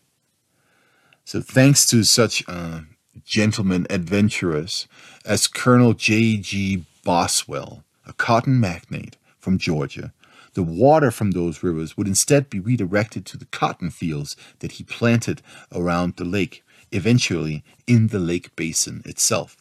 So, 1.26 1.42
thanks 1.42 1.88
to 1.88 2.04
such 2.04 2.44
uh, 2.48 2.82
gentlemen 3.26 3.88
adventurers 3.90 4.88
as 5.26 5.48
Colonel 5.48 5.94
J.G. 5.94 6.86
Boswell, 7.04 7.84
a 8.06 8.14
cotton 8.14 8.60
magnate 8.60 9.18
from 9.40 9.58
Georgia, 9.58 10.14
the 10.58 10.64
water 10.64 11.12
from 11.12 11.32
those 11.32 11.62
rivers 11.62 11.96
would 11.96 12.08
instead 12.08 12.50
be 12.50 12.60
redirected 12.60 13.28
to 13.28 13.38
the 13.38 13.46
cotton 13.46 13.92
fields 13.92 14.36
that 14.58 14.72
he 14.74 14.84
planted 14.84 15.40
around 15.72 16.16
the 16.16 16.26
lake, 16.26 16.64
eventually 16.92 17.64
in 17.86 18.08
the 18.08 18.18
lake 18.18 18.56
basin 18.56 19.04
itself. 19.06 19.56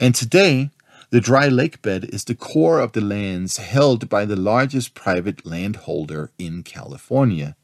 And 0.00 0.14
today, 0.14 0.70
the 1.10 1.20
dry 1.20 1.48
lake 1.48 1.82
bed 1.82 2.06
is 2.14 2.24
the 2.24 2.34
core 2.34 2.80
of 2.80 2.92
the 2.92 3.02
lands 3.02 3.58
held 3.58 4.08
by 4.08 4.24
the 4.24 4.36
largest 4.36 4.94
private 4.94 5.44
landholder 5.44 6.30
in 6.38 6.62
California, 6.62 7.54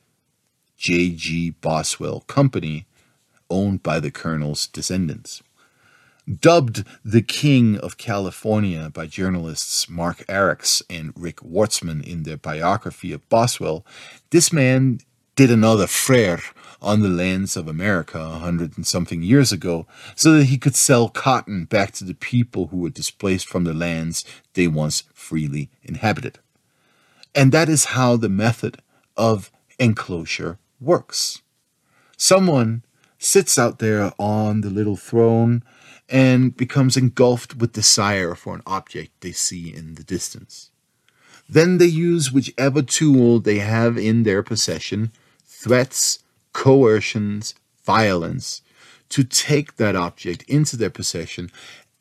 J.G. 0.76 1.52
Boswell 1.62 2.20
Company, 2.20 2.84
owned 3.48 3.82
by 3.82 3.98
the 3.98 4.10
colonel's 4.10 4.66
descendants. 4.66 5.42
Dubbed 6.28 6.84
the 7.04 7.22
King 7.22 7.78
of 7.78 7.98
California 7.98 8.90
by 8.92 9.06
journalists 9.06 9.88
Mark 9.88 10.26
Arax 10.26 10.82
and 10.90 11.12
Rick 11.14 11.36
Wartzman 11.36 12.02
in 12.04 12.24
their 12.24 12.36
biography 12.36 13.12
of 13.12 13.28
Boswell, 13.28 13.86
this 14.30 14.52
man 14.52 14.98
did 15.36 15.52
another 15.52 15.86
Freyr 15.86 16.40
on 16.82 17.00
the 17.00 17.08
lands 17.08 17.56
of 17.56 17.68
America 17.68 18.18
a 18.18 18.38
hundred 18.38 18.76
and 18.76 18.84
something 18.84 19.22
years 19.22 19.52
ago 19.52 19.86
so 20.16 20.32
that 20.32 20.46
he 20.46 20.58
could 20.58 20.74
sell 20.74 21.08
cotton 21.08 21.64
back 21.64 21.92
to 21.92 22.04
the 22.04 22.14
people 22.14 22.66
who 22.68 22.78
were 22.78 22.90
displaced 22.90 23.46
from 23.46 23.62
the 23.62 23.74
lands 23.74 24.24
they 24.54 24.66
once 24.66 25.04
freely 25.14 25.70
inhabited. 25.84 26.40
And 27.36 27.52
that 27.52 27.68
is 27.68 27.86
how 27.86 28.16
the 28.16 28.28
method 28.28 28.78
of 29.16 29.52
enclosure 29.78 30.58
works. 30.80 31.42
Someone 32.16 32.82
sits 33.16 33.58
out 33.58 33.78
there 33.78 34.12
on 34.18 34.62
the 34.62 34.70
little 34.70 34.96
throne 34.96 35.62
and 36.08 36.56
becomes 36.56 36.96
engulfed 36.96 37.56
with 37.56 37.72
desire 37.72 38.34
for 38.34 38.54
an 38.54 38.62
object 38.66 39.20
they 39.20 39.32
see 39.32 39.74
in 39.74 39.94
the 39.94 40.04
distance. 40.04 40.70
Then 41.48 41.78
they 41.78 41.86
use 41.86 42.32
whichever 42.32 42.82
tool 42.82 43.40
they 43.40 43.58
have 43.58 43.96
in 43.96 44.22
their 44.22 44.42
possession 44.42 45.12
threats, 45.44 46.20
coercions, 46.52 47.54
violence 47.84 48.62
to 49.08 49.24
take 49.24 49.76
that 49.76 49.96
object 49.96 50.42
into 50.48 50.76
their 50.76 50.90
possession. 50.90 51.50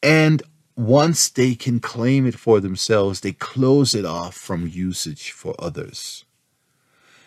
And 0.02 0.42
once 0.76 1.30
they 1.30 1.56
can 1.56 1.80
claim 1.80 2.26
it 2.26 2.36
for 2.36 2.60
themselves, 2.60 3.22
they 3.22 3.32
close 3.32 3.96
it 3.96 4.06
off 4.06 4.36
from 4.36 4.68
usage 4.68 5.32
for 5.32 5.56
others. 5.60 6.26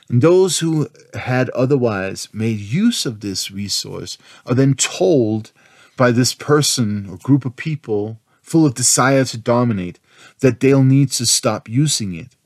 And 0.09 0.23
those 0.23 0.59
who 0.59 0.89
had 1.15 1.51
otherwise 1.51 2.29
made 2.33 2.59
use 2.59 3.05
of 3.05 3.21
this 3.21 3.51
resource 3.51 4.17
are 4.47 4.55
then 4.55 4.75
told 4.75 5.53
by 5.99 6.13
this 6.13 6.33
person 6.33 7.07
or 7.11 7.19
group 7.19 7.45
of 7.45 7.57
people 7.57 8.21
full 8.41 8.65
of 8.65 8.75
desire 8.75 9.25
to 9.27 9.37
dominate 9.37 9.99
that 10.41 10.61
they'll 10.61 10.83
need 10.83 11.11
to 11.11 11.27
stop 11.27 11.69
using 11.69 12.15
it. 12.15 12.37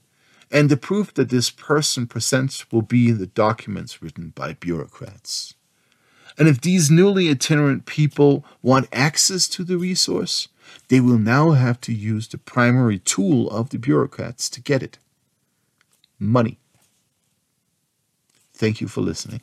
And 0.50 0.68
the 0.68 0.76
proof 0.76 1.14
that 1.14 1.28
this 1.28 1.50
person 1.50 2.08
presents 2.08 2.72
will 2.72 2.82
be 2.82 3.12
the 3.12 3.26
documents 3.26 4.02
written 4.02 4.30
by 4.34 4.54
bureaucrats. 4.54 5.54
And 6.38 6.48
if 6.48 6.60
these 6.60 6.90
newly 6.90 7.28
itinerant 7.28 7.86
people 7.86 8.44
want 8.62 8.88
access 8.92 9.46
to 9.48 9.64
the 9.64 9.78
resource, 9.78 10.48
they 10.88 11.00
will 11.00 11.18
now 11.18 11.50
have 11.50 11.80
to 11.82 11.92
use 11.92 12.28
the 12.28 12.38
primary 12.38 12.98
tool 12.98 13.50
of 13.50 13.70
the 13.70 13.78
bureaucrats 13.78 14.48
to 14.50 14.60
get 14.60 14.82
it 14.82 14.98
money. 16.18 16.58
Thank 18.54 18.80
you 18.80 18.88
for 18.88 19.02
listening. 19.02 19.42